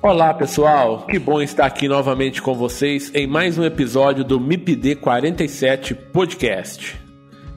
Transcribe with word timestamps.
Olá 0.00 0.32
pessoal, 0.32 1.04
que 1.06 1.18
bom 1.18 1.42
estar 1.42 1.66
aqui 1.66 1.88
novamente 1.88 2.40
com 2.40 2.54
vocês 2.54 3.10
em 3.12 3.26
mais 3.26 3.58
um 3.58 3.64
episódio 3.64 4.22
do 4.22 4.38
MIPD 4.38 4.94
47 4.94 5.92
Podcast. 5.92 7.00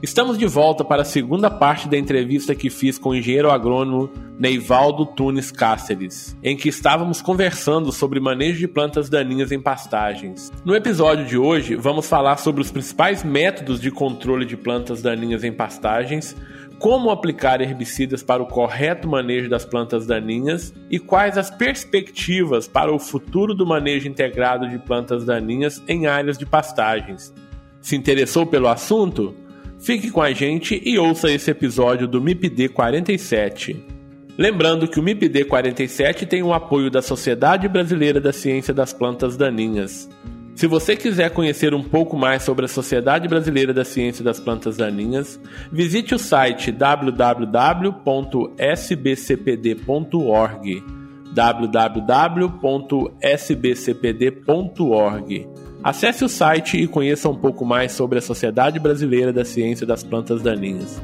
Estamos 0.02 0.36
de 0.36 0.46
volta 0.46 0.84
para 0.84 1.02
a 1.02 1.04
segunda 1.04 1.48
parte 1.48 1.88
da 1.88 1.96
entrevista 1.96 2.52
que 2.52 2.68
fiz 2.68 2.98
com 2.98 3.10
o 3.10 3.14
engenheiro 3.14 3.48
agrônomo 3.48 4.10
Neivaldo 4.36 5.06
Tunes 5.06 5.52
Cáceres, 5.52 6.36
em 6.42 6.56
que 6.56 6.68
estávamos 6.68 7.22
conversando 7.22 7.92
sobre 7.92 8.18
manejo 8.18 8.58
de 8.58 8.66
plantas 8.66 9.08
daninhas 9.08 9.52
em 9.52 9.60
pastagens. 9.60 10.50
No 10.64 10.74
episódio 10.74 11.24
de 11.24 11.38
hoje, 11.38 11.76
vamos 11.76 12.08
falar 12.08 12.38
sobre 12.38 12.60
os 12.60 12.72
principais 12.72 13.22
métodos 13.22 13.80
de 13.80 13.92
controle 13.92 14.44
de 14.44 14.56
plantas 14.56 15.00
daninhas 15.00 15.44
em 15.44 15.52
pastagens, 15.52 16.34
como 16.82 17.12
aplicar 17.12 17.60
herbicidas 17.60 18.24
para 18.24 18.42
o 18.42 18.46
correto 18.46 19.08
manejo 19.08 19.48
das 19.48 19.64
plantas 19.64 20.04
daninhas 20.04 20.74
e 20.90 20.98
quais 20.98 21.38
as 21.38 21.48
perspectivas 21.48 22.66
para 22.66 22.92
o 22.92 22.98
futuro 22.98 23.54
do 23.54 23.64
manejo 23.64 24.08
integrado 24.08 24.68
de 24.68 24.80
plantas 24.80 25.24
daninhas 25.24 25.80
em 25.86 26.08
áreas 26.08 26.36
de 26.36 26.44
pastagens. 26.44 27.32
Se 27.80 27.94
interessou 27.94 28.44
pelo 28.44 28.66
assunto? 28.66 29.32
Fique 29.78 30.10
com 30.10 30.20
a 30.20 30.32
gente 30.32 30.82
e 30.84 30.98
ouça 30.98 31.30
esse 31.30 31.52
episódio 31.52 32.08
do 32.08 32.20
MIPD 32.20 32.70
47. 32.70 33.76
Lembrando 34.36 34.88
que 34.88 34.98
o 34.98 35.02
MIPD 35.04 35.44
47 35.44 36.26
tem 36.26 36.42
o 36.42 36.52
apoio 36.52 36.90
da 36.90 37.00
Sociedade 37.00 37.68
Brasileira 37.68 38.20
da 38.20 38.32
Ciência 38.32 38.74
das 38.74 38.92
Plantas 38.92 39.36
Daninhas. 39.36 40.10
Se 40.54 40.66
você 40.66 40.94
quiser 40.96 41.30
conhecer 41.30 41.72
um 41.74 41.82
pouco 41.82 42.16
mais 42.16 42.42
sobre 42.42 42.66
a 42.66 42.68
Sociedade 42.68 43.26
Brasileira 43.28 43.72
da 43.72 43.84
Ciência 43.84 44.22
das 44.22 44.38
Plantas 44.38 44.76
Daninhas, 44.76 45.40
visite 45.70 46.14
o 46.14 46.18
site 46.18 46.70
www.sbcpd.org 46.70 47.82
www.sbcpd.org 51.34 52.52
Acesse 55.82 56.24
o 56.24 56.28
site 56.28 56.76
e 56.80 56.86
conheça 56.86 57.28
um 57.28 57.34
pouco 57.34 57.64
mais 57.64 57.90
sobre 57.90 58.18
a 58.18 58.22
Sociedade 58.22 58.78
Brasileira 58.78 59.32
da 59.32 59.44
Ciência 59.44 59.84
das 59.84 60.04
Plantas 60.04 60.40
Daninhas. 60.40 61.02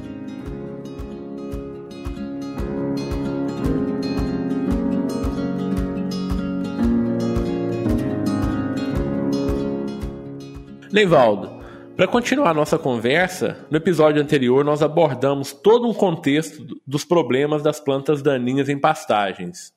Neivaldo, 10.98 11.62
para 11.96 12.08
continuar 12.08 12.52
nossa 12.52 12.76
conversa, 12.76 13.64
no 13.70 13.76
episódio 13.76 14.20
anterior 14.20 14.64
nós 14.64 14.82
abordamos 14.82 15.52
todo 15.52 15.88
um 15.88 15.94
contexto 15.94 16.76
dos 16.84 17.04
problemas 17.04 17.62
das 17.62 17.78
plantas 17.78 18.20
daninhas 18.20 18.68
em 18.68 18.76
pastagens. 18.76 19.72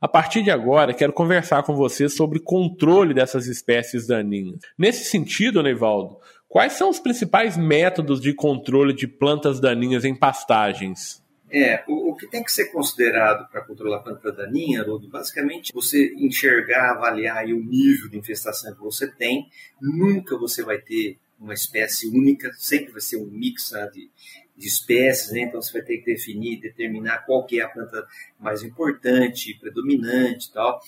A 0.00 0.08
partir 0.08 0.42
de 0.42 0.50
agora, 0.50 0.94
quero 0.94 1.12
conversar 1.12 1.62
com 1.62 1.76
você 1.76 2.08
sobre 2.08 2.40
controle 2.40 3.12
dessas 3.12 3.46
espécies 3.46 4.06
daninhas. 4.06 4.60
Nesse 4.78 5.04
sentido, 5.04 5.62
Neivaldo, 5.62 6.16
quais 6.48 6.72
são 6.72 6.88
os 6.88 6.98
principais 6.98 7.54
métodos 7.54 8.18
de 8.18 8.32
controle 8.32 8.94
de 8.94 9.06
plantas 9.06 9.60
daninhas 9.60 10.06
em 10.06 10.14
pastagens? 10.14 11.21
É, 11.54 11.84
o, 11.86 12.10
o, 12.12 12.16
que 12.16 12.26
tem 12.26 12.42
que 12.42 12.50
ser 12.50 12.72
considerado 12.72 13.46
para 13.50 13.60
controlar 13.60 13.98
a 13.98 14.02
planta 14.02 14.32
daninha, 14.32 14.80
Haroldo, 14.80 15.06
basicamente 15.06 15.70
você 15.70 16.14
enxergar, 16.16 16.92
avaliar 16.92 17.44
o 17.44 17.62
nível 17.62 18.08
de 18.08 18.16
infestação 18.16 18.74
que 18.74 18.80
você 18.80 19.06
tem. 19.06 19.50
Nunca 19.78 20.38
você 20.38 20.62
vai 20.64 20.78
ter 20.78 21.18
uma 21.38 21.52
espécie 21.52 22.08
única, 22.08 22.50
sempre 22.54 22.92
vai 22.92 23.02
ser 23.02 23.18
um 23.18 23.26
mix 23.26 23.72
né, 23.72 23.86
de, 23.92 24.08
de, 24.56 24.66
espécies, 24.66 25.32
né? 25.32 25.40
então 25.40 25.60
você 25.60 25.72
vai 25.74 25.82
ter 25.82 25.98
que 25.98 26.06
definir, 26.06 26.58
determinar 26.58 27.26
qual 27.26 27.44
que 27.44 27.60
é 27.60 27.64
a 27.64 27.68
planta 27.68 28.06
mais 28.40 28.62
importante, 28.62 29.58
predominante 29.60 30.48
e 30.48 30.52
tal. 30.52 30.80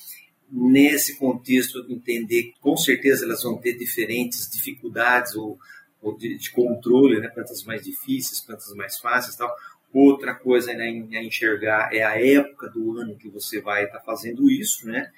Nesse 0.50 1.19
contexto, 1.19 1.84
entender 1.91 2.54
com 2.62 2.75
certeza 2.75 3.26
elas 3.26 3.42
vão 3.42 3.58
ter 3.58 3.76
diferentes 3.76 4.48
dificuldades 4.50 5.34
ou, 5.34 5.58
ou 6.00 6.16
de, 6.16 6.38
de, 6.38 6.50
controle, 6.52 7.20
né? 7.20 7.28
plantas 7.28 7.64
mais 7.64 7.82
difíceis, 7.82 8.41
plantas 8.41 8.72
mais 8.75 8.96
fáceis 8.98 9.34
e 9.34 9.38
tal 9.38 9.54
Outra 9.94 10.34
coisa 10.34 10.75
né, 10.75 10.87
a 10.87 11.22
enxergar 11.22 11.94
é 11.94 12.03
a 12.03 12.21
época 12.21 12.69
do 12.69 12.99
ano 12.99 13.16
que 13.16 13.28
você 13.28 13.60
vai 13.60 13.84
estar 13.84 14.00
tá 14.00 14.05
fazendo 14.05 14.50
isso, 14.50 14.88
né? 14.88 15.09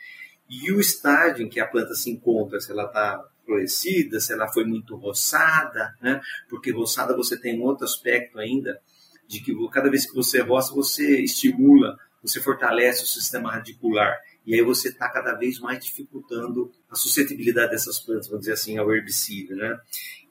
E 0.50 0.70
o 0.70 0.78
estágio 0.78 1.46
em 1.46 1.48
que 1.48 1.58
a 1.58 1.66
planta 1.66 1.94
se 1.94 2.10
encontra, 2.10 2.60
se 2.60 2.70
ela 2.70 2.84
está 2.84 3.24
florescida, 3.46 4.20
se 4.20 4.34
ela 4.34 4.46
foi 4.48 4.66
muito 4.66 4.94
roçada, 4.94 5.94
né? 6.02 6.20
Porque 6.50 6.70
roçada 6.70 7.16
você 7.16 7.40
tem 7.40 7.58
um 7.58 7.64
outro 7.64 7.86
aspecto 7.86 8.38
ainda, 8.38 8.78
de 9.26 9.40
que 9.40 9.54
cada 9.70 9.88
vez 9.88 10.06
que 10.06 10.14
você 10.14 10.42
roça, 10.42 10.74
você 10.74 11.22
estimula, 11.22 11.96
você 12.20 12.38
fortalece 12.38 13.02
o 13.02 13.06
sistema 13.06 13.52
radicular. 13.52 14.14
E 14.44 14.54
aí 14.54 14.62
você 14.62 14.88
está 14.88 15.08
cada 15.08 15.32
vez 15.34 15.58
mais 15.58 15.82
dificultando 15.82 16.70
a 16.90 16.94
suscetibilidade 16.94 17.70
dessas 17.70 17.98
plantas, 17.98 18.28
vamos 18.28 18.40
dizer 18.40 18.52
assim, 18.52 18.76
ao 18.76 18.94
herbicida, 18.94 19.56
né? 19.56 19.78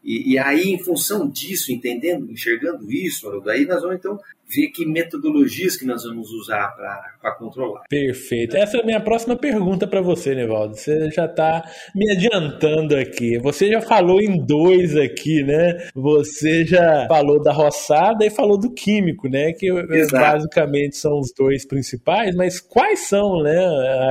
E, 0.06 0.34
e, 0.34 0.38
aí, 0.38 0.70
em 0.70 0.78
função 0.78 1.28
disso, 1.28 1.72
entendendo, 1.72 2.32
enxergando 2.32 2.92
isso, 2.92 3.42
daí 3.44 3.66
nós 3.66 3.82
vamos 3.82 3.98
então 3.98 4.20
ver 4.48 4.68
que 4.68 4.86
metodologias 4.86 5.76
que 5.76 5.86
nós 5.86 6.04
vamos 6.04 6.30
usar 6.30 6.68
para 6.76 7.32
controlar. 7.40 7.84
Perfeito. 7.90 8.56
Essa 8.56 8.78
é 8.78 8.82
a 8.82 8.86
minha 8.86 9.02
próxima 9.02 9.36
pergunta 9.36 9.88
para 9.88 10.02
você, 10.02 10.36
Nevaldo. 10.36 10.76
Você 10.76 11.10
já 11.10 11.26
está 11.26 11.68
me 11.96 12.12
adiantando 12.12 12.96
aqui. 12.96 13.40
Você 13.40 13.72
já 13.72 13.82
falou 13.82 14.22
em 14.22 14.38
dois 14.46 14.96
aqui, 14.96 15.44
né? 15.44 15.90
Você 15.96 16.64
já 16.64 17.08
falou 17.08 17.42
da 17.42 17.52
roçada 17.52 18.24
e 18.24 18.30
falou 18.30 18.60
do 18.60 18.72
químico, 18.72 19.28
né? 19.28 19.54
Que 19.54 19.68
Exato. 19.68 20.24
basicamente 20.24 20.98
são 20.98 21.20
os 21.20 21.34
dois 21.36 21.66
principais, 21.66 22.36
mas 22.36 22.60
quais 22.60 23.08
são, 23.08 23.42
né, 23.42 23.58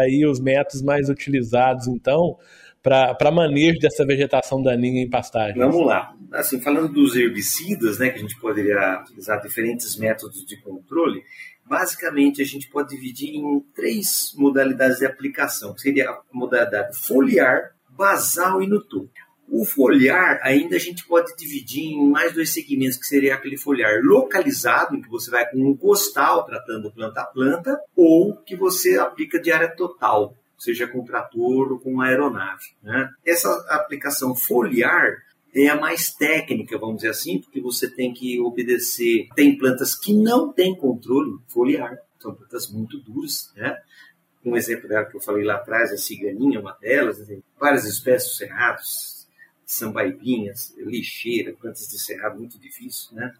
aí 0.00 0.26
os 0.26 0.40
métodos 0.40 0.82
mais 0.82 1.08
utilizados, 1.08 1.86
então, 1.86 2.36
para 2.84 3.30
manejo 3.32 3.78
dessa 3.78 4.04
vegetação 4.04 4.62
daninha 4.62 5.02
em 5.02 5.08
pastagem? 5.08 5.58
Vamos 5.58 5.86
lá. 5.86 6.14
Assim, 6.32 6.60
falando 6.60 6.92
dos 6.92 7.16
herbicidas, 7.16 7.98
né, 7.98 8.10
que 8.10 8.18
a 8.18 8.20
gente 8.20 8.38
poderia 8.38 9.00
utilizar 9.00 9.40
diferentes 9.40 9.96
métodos 9.96 10.44
de 10.44 10.60
controle, 10.60 11.22
basicamente 11.64 12.42
a 12.42 12.44
gente 12.44 12.68
pode 12.68 12.90
dividir 12.90 13.34
em 13.34 13.60
três 13.74 14.34
modalidades 14.36 14.98
de 14.98 15.06
aplicação, 15.06 15.72
que 15.72 15.80
seria 15.80 16.10
a 16.10 16.20
modalidade 16.30 16.94
foliar, 16.98 17.70
basal 17.88 18.62
e 18.62 18.66
no 18.66 18.82
topo. 18.82 19.08
O 19.48 19.64
foliar 19.64 20.40
ainda 20.42 20.76
a 20.76 20.78
gente 20.78 21.06
pode 21.06 21.34
dividir 21.36 21.84
em 21.84 22.10
mais 22.10 22.34
dois 22.34 22.52
segmentos, 22.52 22.98
que 22.98 23.06
seria 23.06 23.34
aquele 23.34 23.56
foliar 23.56 24.02
localizado, 24.02 24.94
em 24.94 25.00
que 25.00 25.08
você 25.08 25.30
vai 25.30 25.48
com 25.48 25.58
um 25.58 25.76
costal 25.76 26.44
tratando 26.44 26.92
planta 26.92 27.22
a 27.22 27.26
planta, 27.26 27.78
ou 27.96 28.36
que 28.36 28.56
você 28.56 28.98
aplica 28.98 29.40
de 29.40 29.52
área 29.52 29.68
total, 29.68 30.34
seja 30.64 30.86
com 30.86 31.04
trator 31.04 31.72
ou 31.72 31.78
com 31.78 32.00
aeronave. 32.00 32.64
Né? 32.82 33.10
Essa 33.24 33.50
aplicação 33.68 34.34
foliar 34.34 35.22
é 35.54 35.68
a 35.68 35.80
mais 35.80 36.12
técnica, 36.12 36.76
vamos 36.78 36.96
dizer 36.96 37.10
assim, 37.10 37.38
porque 37.38 37.60
você 37.60 37.88
tem 37.88 38.12
que 38.12 38.40
obedecer. 38.40 39.28
Tem 39.36 39.56
plantas 39.56 39.94
que 39.94 40.12
não 40.12 40.52
têm 40.52 40.74
controle 40.74 41.38
foliar, 41.48 41.96
são 42.18 42.34
plantas 42.34 42.68
muito 42.68 42.98
duras, 42.98 43.52
né? 43.54 43.76
Um 44.44 44.56
exemplo 44.56 44.88
dela 44.88 45.06
que 45.06 45.16
eu 45.16 45.20
falei 45.20 45.44
lá 45.44 45.54
atrás, 45.54 45.92
a 45.92 45.96
ciganinha, 45.96 46.60
uma 46.60 46.72
delas, 46.72 47.18
tem 47.26 47.42
várias 47.58 47.84
espécies 47.86 48.36
cerrados, 48.36 49.26
sambaibinhas, 49.64 50.74
lixeira, 50.76 51.54
plantas 51.54 51.88
de 51.88 51.98
cerrado 51.98 52.38
muito 52.38 52.58
difíceis, 52.58 53.10
né? 53.12 53.32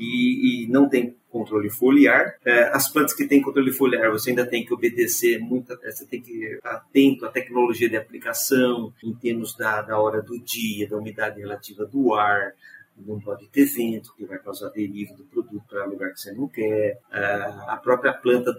E, 0.00 0.64
e, 0.64 0.68
não 0.68 0.88
tem 0.88 1.16
controle 1.28 1.68
foliar. 1.68 2.34
É, 2.44 2.64
as 2.74 2.90
plantas 2.90 3.14
que 3.14 3.26
têm 3.26 3.42
controle 3.42 3.70
foliar, 3.72 4.10
você 4.10 4.30
ainda 4.30 4.46
tem 4.46 4.64
que 4.64 4.72
obedecer 4.72 5.38
muito, 5.38 5.76
você 5.76 6.06
tem 6.06 6.20
que 6.20 6.44
estar 6.44 6.70
atento 6.70 7.26
à 7.26 7.28
tecnologia 7.28 7.88
de 7.88 7.96
aplicação, 7.96 8.92
em 9.04 9.14
termos 9.14 9.56
da, 9.56 9.82
da 9.82 9.98
hora 9.98 10.22
do 10.22 10.38
dia, 10.38 10.88
da 10.88 10.96
umidade 10.96 11.40
relativa 11.40 11.84
do 11.84 12.14
ar, 12.14 12.54
não 13.06 13.20
pode 13.20 13.46
ter 13.48 13.64
vento, 13.64 14.14
que 14.14 14.24
vai 14.24 14.38
causar 14.38 14.70
deriva 14.70 15.14
do 15.14 15.24
produto 15.24 15.64
para 15.68 15.84
lugar 15.84 16.12
que 16.12 16.20
você 16.20 16.32
não 16.32 16.48
quer. 16.48 16.98
A 17.10 17.76
própria 17.76 18.12
planta, 18.12 18.54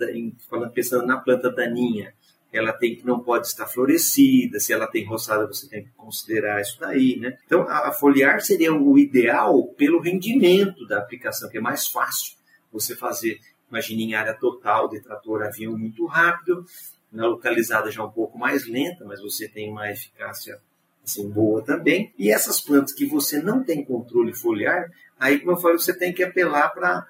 falando, 0.50 0.72
pensando 0.72 1.06
na 1.06 1.18
planta 1.18 1.52
daninha, 1.52 2.14
ela 2.52 2.74
tem 2.74 2.96
que 2.96 3.06
não 3.06 3.20
pode 3.20 3.48
estar 3.48 3.66
florescida, 3.66 4.60
se 4.60 4.74
ela 4.74 4.88
tem 4.88 5.06
roçada 5.06 5.48
você 5.48 5.68
tem 5.68 5.84
que 5.84 5.92
considerar 5.92 6.62
isso 6.62 6.78
daí, 6.80 7.18
né? 7.18 7.38
Então 7.46 7.62
a, 7.62 7.92
foliar 7.94 8.42
seria 8.42 8.74
o 8.74 8.98
ideal 8.98 9.68
pelo 9.78 10.02
rendimento 10.02 10.86
da 10.86 10.98
aplicação, 10.98 11.50
que 11.50 11.58
é 11.58 11.62
mais 11.62 11.88
fácil 11.88 12.36
você 12.72 12.96
fazer. 12.96 13.40
Imagine 13.70 14.04
em 14.04 14.16
área 14.16 14.34
total 14.34 14.90
de 14.90 15.00
trator 15.02 15.44
avião 15.44 15.78
muito 15.78 16.06
rápido, 16.06 16.66
na 17.12 17.26
localizada 17.28 17.90
já 17.90 18.04
um 18.04 18.12
pouco 18.12 18.38
mais 18.38 18.68
lenta, 18.68 19.06
mas 19.06 19.22
você 19.22 19.48
tem 19.48 19.70
uma 19.70 19.90
eficácia 19.90 20.60
assim, 21.04 21.30
boa 21.30 21.64
também. 21.64 22.14
E 22.18 22.32
essas 22.32 22.60
plantas 22.60 22.94
que 22.94 23.06
você 23.06 23.42
não 23.42 23.64
tem 23.64 23.84
controle 23.84 24.34
foliar, 24.34 24.90
aí, 25.20 25.40
como 25.40 25.52
eu 25.52 25.58
falei, 25.58 25.78
você 25.78 25.98
tem 25.98 26.14
que 26.14 26.24
apelar 26.24 26.70
para 26.70 27.06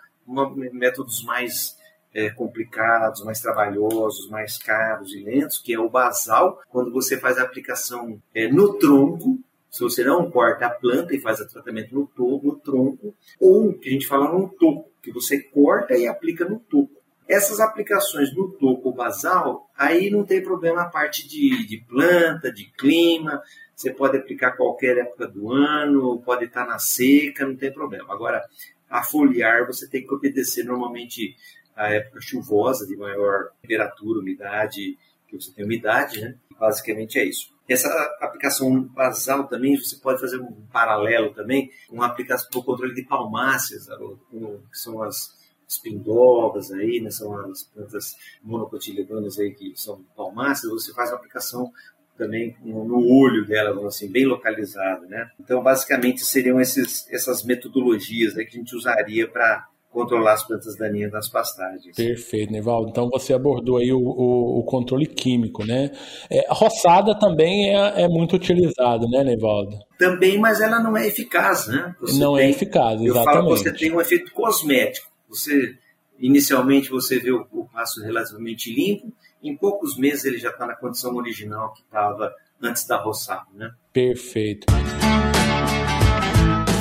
métodos 0.71 1.23
mais 1.23 1.75
é, 2.13 2.29
complicados, 2.29 3.23
mais 3.23 3.39
trabalhosos, 3.39 4.29
mais 4.29 4.57
caros 4.57 5.13
e 5.13 5.23
lentos, 5.23 5.59
que 5.59 5.73
é 5.73 5.79
o 5.79 5.89
basal, 5.89 6.61
quando 6.69 6.91
você 6.91 7.17
faz 7.17 7.37
a 7.37 7.43
aplicação 7.43 8.21
é, 8.33 8.47
no 8.47 8.77
tronco, 8.77 9.39
se 9.69 9.81
você 9.81 10.03
não 10.03 10.29
corta 10.29 10.65
a 10.65 10.69
planta 10.69 11.15
e 11.15 11.21
faz 11.21 11.39
o 11.39 11.47
tratamento 11.47 11.95
no, 11.95 12.05
topo, 12.05 12.47
no 12.47 12.55
tronco, 12.57 13.15
ou 13.39 13.73
que 13.73 13.89
a 13.89 13.91
gente 13.93 14.07
fala 14.07 14.31
no 14.31 14.49
toco, 14.49 14.91
que 15.01 15.11
você 15.11 15.39
corta 15.39 15.95
e 15.95 16.07
aplica 16.07 16.43
no 16.43 16.59
toco. 16.59 17.01
Essas 17.27 17.61
aplicações 17.61 18.35
no 18.35 18.51
toco 18.51 18.91
basal, 18.91 19.69
aí 19.77 20.09
não 20.09 20.25
tem 20.25 20.43
problema 20.43 20.81
a 20.81 20.89
parte 20.89 21.25
de, 21.25 21.65
de 21.65 21.77
planta, 21.87 22.51
de 22.51 22.65
clima, 22.73 23.41
você 23.73 23.93
pode 23.93 24.17
aplicar 24.17 24.51
qualquer 24.57 24.97
época 24.97 25.27
do 25.27 25.51
ano, 25.51 26.21
pode 26.21 26.45
estar 26.45 26.67
na 26.67 26.77
seca, 26.77 27.47
não 27.47 27.55
tem 27.55 27.71
problema. 27.71 28.13
Agora, 28.13 28.43
a 28.89 29.01
foliar 29.01 29.65
você 29.65 29.89
tem 29.89 30.05
que 30.05 30.13
obedecer 30.13 30.65
normalmente 30.65 31.35
a 31.81 31.89
época 31.89 32.21
chuvosa, 32.21 32.85
de 32.85 32.95
maior 32.95 33.49
temperatura, 33.61 34.19
umidade, 34.19 34.97
que 35.27 35.35
você 35.35 35.51
tem 35.51 35.65
umidade, 35.65 36.21
né? 36.21 36.35
Basicamente 36.59 37.17
é 37.17 37.25
isso. 37.25 37.51
Essa 37.67 37.89
aplicação 38.21 38.83
basal 38.83 39.47
também, 39.47 39.77
você 39.77 39.95
pode 39.95 40.19
fazer 40.19 40.37
um 40.37 40.51
paralelo 40.71 41.33
também 41.33 41.71
com 41.89 42.01
a 42.01 42.05
aplicação 42.05 42.49
para 42.51 42.59
o 42.59 42.63
controle 42.63 42.93
de 42.93 43.03
palmáceas, 43.03 43.87
que 44.29 44.77
são 44.77 45.01
as 45.01 45.39
espindobas 45.67 46.71
aí, 46.71 46.99
né? 47.01 47.09
São 47.09 47.35
as 47.49 47.63
plantas 47.63 48.15
monocotiledonas 48.43 49.39
aí 49.39 49.51
que 49.51 49.73
são 49.75 50.03
palmáceas, 50.15 50.71
você 50.71 50.93
faz 50.93 51.09
uma 51.09 51.17
aplicação 51.17 51.71
também 52.17 52.55
no 52.61 53.07
olho 53.07 53.47
dela, 53.47 53.87
assim, 53.87 54.11
bem 54.11 54.25
localizado, 54.25 55.07
né? 55.07 55.31
Então, 55.39 55.63
basicamente, 55.63 56.23
seriam 56.23 56.61
esses, 56.61 57.09
essas 57.09 57.43
metodologias 57.43 58.35
né, 58.35 58.43
que 58.43 58.57
a 58.57 58.59
gente 58.59 58.75
usaria 58.75 59.27
para 59.27 59.65
controlar 59.91 60.33
as 60.33 60.47
plantas 60.47 60.75
daninhas 60.77 61.11
nas 61.11 61.29
pastagens. 61.29 61.95
Perfeito, 61.95 62.51
Nevaldo. 62.51 62.89
Então 62.89 63.09
você 63.09 63.33
abordou 63.33 63.77
aí 63.77 63.91
o, 63.91 63.99
o, 63.99 64.59
o 64.59 64.63
controle 64.63 65.05
químico, 65.05 65.65
né? 65.65 65.91
É, 66.29 66.49
a 66.49 66.53
roçada 66.53 67.17
também 67.19 67.75
é, 67.75 68.03
é, 68.03 68.07
muito 68.07 68.35
utilizada, 68.35 69.05
né, 69.07 69.23
Nevaldo? 69.23 69.77
Também, 69.99 70.39
mas 70.39 70.61
ela 70.61 70.79
não 70.79 70.95
é 70.95 71.05
eficaz, 71.05 71.67
né? 71.67 71.93
Você 71.99 72.17
não 72.17 72.37
é 72.37 72.41
tem, 72.41 72.47
é 72.47 72.51
eficaz, 72.51 73.01
exatamente. 73.01 73.17
Eu 73.17 73.23
falo 73.23 73.53
que 73.53 73.63
você 73.63 73.73
tem 73.73 73.93
um 73.93 74.01
efeito 74.01 74.31
cosmético. 74.31 75.11
Você, 75.29 75.75
inicialmente, 76.19 76.89
você 76.89 77.19
vê 77.19 77.31
o, 77.31 77.45
o 77.51 77.65
passo 77.65 78.01
relativamente 78.01 78.73
limpo, 78.73 79.11
em 79.43 79.55
poucos 79.55 79.97
meses 79.97 80.23
ele 80.23 80.37
já 80.37 80.49
está 80.49 80.65
na 80.65 80.75
condição 80.75 81.15
original 81.15 81.73
que 81.73 81.81
estava 81.81 82.33
antes 82.61 82.85
da 82.85 82.97
roçada, 82.97 83.47
né? 83.53 83.71
Perfeito. 83.91 84.67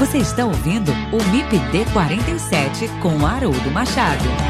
Você 0.00 0.16
está 0.16 0.46
ouvindo 0.46 0.90
o 1.12 1.22
MIPD 1.30 1.84
47 1.92 2.88
com 3.02 3.26
Haroldo 3.26 3.70
Machado. 3.70 4.49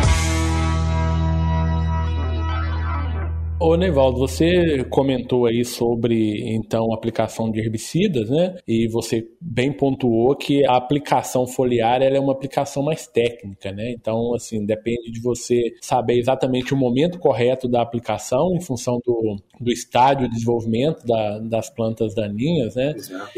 Ô, 3.63 3.77
Nevaldo, 3.77 4.19
você 4.19 4.83
comentou 4.85 5.45
aí 5.45 5.67
sobre, 5.67 6.55
então, 6.55 6.91
a 6.93 6.95
aplicação 6.95 7.51
de 7.51 7.61
herbicidas, 7.61 8.31
né? 8.31 8.57
E 8.67 8.89
você 8.89 9.29
bem 9.39 9.71
pontuou 9.71 10.35
que 10.35 10.65
a 10.65 10.77
aplicação 10.77 11.47
foliar 11.47 12.01
é 12.01 12.19
uma 12.19 12.33
aplicação 12.33 12.83
mais 12.83 13.07
técnica, 13.07 13.71
né? 13.71 13.93
Então, 13.93 14.35
assim, 14.35 14.65
depende 14.65 15.11
de 15.11 15.21
você 15.21 15.75
saber 15.83 16.19
exatamente 16.19 16.73
o 16.73 16.77
momento 16.77 17.19
correto 17.19 17.69
da 17.69 17.83
aplicação 17.83 18.55
em 18.55 18.63
função 18.63 18.99
do, 19.05 19.37
do 19.61 19.71
estádio 19.71 20.27
de 20.27 20.37
desenvolvimento 20.37 21.05
da, 21.05 21.39
das 21.41 21.69
plantas 21.69 22.15
daninhas, 22.15 22.75
né? 22.75 22.95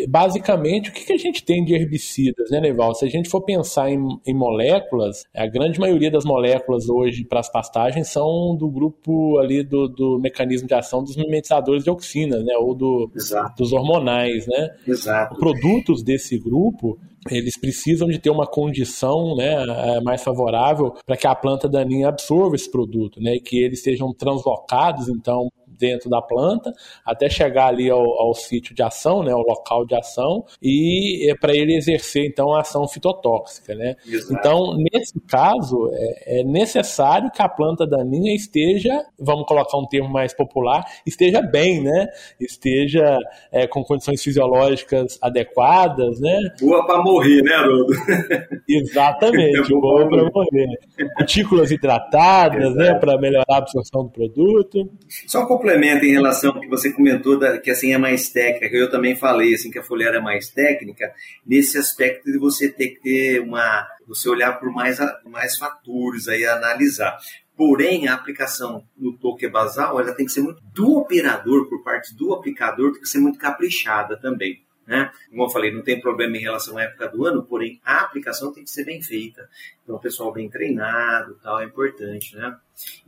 Basicamente, 0.09 0.91
o 0.91 0.93
que, 0.93 1.05
que 1.05 1.13
a 1.13 1.19
gente 1.19 1.45
tem 1.45 1.65
de 1.65 1.75
herbicidas, 1.75 2.49
né, 2.49 2.61
Nevaldo? 2.61 2.97
Se 2.97 3.05
a 3.05 3.11
gente 3.11 3.29
for 3.29 3.41
pensar 3.41 3.91
em, 3.91 4.01
em 4.25 4.35
moléculas, 4.35 5.25
a 5.35 5.49
grande 5.49 5.81
maioria 5.81 6.13
das 6.13 6.25
moléculas 6.25 6.89
hoje 6.89 7.25
para 7.25 7.41
as 7.41 7.51
pastagens 7.51 8.07
são 8.07 8.55
do 8.57 8.69
grupo 8.71 9.41
ali 9.41 9.65
do, 9.65 9.89
do 9.89 10.12
mecanismo 10.19 10.67
de 10.67 10.75
ação 10.75 11.03
dos 11.03 11.17
mimetizadores 11.17 11.85
de 11.85 11.91
auxinas, 11.91 12.45
né, 12.45 12.55
ou 12.57 12.75
do, 12.75 13.11
dos 13.57 13.73
hormonais, 13.73 14.47
né? 14.47 14.71
Exato. 14.87 15.39
Produtos 15.39 16.03
desse 16.03 16.39
grupo 16.39 16.99
eles 17.31 17.57
precisam 17.57 18.09
de 18.09 18.19
ter 18.19 18.31
uma 18.31 18.47
condição 18.47 19.37
né, 19.37 19.55
é, 19.55 20.01
mais 20.01 20.23
favorável 20.23 20.95
para 21.07 21.17
que 21.17 21.27
a 21.27 21.35
planta 21.35 21.69
daninha 21.69 22.09
absorva 22.09 22.57
esse 22.57 22.71
produto, 22.71 23.21
né, 23.21 23.37
e 23.37 23.41
que 23.41 23.63
eles 23.63 23.83
sejam 23.83 24.13
translocados, 24.13 25.09
então, 25.09 25.49
dentro 25.83 26.09
da 26.09 26.23
planta, 26.23 26.73
até 27.05 27.29
chegar 27.29 27.67
ali 27.67 27.91
ao, 27.91 28.01
ao 28.01 28.33
sítio 28.35 28.73
de 28.73 28.85
ação, 28.85 29.25
né, 29.25 29.33
ao 29.33 29.43
local 29.43 29.85
de 29.85 29.97
ação, 29.97 30.45
e 30.63 31.29
é 31.29 31.35
para 31.35 31.53
ele 31.57 31.77
exercer 31.77 32.25
então 32.25 32.55
a 32.55 32.61
ação 32.61 32.87
fitotóxica, 32.87 33.75
né? 33.75 33.97
Então, 34.31 34.77
nesse 34.77 35.21
caso, 35.29 35.91
é, 35.93 36.41
é, 36.41 36.45
necessário 36.45 37.33
que 37.33 37.43
a 37.43 37.49
planta 37.49 37.85
daninha 37.85 38.33
esteja, 38.33 39.05
vamos 39.19 39.45
colocar 39.45 39.77
um 39.77 39.87
termo 39.87 40.09
mais 40.09 40.33
popular, 40.33 40.85
esteja 41.05 41.43
bem, 41.43 41.83
né? 41.83 42.07
Esteja 42.41 43.19
é, 43.51 43.67
com 43.67 43.83
condições 43.83 44.23
fisiológicas 44.23 45.19
adequadas, 45.21 46.21
né? 46.21 46.39
Boa 46.61 46.87
para 46.87 47.03
morrer, 47.03 47.43
né, 47.43 47.55
Haroldo? 47.55 47.93
Exatamente, 48.69 49.73
é 49.73 49.81
boa 49.81 50.09
para 50.09 50.31
morrer. 50.31 50.79
Cutículas 51.17 51.73
hidratadas, 51.73 52.73
né, 52.77 52.95
para 52.95 53.19
melhorar 53.19 53.45
a 53.49 53.57
absorção 53.57 54.05
do 54.05 54.11
produto. 54.11 54.89
Só 55.27 55.47
complemento 55.73 56.05
em 56.05 56.13
relação 56.13 56.51
ao 56.51 56.61
que 56.61 56.69
você 56.69 56.93
comentou, 56.93 57.39
da, 57.39 57.59
que 57.59 57.71
assim 57.71 57.93
é 57.93 57.99
mais 57.99 58.29
técnica, 58.29 58.77
eu 58.77 58.91
também 58.91 59.17
falei 59.17 59.55
assim 59.55 59.71
que 59.71 59.79
a 59.79 59.83
folheira 59.83 60.19
é 60.19 60.21
mais 60.21 60.49
técnica, 60.49 61.13
nesse 61.47 61.79
aspecto 61.79 62.31
de 62.31 62.39
você 62.39 62.69
ter 62.69 62.89
que 62.89 63.01
ter 63.01 63.41
uma. 63.41 63.87
você 64.07 64.29
olhar 64.29 64.53
por 64.59 64.71
mais, 64.71 64.99
mais 65.25 65.57
fatores 65.57 66.29
aí 66.29 66.45
analisar. 66.45 67.17
Porém, 67.57 68.09
a 68.09 68.15
aplicação 68.15 68.83
no 68.97 69.17
toque 69.19 69.49
basal 69.49 70.01
ela 70.01 70.13
tem 70.13 70.27
que 70.27 70.33
ser 70.33 70.41
muito 70.41 70.63
do 70.75 70.99
operador, 70.99 71.69
por 71.69 71.83
parte 71.83 72.15
do 72.15 72.33
aplicador, 72.33 72.93
tem 72.93 73.03
que 73.03 73.09
ser 73.09 73.19
muito 73.19 73.39
caprichada 73.39 74.17
também. 74.17 74.63
Né? 74.93 75.11
Como 75.31 75.45
eu 75.45 75.49
falei, 75.49 75.73
não 75.73 75.81
tem 75.81 75.99
problema 75.99 76.37
em 76.37 76.41
relação 76.41 76.77
à 76.77 76.83
época 76.83 77.09
do 77.09 77.25
ano, 77.25 77.43
porém 77.43 77.81
a 77.83 78.03
aplicação 78.03 78.53
tem 78.53 78.63
que 78.63 78.71
ser 78.71 78.85
bem 78.85 79.01
feita. 79.01 79.49
Então, 79.83 79.97
o 79.97 79.99
pessoal 79.99 80.31
bem 80.31 80.51
treinado, 80.51 81.39
tal, 81.43 81.61
é 81.61 81.65
importante, 81.65 82.37
né? 82.37 82.55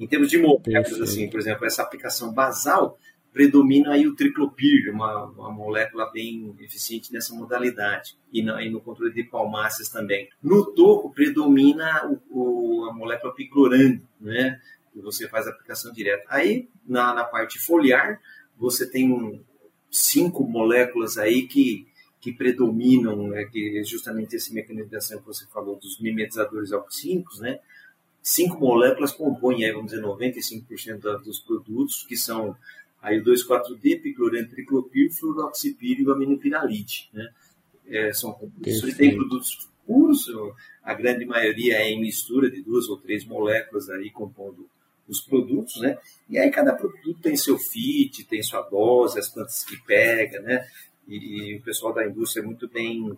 Em 0.01 0.07
termos 0.07 0.31
de 0.31 0.39
moléculas, 0.39 0.99
assim, 1.03 1.29
por 1.29 1.39
exemplo, 1.39 1.67
essa 1.67 1.83
aplicação 1.83 2.33
basal 2.33 2.99
predomina 3.35 3.93
aí 3.93 4.07
o 4.07 4.17
triclopir, 4.17 4.91
uma, 4.95 5.25
uma 5.27 5.53
molécula 5.53 6.11
bem 6.11 6.57
eficiente 6.59 7.13
nessa 7.13 7.35
modalidade, 7.35 8.17
e, 8.33 8.43
na, 8.43 8.63
e 8.65 8.71
no 8.71 8.81
controle 8.81 9.13
de 9.13 9.25
palmáceas 9.25 9.91
também. 9.91 10.31
No 10.43 10.73
toco 10.73 11.13
predomina 11.13 12.09
o, 12.09 12.23
o, 12.31 12.89
a 12.89 12.95
molécula 12.95 13.35
picloram, 13.35 14.01
né? 14.19 14.59
Que 14.91 15.03
você 15.03 15.29
faz 15.29 15.47
a 15.47 15.51
aplicação 15.51 15.93
direta. 15.93 16.25
Aí, 16.31 16.67
na, 16.87 17.13
na 17.13 17.25
parte 17.25 17.59
foliar, 17.59 18.19
você 18.57 18.89
tem 18.89 19.13
um, 19.13 19.45
cinco 19.97 20.45
moléculas 20.45 21.19
aí 21.19 21.47
que, 21.47 21.87
que 22.21 22.33
predominam, 22.33 23.29
né, 23.29 23.45
que 23.45 23.79
é 23.79 23.85
justamente 23.85 24.35
esse 24.37 24.53
mecanismo 24.53 24.91
de 24.91 24.97
ação 24.97 25.19
que 25.19 25.27
você 25.27 25.47
falou 25.47 25.77
dos 25.77 26.01
mimetizadores 26.01 26.73
alquímicos, 26.73 27.39
né? 27.41 27.61
Cinco 28.23 28.59
moléculas 28.59 29.13
compõem, 29.13 29.65
aí, 29.65 29.73
vamos 29.73 29.93
dizer, 29.93 30.03
95% 30.03 31.23
dos 31.23 31.39
produtos, 31.39 32.05
que 32.09 32.17
são 32.17 32.57
Aí 33.05 33.19
o 33.19 33.23
2,4-D, 33.23 33.97
picloram, 33.97 34.49
triclopir, 34.49 35.13
fluroxipir 35.13 36.01
e 36.01 36.11
aminopiralite, 36.11 37.11
né? 37.13 37.29
É, 37.87 38.11
são 38.15 38.33
compostos, 38.33 38.95
tem 38.95 39.15
produtos 39.15 39.69
puros, 39.87 40.27
a 40.83 40.95
grande 40.95 41.27
maioria 41.27 41.81
é 41.81 41.91
em 41.91 42.01
mistura 42.01 42.51
de 42.51 42.63
duas 42.63 42.89
ou 42.89 42.97
três 42.97 43.27
moléculas 43.27 43.91
aí 43.91 44.11
compondo 44.11 44.67
os 45.09 45.21
produtos, 45.21 45.81
né? 45.81 45.99
E 46.29 46.39
aí 46.39 46.51
cada 46.51 46.75
produto 46.75 47.21
tem 47.21 47.37
seu 47.37 47.59
fit, 47.59 48.25
tem 48.25 48.43
sua 48.43 48.63
dose, 48.63 49.19
as 49.19 49.29
plantas 49.29 49.65
que 49.65 49.77
pega, 49.85 50.41
né? 50.41 50.67
E, 51.07 51.53
e 51.53 51.57
o 51.57 51.63
pessoal 51.63 51.93
da 51.93 52.07
indústria 52.07 52.43
é 52.43 52.45
muito 52.45 52.69
bem 52.69 53.17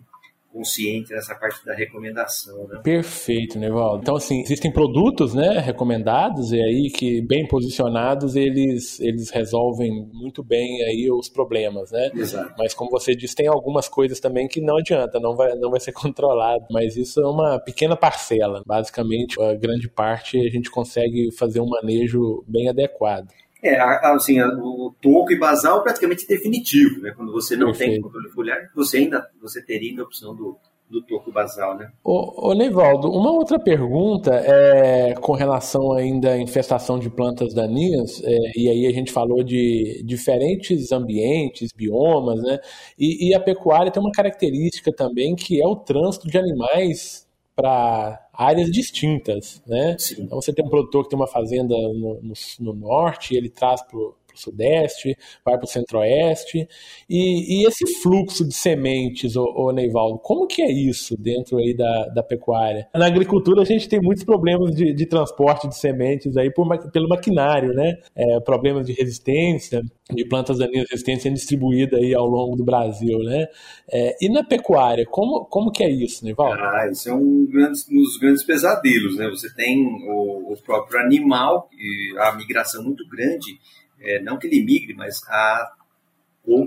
consciente 0.51 1.13
nessa 1.13 1.35
parte 1.35 1.65
da 1.65 1.73
recomendação. 1.73 2.67
Né? 2.67 2.79
Perfeito, 2.83 3.59
Nevaldo. 3.59 4.01
Então, 4.01 4.15
assim, 4.15 4.41
existem 4.41 4.71
produtos 4.71 5.33
né, 5.33 5.59
recomendados 5.59 6.51
e 6.51 6.61
aí 6.61 6.89
que, 6.89 7.21
bem 7.21 7.47
posicionados, 7.47 8.35
eles, 8.35 8.99
eles 8.99 9.29
resolvem 9.29 10.09
muito 10.13 10.43
bem 10.43 10.83
aí 10.83 11.09
os 11.11 11.29
problemas, 11.29 11.91
né? 11.91 12.09
Exato. 12.13 12.53
Mas, 12.57 12.73
como 12.73 12.89
você 12.89 13.15
disse, 13.15 13.35
tem 13.35 13.47
algumas 13.47 13.87
coisas 13.87 14.19
também 14.19 14.47
que 14.47 14.61
não 14.61 14.77
adianta, 14.77 15.19
não 15.19 15.35
vai, 15.35 15.55
não 15.55 15.69
vai 15.69 15.79
ser 15.79 15.91
controlado. 15.93 16.65
Mas 16.71 16.95
isso 16.95 17.19
é 17.21 17.27
uma 17.27 17.59
pequena 17.59 17.95
parcela. 17.95 18.61
Basicamente, 18.65 19.41
a 19.41 19.53
grande 19.55 19.89
parte 19.89 20.39
a 20.39 20.49
gente 20.49 20.71
consegue 20.71 21.31
fazer 21.37 21.59
um 21.59 21.67
manejo 21.67 22.43
bem 22.47 22.69
adequado. 22.69 23.27
É, 23.63 23.79
assim, 23.79 24.41
o 24.41 24.93
toco 25.01 25.31
e 25.31 25.39
basal 25.39 25.81
praticamente 25.81 26.27
definitivo, 26.27 27.01
né? 27.01 27.11
Quando 27.15 27.31
você 27.31 27.55
não 27.55 27.67
Perfeito. 27.67 27.93
tem 27.93 28.01
controle 28.01 28.29
foliar, 28.29 28.69
você 28.75 28.97
ainda 28.97 29.27
você 29.41 29.61
teria 29.63 29.99
a 29.99 30.03
opção 30.03 30.35
do, 30.35 30.57
do 30.89 31.01
toco 31.01 31.31
basal, 31.31 31.75
né? 31.75 31.91
Ô, 32.03 32.49
ô 32.49 32.53
Neivaldo, 32.53 33.09
uma 33.09 33.31
outra 33.31 33.59
pergunta 33.59 34.31
é 34.33 35.13
com 35.15 35.33
relação 35.33 35.93
ainda 35.93 36.33
à 36.33 36.37
infestação 36.37 36.97
de 36.97 37.09
plantas 37.09 37.53
daninhas, 37.53 38.21
é, 38.23 38.37
e 38.55 38.69
aí 38.69 38.87
a 38.87 38.91
gente 38.91 39.11
falou 39.11 39.43
de 39.43 40.01
diferentes 40.05 40.91
ambientes, 40.91 41.71
biomas, 41.75 42.41
né? 42.41 42.59
E, 42.97 43.29
e 43.29 43.33
a 43.33 43.39
pecuária 43.39 43.91
tem 43.91 44.01
uma 44.01 44.11
característica 44.11 44.93
também 44.93 45.35
que 45.35 45.61
é 45.61 45.67
o 45.67 45.75
trânsito 45.75 46.27
de 46.27 46.37
animais 46.37 47.26
para 47.57 48.29
áreas 48.31 48.71
distintas, 48.71 49.63
né? 49.65 49.95
Sim. 49.97 50.21
Então 50.21 50.39
você 50.39 50.53
tem 50.53 50.63
um 50.63 50.69
produtor 50.69 51.03
que 51.03 51.09
tem 51.09 51.19
uma 51.19 51.27
fazenda 51.27 51.75
no, 51.75 52.21
no, 52.21 52.33
no 52.59 52.73
norte, 52.73 53.35
ele 53.35 53.49
traz 53.49 53.81
para 53.81 53.99
sudeste, 54.37 55.17
vai 55.43 55.57
para 55.57 55.65
o 55.65 55.67
centro-oeste. 55.67 56.67
E, 57.09 57.61
e, 57.61 57.67
esse 57.67 57.85
fluxo 58.01 58.47
de 58.47 58.53
sementes, 58.53 59.35
ô, 59.35 59.45
ô 59.55 59.71
Neivaldo, 59.71 60.19
como 60.19 60.47
que 60.47 60.61
é 60.61 60.71
isso 60.71 61.15
dentro 61.17 61.57
aí 61.57 61.75
da, 61.75 62.07
da 62.07 62.23
pecuária? 62.23 62.87
Na 62.93 63.05
agricultura 63.05 63.61
a 63.61 63.65
gente 63.65 63.87
tem 63.87 64.01
muitos 64.01 64.23
problemas 64.23 64.75
de, 64.75 64.93
de 64.93 65.05
transporte 65.05 65.67
de 65.67 65.77
sementes 65.77 66.35
aí 66.37 66.51
por, 66.51 66.67
pelo 66.91 67.07
maquinário, 67.07 67.73
né? 67.73 67.97
É, 68.15 68.39
problemas 68.39 68.85
de 68.85 68.93
resistência, 68.93 69.81
de 70.09 70.25
plantas 70.25 70.57
daninhas 70.57 70.89
resistentes 70.89 71.23
sendo 71.23 71.35
distribuída 71.35 71.97
aí 71.97 72.13
ao 72.13 72.25
longo 72.25 72.55
do 72.55 72.63
Brasil, 72.63 73.19
né? 73.19 73.47
É, 73.91 74.15
e 74.21 74.29
na 74.29 74.43
pecuária, 74.43 75.05
como, 75.05 75.45
como 75.45 75.71
que 75.71 75.83
é 75.83 75.89
isso, 75.89 76.23
Neivaldo? 76.23 76.59
Ah, 76.59 76.89
isso 76.91 77.09
é 77.09 77.13
um, 77.13 77.45
grandes, 77.45 77.87
um 77.89 78.01
dos 78.01 78.17
grandes 78.17 78.43
pesadelos, 78.43 79.17
né? 79.17 79.27
Você 79.29 79.53
tem 79.53 79.85
o, 80.07 80.53
o 80.53 80.57
próprio 80.63 80.99
animal, 80.99 81.69
e 81.77 82.17
a 82.19 82.35
migração 82.35 82.83
muito 82.83 83.07
grande 83.07 83.59
é, 83.99 84.21
não 84.21 84.37
que 84.37 84.47
ele 84.47 84.63
migre, 84.63 84.93
mas 84.93 85.21
a 85.27 85.73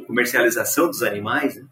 comercialização 0.06 0.88
dos 0.88 1.02
animais. 1.02 1.56
Né? 1.56 1.64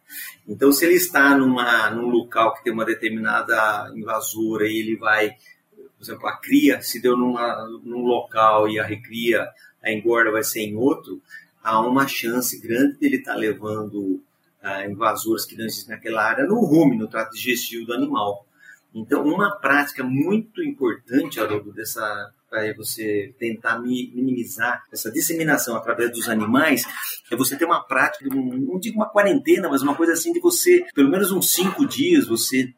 Então, 0.47 0.73
se 0.73 0.85
ele 0.85 0.95
está 0.95 1.37
numa, 1.37 1.91
num 1.91 2.09
local 2.09 2.55
que 2.55 2.65
tem 2.65 2.73
uma 2.73 2.85
determinada 2.85 3.93
invasora 3.95 4.67
e 4.67 4.79
ele 4.79 4.97
vai, 4.97 5.31
por 5.77 6.03
exemplo, 6.03 6.27
a 6.27 6.37
cria 6.37 6.81
se 6.81 7.01
deu 7.01 7.17
numa, 7.17 7.67
num 7.85 8.03
local 8.03 8.69
e 8.69 8.79
a 8.79 8.85
recria, 8.85 9.47
a 9.83 9.93
engorda 9.93 10.31
vai 10.31 10.43
ser 10.43 10.61
em 10.61 10.77
outro, 10.77 11.21
há 11.63 11.81
uma 11.81 12.09
chance 12.09 12.59
grande 12.59 12.99
de 12.99 13.07
ele 13.07 13.17
estar 13.17 13.35
tá 13.35 13.39
levando 13.39 14.23
ah, 14.63 14.87
invasoras 14.87 15.45
que 15.45 15.57
não 15.57 15.67
existem 15.67 15.95
naquela 15.95 16.25
área 16.25 16.47
no 16.47 16.61
rumo, 16.61 16.95
no 16.95 17.09
trato 17.09 17.35
digestivo 17.35 17.87
do 17.87 17.93
animal. 17.93 18.47
Então, 18.95 19.23
uma 19.23 19.51
prática 19.57 20.03
muito 20.03 20.63
importante, 20.63 21.39
Haroldo, 21.39 21.73
dessa 21.73 22.33
para 22.49 22.73
você 22.75 23.35
tentar 23.39 23.79
minimizar 23.79 24.83
essa 24.93 25.11
disseminação 25.11 25.77
através 25.77 26.11
dos 26.11 26.29
animais, 26.29 26.85
é 27.31 27.37
você 27.37 27.57
ter 27.57 27.65
uma 27.65 27.83
prática, 27.83 28.25
não 28.29 28.79
digo 28.79 28.97
uma 28.97 29.09
quarentena, 29.09 29.69
mas 29.69 29.83
uma 29.83 29.95
coisa 29.95 30.13
assim 30.13 30.33
de 30.33 30.41
você, 30.41 30.85
pelo 30.95 31.11
menos 31.11 31.31
uns 31.31 31.53
cinco 31.53 31.87
dias, 31.87 32.27
você 32.27 32.73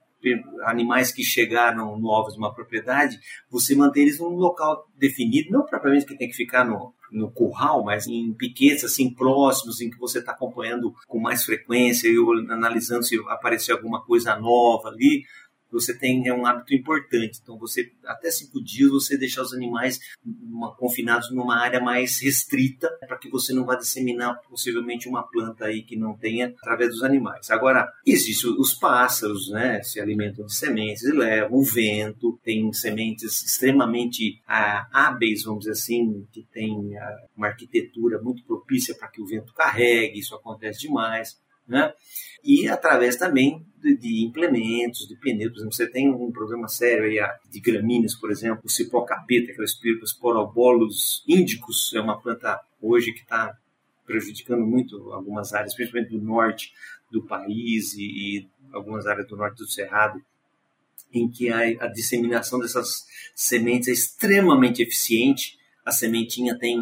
animais 0.67 1.11
que 1.11 1.23
chegaram 1.23 1.99
novos 1.99 2.37
numa 2.37 2.53
propriedade, 2.53 3.19
você 3.50 3.75
manter 3.75 4.03
eles 4.03 4.19
num 4.19 4.37
local 4.37 4.87
definido, 4.97 5.50
não 5.50 5.65
propriamente 5.65 6.05
que 6.05 6.17
tem 6.17 6.29
que 6.29 6.37
ficar 6.37 6.65
no, 6.65 6.93
no 7.11 7.31
curral, 7.31 7.83
mas 7.85 8.07
em 8.07 8.33
piquetes 8.35 8.85
assim 8.85 9.15
próximos, 9.15 9.81
em 9.81 9.89
que 9.89 9.99
você 9.99 10.19
está 10.19 10.33
acompanhando 10.33 10.93
com 11.09 11.19
mais 11.19 11.45
frequência 11.45 12.09
e 12.09 12.17
analisando 12.50 13.03
se 13.03 13.19
apareceu 13.29 13.77
alguma 13.77 14.05
coisa 14.05 14.37
nova 14.37 14.89
ali, 14.89 15.25
você 15.73 15.97
tem 15.97 16.27
é 16.29 16.35
um 16.35 16.47
hábito 16.47 16.75
importante. 16.75 17.41
Então, 17.43 17.59
você 17.59 17.93
até 18.05 18.31
cinco 18.31 18.62
dias 18.62 18.91
você 18.91 19.17
deixar 19.17 19.43
os 19.43 19.53
animais 19.53 19.99
uma, 20.25 20.75
confinados 20.75 21.31
numa 21.33 21.59
área 21.59 21.81
mais 21.81 22.21
restrita 22.21 22.91
para 23.07 23.19
que 23.19 23.29
você 23.29 23.53
não 23.53 23.65
vá 23.65 23.77
disseminar 23.77 24.41
possivelmente 24.49 25.09
uma 25.09 25.23
planta 25.23 25.67
aí 25.67 25.83
que 25.83 25.97
não 25.97 26.17
tenha 26.17 26.55
através 26.59 26.91
dos 26.91 27.03
animais. 27.03 27.50
Agora, 27.50 27.91
existem 28.07 28.50
os 28.59 28.75
pássaros, 28.75 29.50
né? 29.50 29.83
Se 29.83 30.00
alimentam 30.00 30.45
de 30.47 30.55
sementes 30.55 31.03
e 31.05 31.12
levam 31.12 31.59
o 31.59 31.65
vento. 31.65 32.39
Tem 32.43 32.73
sementes 32.73 33.43
extremamente 33.43 34.41
ah, 34.47 34.89
hábeis, 34.93 35.45
vamos 35.45 35.61
dizer 35.61 35.73
assim, 35.73 36.27
que 36.33 36.47
tem 36.53 36.97
ah, 36.99 37.17
uma 37.37 37.49
arquitetura 37.49 38.21
muito 38.21 38.45
propícia 38.45 38.95
para 38.95 39.09
que 39.09 39.21
o 39.21 39.27
vento 39.27 39.53
carregue. 39.55 40.19
Isso 40.19 40.35
acontece 40.35 40.81
demais 40.81 41.39
né? 41.71 41.93
E 42.43 42.69
através 42.69 43.17
também 43.17 43.65
de, 43.81 43.97
de, 43.97 44.25
implementos, 44.25 45.07
de 45.07 45.15
pneus. 45.17 45.53
Por 45.53 45.59
exemplo, 45.59 45.75
você 45.75 45.87
tem 45.87 46.11
um 46.11 46.33
problema 46.33 46.69
sério 46.69 47.05
aí 47.05 47.19
de 47.50 47.61
gramíneas, 47.61 48.15
por 48.15 48.31
exemplo, 48.31 48.62
o 48.65 48.69
cipó 48.69 49.03
capeta, 49.03 49.53
que 49.53 49.59
é 49.59 49.62
o 49.62 49.65
espírito 49.65 50.05
porobolos 50.21 51.25
índicos, 51.27 51.93
é 51.95 52.00
uma 52.00 52.21
planta 52.21 52.61
hoje 52.83 53.12
que 53.12 53.21
está 53.21 53.57
prejudicando 54.05 54.67
muito 54.67 55.12
algumas 55.12 55.53
áreas, 55.55 55.75
principalmente 55.75 56.11
do 56.11 56.21
norte 56.21 56.73
do 57.11 57.23
país 57.23 57.95
e, 57.95 58.03
e 58.03 58.49
algumas 58.73 59.07
áreas 59.07 59.27
do 59.29 59.37
norte 59.37 59.59
do 59.59 59.69
Cerrado, 59.69 60.21
em 61.12 61.29
que 61.29 61.49
a, 61.50 61.61
a 61.85 61.87
disseminação 61.87 62.59
dessas 62.59 63.05
sementes 63.35 63.89
é 63.89 63.93
extremamente 63.93 64.83
eficiente. 64.83 65.59
A 65.85 65.93
sementinha 65.93 66.59
tem 66.59 66.79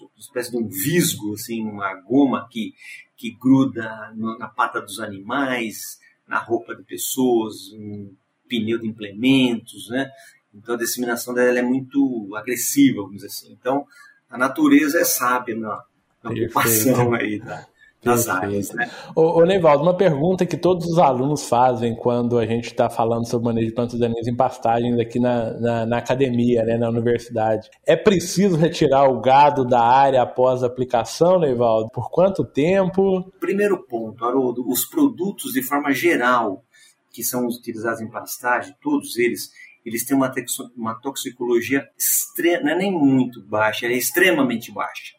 uma 0.00 0.10
espécie 0.18 0.50
de 0.50 0.56
um 0.56 0.68
visgo, 0.68 1.34
assim, 1.34 1.62
uma 1.62 1.94
goma 1.94 2.48
que 2.50 2.74
que 3.16 3.30
gruda 3.30 4.12
na 4.14 4.46
pata 4.46 4.80
dos 4.80 5.00
animais, 5.00 5.98
na 6.28 6.38
roupa 6.38 6.74
de 6.74 6.82
pessoas, 6.82 7.72
um 7.72 8.12
pneu 8.46 8.78
de 8.78 8.86
implementos, 8.86 9.88
né? 9.88 10.10
Então 10.54 10.74
a 10.74 10.78
disseminação 10.78 11.32
dela 11.34 11.58
é 11.58 11.62
muito 11.62 12.30
agressiva, 12.36 13.02
vamos 13.02 13.16
dizer 13.16 13.28
assim. 13.28 13.52
Então 13.52 13.86
a 14.28 14.36
natureza 14.36 15.00
é 15.00 15.04
sábia 15.04 15.56
na, 15.56 15.82
na 16.22 16.30
ocupação 16.30 17.14
aí 17.14 17.38
da, 17.38 17.66
nas 18.06 18.28
áreas. 18.28 18.72
Né? 18.72 18.90
Ô, 19.14 19.40
ô 19.40 19.44
Nevaldo, 19.44 19.82
uma 19.82 19.96
pergunta 19.96 20.46
que 20.46 20.56
todos 20.56 20.86
os 20.86 20.98
alunos 20.98 21.48
fazem 21.48 21.94
quando 21.94 22.38
a 22.38 22.46
gente 22.46 22.66
está 22.66 22.88
falando 22.88 23.28
sobre 23.28 23.46
manejo 23.46 23.68
de 23.68 23.74
plantas 23.74 23.98
daninhas 23.98 24.26
em 24.26 24.34
pastagens 24.34 24.98
aqui 24.98 25.18
na, 25.18 25.52
na, 25.58 25.86
na, 25.86 25.98
academia, 25.98 26.64
né, 26.64 26.78
na 26.78 26.88
universidade. 26.88 27.68
É 27.84 27.96
preciso 27.96 28.56
retirar 28.56 29.10
o 29.10 29.20
gado 29.20 29.64
da 29.64 29.82
área 29.82 30.22
após 30.22 30.62
a 30.62 30.66
aplicação, 30.66 31.38
Nevaldo? 31.38 31.90
Por 31.92 32.10
quanto 32.10 32.44
tempo? 32.44 33.30
Primeiro 33.40 33.84
ponto, 33.86 34.24
Haroldo, 34.24 34.66
os 34.68 34.84
produtos 34.84 35.52
de 35.52 35.62
forma 35.62 35.92
geral 35.92 36.62
que 37.12 37.24
são 37.24 37.46
utilizados 37.46 38.00
em 38.00 38.10
pastagem, 38.10 38.74
todos 38.82 39.16
eles, 39.16 39.50
eles 39.84 40.04
têm 40.04 40.14
uma, 40.14 40.30
uma 40.76 40.94
toxicologia 40.94 41.88
extrema, 41.98 42.64
não 42.64 42.70
é 42.72 42.74
nem 42.76 42.92
muito 42.92 43.42
baixa, 43.42 43.86
é 43.86 43.92
extremamente 43.92 44.70
baixa 44.70 45.14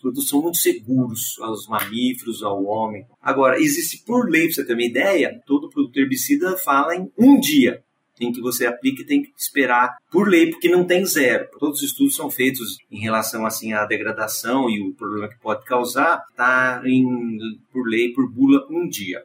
produtos 0.00 0.28
são 0.28 0.42
muito 0.42 0.58
seguros 0.58 1.38
aos 1.40 1.66
mamíferos, 1.66 2.42
ao 2.42 2.64
homem. 2.64 3.04
Agora, 3.20 3.60
existe 3.60 4.02
por 4.04 4.28
lei, 4.28 4.46
para 4.46 4.54
você 4.54 4.64
ter 4.64 4.72
uma 4.72 4.82
ideia, 4.82 5.40
todo 5.46 5.70
produto 5.70 5.96
herbicida 5.96 6.56
fala 6.56 6.96
em 6.96 7.10
um 7.18 7.38
dia 7.38 7.82
em 8.20 8.30
que 8.32 8.40
você 8.40 8.66
aplica 8.66 9.02
e 9.02 9.06
tem 9.06 9.22
que 9.22 9.32
esperar 9.36 9.96
por 10.10 10.28
lei, 10.28 10.50
porque 10.50 10.68
não 10.68 10.84
tem 10.84 11.04
zero. 11.06 11.48
Todos 11.58 11.78
os 11.78 11.86
estudos 11.86 12.14
são 12.14 12.30
feitos 12.30 12.76
em 12.90 13.00
relação 13.00 13.46
assim 13.46 13.72
à 13.72 13.86
degradação 13.86 14.68
e 14.68 14.80
o 14.80 14.92
problema 14.94 15.28
que 15.28 15.40
pode 15.40 15.64
causar, 15.64 16.22
está 16.30 16.82
por 17.72 17.88
lei, 17.88 18.12
por 18.12 18.30
bula, 18.30 18.66
um 18.70 18.86
dia. 18.86 19.24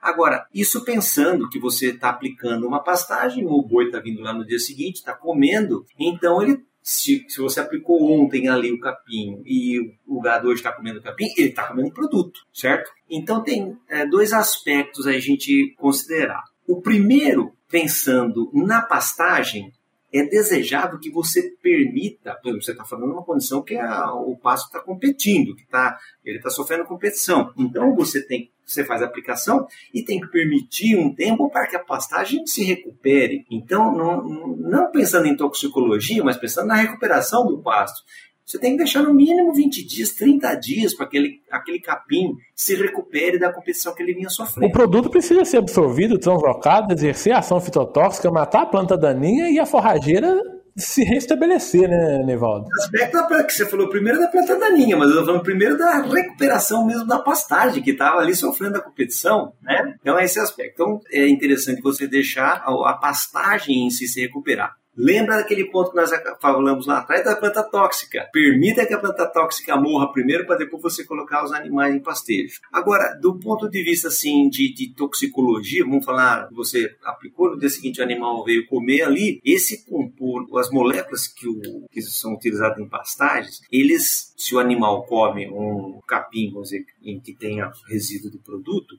Agora, 0.00 0.46
isso 0.54 0.84
pensando 0.84 1.48
que 1.48 1.58
você 1.58 1.88
está 1.88 2.10
aplicando 2.10 2.66
uma 2.66 2.82
pastagem, 2.82 3.44
o 3.44 3.60
boi 3.62 3.86
está 3.86 3.98
vindo 3.98 4.22
lá 4.22 4.32
no 4.32 4.46
dia 4.46 4.58
seguinte, 4.58 4.96
está 4.96 5.12
comendo, 5.12 5.84
então 5.98 6.40
ele 6.40 6.64
se, 6.86 7.26
se 7.28 7.40
você 7.40 7.58
aplicou 7.58 8.12
ontem 8.12 8.48
ali 8.48 8.70
o 8.70 8.78
capim 8.78 9.42
e 9.44 9.98
o 10.06 10.20
gado 10.20 10.46
hoje 10.46 10.60
está 10.60 10.70
comendo 10.70 11.02
capim, 11.02 11.26
ele 11.36 11.48
está 11.48 11.66
comendo 11.66 11.90
produto, 11.90 12.46
certo? 12.54 12.88
Então 13.10 13.42
tem 13.42 13.76
é, 13.88 14.06
dois 14.06 14.32
aspectos 14.32 15.04
a 15.04 15.18
gente 15.18 15.74
considerar. 15.76 16.44
O 16.64 16.80
primeiro, 16.80 17.52
pensando 17.68 18.52
na 18.54 18.80
pastagem, 18.80 19.72
é 20.12 20.22
desejado 20.26 21.00
que 21.00 21.10
você 21.10 21.56
permita, 21.60 22.36
por 22.36 22.50
exemplo, 22.50 22.64
você 22.64 22.70
está 22.70 22.84
falando 22.84 23.14
uma 23.14 23.24
condição 23.24 23.64
que 23.64 23.76
a, 23.76 24.14
o 24.14 24.36
pasto 24.36 24.66
está 24.66 24.78
competindo, 24.78 25.56
que 25.56 25.66
tá, 25.66 25.98
ele 26.24 26.36
está 26.36 26.50
sofrendo 26.50 26.84
competição. 26.84 27.52
Então 27.58 27.96
você 27.96 28.24
tem, 28.24 28.48
você 28.66 28.84
faz 28.84 29.00
a 29.00 29.06
aplicação 29.06 29.66
e 29.94 30.02
tem 30.02 30.20
que 30.20 30.26
permitir 30.26 30.96
um 30.96 31.14
tempo 31.14 31.48
para 31.48 31.68
que 31.68 31.76
a 31.76 31.84
pastagem 31.84 32.44
se 32.46 32.64
recupere. 32.64 33.46
Então, 33.50 33.96
não, 33.96 34.22
não 34.58 34.90
pensando 34.90 35.26
em 35.26 35.36
toxicologia, 35.36 36.24
mas 36.24 36.36
pensando 36.36 36.66
na 36.66 36.74
recuperação 36.74 37.46
do 37.46 37.62
pasto. 37.62 38.02
Você 38.44 38.60
tem 38.60 38.72
que 38.72 38.78
deixar 38.78 39.02
no 39.02 39.12
mínimo 39.12 39.52
20 39.52 39.84
dias, 39.84 40.12
30 40.12 40.54
dias 40.54 40.94
para 40.94 41.06
aquele, 41.06 41.40
aquele 41.50 41.80
capim 41.80 42.32
se 42.54 42.76
recupere 42.76 43.40
da 43.40 43.52
competição 43.52 43.92
que 43.92 44.02
ele 44.02 44.14
vinha 44.14 44.28
sofrendo. 44.28 44.68
O 44.68 44.72
produto 44.72 45.10
precisa 45.10 45.44
ser 45.44 45.56
absorvido, 45.56 46.16
translocado, 46.16 46.92
exercer 46.92 47.32
ação 47.32 47.60
fitotóxica, 47.60 48.30
matar 48.30 48.62
a 48.62 48.66
planta 48.66 48.96
daninha 48.96 49.50
e 49.50 49.58
a 49.58 49.66
forrageira 49.66 50.40
se 50.76 51.02
restabelecer, 51.04 51.88
né, 51.88 52.22
Nevaldo? 52.24 52.66
O 52.66 52.82
aspecto 52.82 53.46
que 53.46 53.52
você 53.52 53.66
falou 53.66 53.88
primeiro 53.88 54.20
da 54.20 54.28
planta 54.28 54.58
daninha, 54.58 54.96
mas 54.96 55.10
eu 55.10 55.24
falando 55.24 55.42
primeiro 55.42 55.78
da 55.78 56.02
recuperação 56.02 56.86
mesmo 56.86 57.06
da 57.06 57.18
pastagem, 57.18 57.82
que 57.82 57.92
estava 57.92 58.18
ali 58.18 58.34
sofrendo 58.34 58.76
a 58.78 58.82
competição, 58.82 59.52
né? 59.62 59.94
Então 60.00 60.18
é 60.18 60.24
esse 60.24 60.38
aspecto. 60.38 60.74
Então 60.74 61.00
é 61.10 61.26
interessante 61.28 61.80
você 61.80 62.06
deixar 62.06 62.62
a 62.66 62.94
pastagem 62.94 63.86
em 63.86 63.90
si 63.90 64.06
se 64.06 64.20
recuperar. 64.20 64.74
Lembra 64.96 65.36
daquele 65.36 65.70
ponto 65.70 65.90
que 65.90 65.96
nós 65.96 66.10
falamos 66.40 66.86
lá 66.86 66.98
atrás 66.98 67.24
da 67.24 67.36
planta 67.36 67.62
tóxica. 67.62 68.28
Permita 68.32 68.86
que 68.86 68.94
a 68.94 68.98
planta 68.98 69.26
tóxica 69.26 69.76
morra 69.76 70.10
primeiro 70.12 70.46
para 70.46 70.56
depois 70.56 70.82
você 70.82 71.04
colocar 71.04 71.44
os 71.44 71.52
animais 71.52 71.94
em 71.94 72.00
pastejo. 72.00 72.60
Agora, 72.72 73.14
do 73.20 73.38
ponto 73.38 73.68
de 73.68 73.82
vista 73.82 74.08
assim 74.08 74.48
de, 74.48 74.72
de 74.72 74.94
toxicologia, 74.94 75.84
vamos 75.84 76.04
falar, 76.04 76.48
você 76.50 76.94
aplicou 77.04 77.50
no 77.50 77.58
dia 77.58 77.68
seguinte 77.68 78.00
o 78.00 78.04
animal 78.04 78.44
veio 78.44 78.66
comer 78.66 79.02
ali, 79.02 79.40
esse 79.44 79.84
composto, 79.84 80.58
as 80.58 80.70
moléculas 80.70 81.26
que, 81.26 81.46
o, 81.46 81.86
que 81.90 82.00
são 82.02 82.34
utilizadas 82.34 82.78
em 82.78 82.88
pastagens, 82.88 83.60
eles, 83.70 84.32
se 84.36 84.54
o 84.54 84.58
animal 84.58 85.04
come 85.04 85.48
um 85.48 86.00
capim, 86.06 86.50
vamos 86.50 86.70
dizer, 86.70 86.86
em 87.02 87.20
que 87.20 87.34
tenha 87.34 87.70
resíduo 87.88 88.30
de 88.30 88.38
produto, 88.38 88.96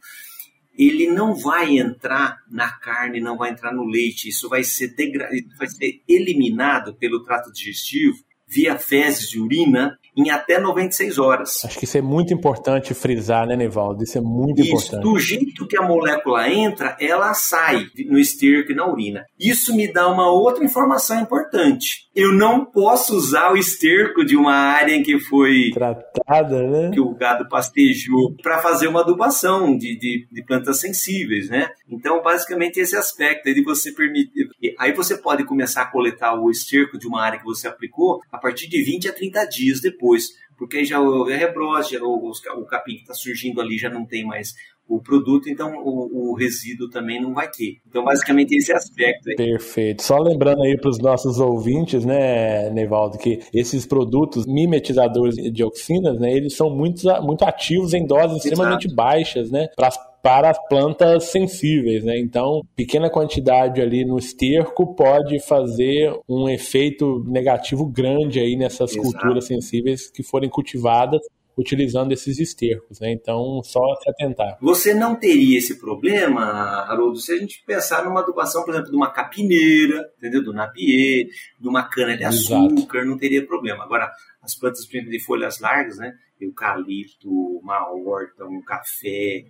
ele 0.78 1.08
não 1.08 1.34
vai 1.34 1.78
entrar 1.78 2.44
na 2.50 2.72
carne, 2.72 3.20
não 3.20 3.38
vai 3.38 3.52
entrar 3.52 3.74
no 3.74 3.84
leite. 3.84 4.30
Isso 4.30 4.48
vai 4.48 4.64
ser, 4.64 4.96
degra... 4.96 5.28
vai 5.58 5.68
ser 5.68 6.02
eliminado 6.08 6.94
pelo 6.96 7.24
trato 7.24 7.52
digestivo 7.52 8.27
via 8.48 8.78
fezes 8.78 9.34
e 9.34 9.40
urina 9.40 9.98
em 10.18 10.32
até 10.32 10.60
96 10.60 11.20
horas. 11.20 11.64
Acho 11.64 11.78
que 11.78 11.86
isso 11.86 11.98
é 11.98 12.02
muito 12.02 12.34
importante 12.34 12.94
frisar, 12.96 13.46
né, 13.46 13.56
Nevaldo? 13.56 14.04
Isso 14.04 14.18
é 14.18 14.22
muito 14.22 14.62
isso, 14.62 14.72
importante. 14.72 15.04
Do 15.04 15.20
jeito 15.20 15.68
que 15.68 15.78
a 15.78 15.84
molécula 15.84 16.50
entra, 16.50 16.98
ela 17.00 17.36
sai 17.36 17.86
no 18.08 18.18
esterco 18.18 18.72
e 18.72 18.76
na 18.76 18.88
urina. 18.88 19.26
Isso 19.40 19.76
me 19.76 19.92
dá 19.92 20.08
uma 20.08 20.32
outra 20.32 20.66
informação 20.66 21.22
importante. 21.22 22.08
Eu 22.16 22.34
não 22.34 22.66
posso 22.66 23.16
usar 23.16 23.52
o 23.52 23.58
esterco 23.58 24.26
de 24.26 24.36
uma 24.36 24.56
área 24.56 24.92
em 24.92 25.04
que 25.04 25.20
foi 25.20 25.70
tratada, 25.72 26.64
né? 26.64 26.90
Que 26.92 27.00
o 27.00 27.14
gado 27.14 27.48
pastejou 27.48 28.34
para 28.42 28.58
fazer 28.58 28.88
uma 28.88 29.02
adubação 29.02 29.78
de, 29.78 29.96
de, 30.00 30.28
de, 30.32 30.44
plantas 30.44 30.80
sensíveis, 30.80 31.48
né? 31.48 31.70
Então, 31.88 32.24
basicamente, 32.24 32.80
esse 32.80 32.96
aspecto 32.96 33.54
de 33.54 33.64
você 33.64 33.92
permitir. 33.92 34.50
Aí 34.80 34.94
você 34.94 35.16
pode 35.16 35.46
começar 35.46 35.84
a 35.84 35.92
coletar 35.92 36.34
o 36.34 36.50
esterco 36.50 36.98
de 36.98 37.08
uma 37.08 37.22
área 37.22 37.38
que 37.38 37.46
você 37.46 37.68
aplicou 37.68 38.20
a 38.38 38.40
partir 38.40 38.68
de 38.68 38.84
20 38.84 39.10
a 39.10 39.14
30 39.14 39.46
dias 39.46 39.82
depois 39.82 40.28
porque 40.58 40.78
aí 40.78 40.86
já 40.86 41.00
o 41.00 41.24
rebrose, 41.24 41.94
já 41.94 42.04
o, 42.04 42.32
o 42.32 42.66
capim 42.66 42.96
que 42.96 43.02
está 43.02 43.14
surgindo 43.14 43.62
ali 43.62 43.78
já 43.78 43.90
não 43.90 44.06
tem 44.06 44.26
mais 44.26 44.54
o 44.90 45.02
produto, 45.02 45.50
então 45.50 45.74
o, 45.84 46.32
o, 46.32 46.34
resíduo 46.34 46.90
também 46.90 47.22
não 47.22 47.34
vai 47.34 47.50
ter. 47.52 47.82
Então, 47.86 48.06
basicamente, 48.06 48.56
esse 48.56 48.72
aspecto 48.72 49.30
aí. 49.30 49.36
Perfeito. 49.36 50.02
Só 50.02 50.18
lembrando 50.18 50.64
aí 50.64 50.78
para 50.80 50.90
os 50.90 50.98
nossos 50.98 51.40
ouvintes, 51.40 52.06
né, 52.06 52.70
Nevaldo, 52.70 53.18
que 53.18 53.42
esses 53.54 53.86
produtos 53.86 54.46
mimetizadores 54.46 55.36
de 55.36 55.52
dioxinas, 55.52 56.18
né, 56.18 56.32
eles 56.32 56.56
são 56.56 56.70
muito, 56.70 57.04
muito 57.22 57.44
ativos 57.44 57.94
em 57.94 58.06
doses 58.06 58.38
Exato. 58.38 58.48
extremamente 58.48 58.96
baixas, 58.96 59.52
né, 59.52 59.68
para 59.76 59.90
para 60.28 60.54
plantas 60.54 61.32
sensíveis, 61.32 62.04
né? 62.04 62.20
Então, 62.20 62.62
pequena 62.76 63.10
quantidade 63.10 63.80
ali 63.80 64.04
no 64.04 64.20
esterco 64.20 64.94
pode 64.94 65.40
fazer 65.40 66.14
um 66.28 66.50
efeito 66.50 67.24
negativo 67.26 67.86
grande 67.86 68.38
aí 68.38 68.58
nessas 68.58 68.92
Exato. 68.92 69.04
culturas 69.04 69.48
sensíveis 69.48 70.12
que 70.12 70.22
forem 70.22 70.50
cultivadas 70.50 71.22
utilizando 71.58 72.12
esses 72.12 72.40
estercos, 72.40 73.00
né? 73.00 73.10
Então, 73.10 73.62
só 73.64 73.80
se 74.02 74.10
atentar. 74.10 74.58
Você 74.60 74.94
não 74.94 75.16
teria 75.16 75.58
esse 75.58 75.80
problema, 75.80 76.44
Haroldo, 76.44 77.20
se 77.20 77.32
a 77.32 77.38
gente 77.38 77.64
pensar 77.66 78.04
numa 78.04 78.20
adubação, 78.20 78.66
por 78.66 78.74
exemplo, 78.74 78.92
de 78.92 78.98
uma 78.98 79.14
capineira, 79.14 80.12
entendeu? 80.18 80.44
Do 80.44 80.52
napier, 80.52 81.28
de 81.58 81.68
uma 81.70 81.84
cana 81.84 82.18
de 82.18 82.26
açúcar, 82.26 83.06
não 83.06 83.18
teria 83.18 83.48
problema. 83.48 83.86
Agora, 83.86 84.12
as 84.44 84.54
plantas 84.54 84.86
de 84.86 85.24
folhas 85.24 85.62
largas, 85.62 85.98
né? 85.98 86.14
Eucalipto, 86.40 87.30
uma 87.30 87.92
horta, 87.92 88.46
um 88.46 88.62
café, 88.62 89.44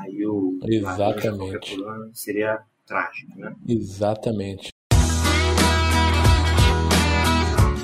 aí 0.00 0.26
o 0.26 0.58
Exatamente. 0.64 1.76
seria 2.12 2.58
trágico, 2.86 3.38
né? 3.38 3.54
Exatamente. 3.68 4.70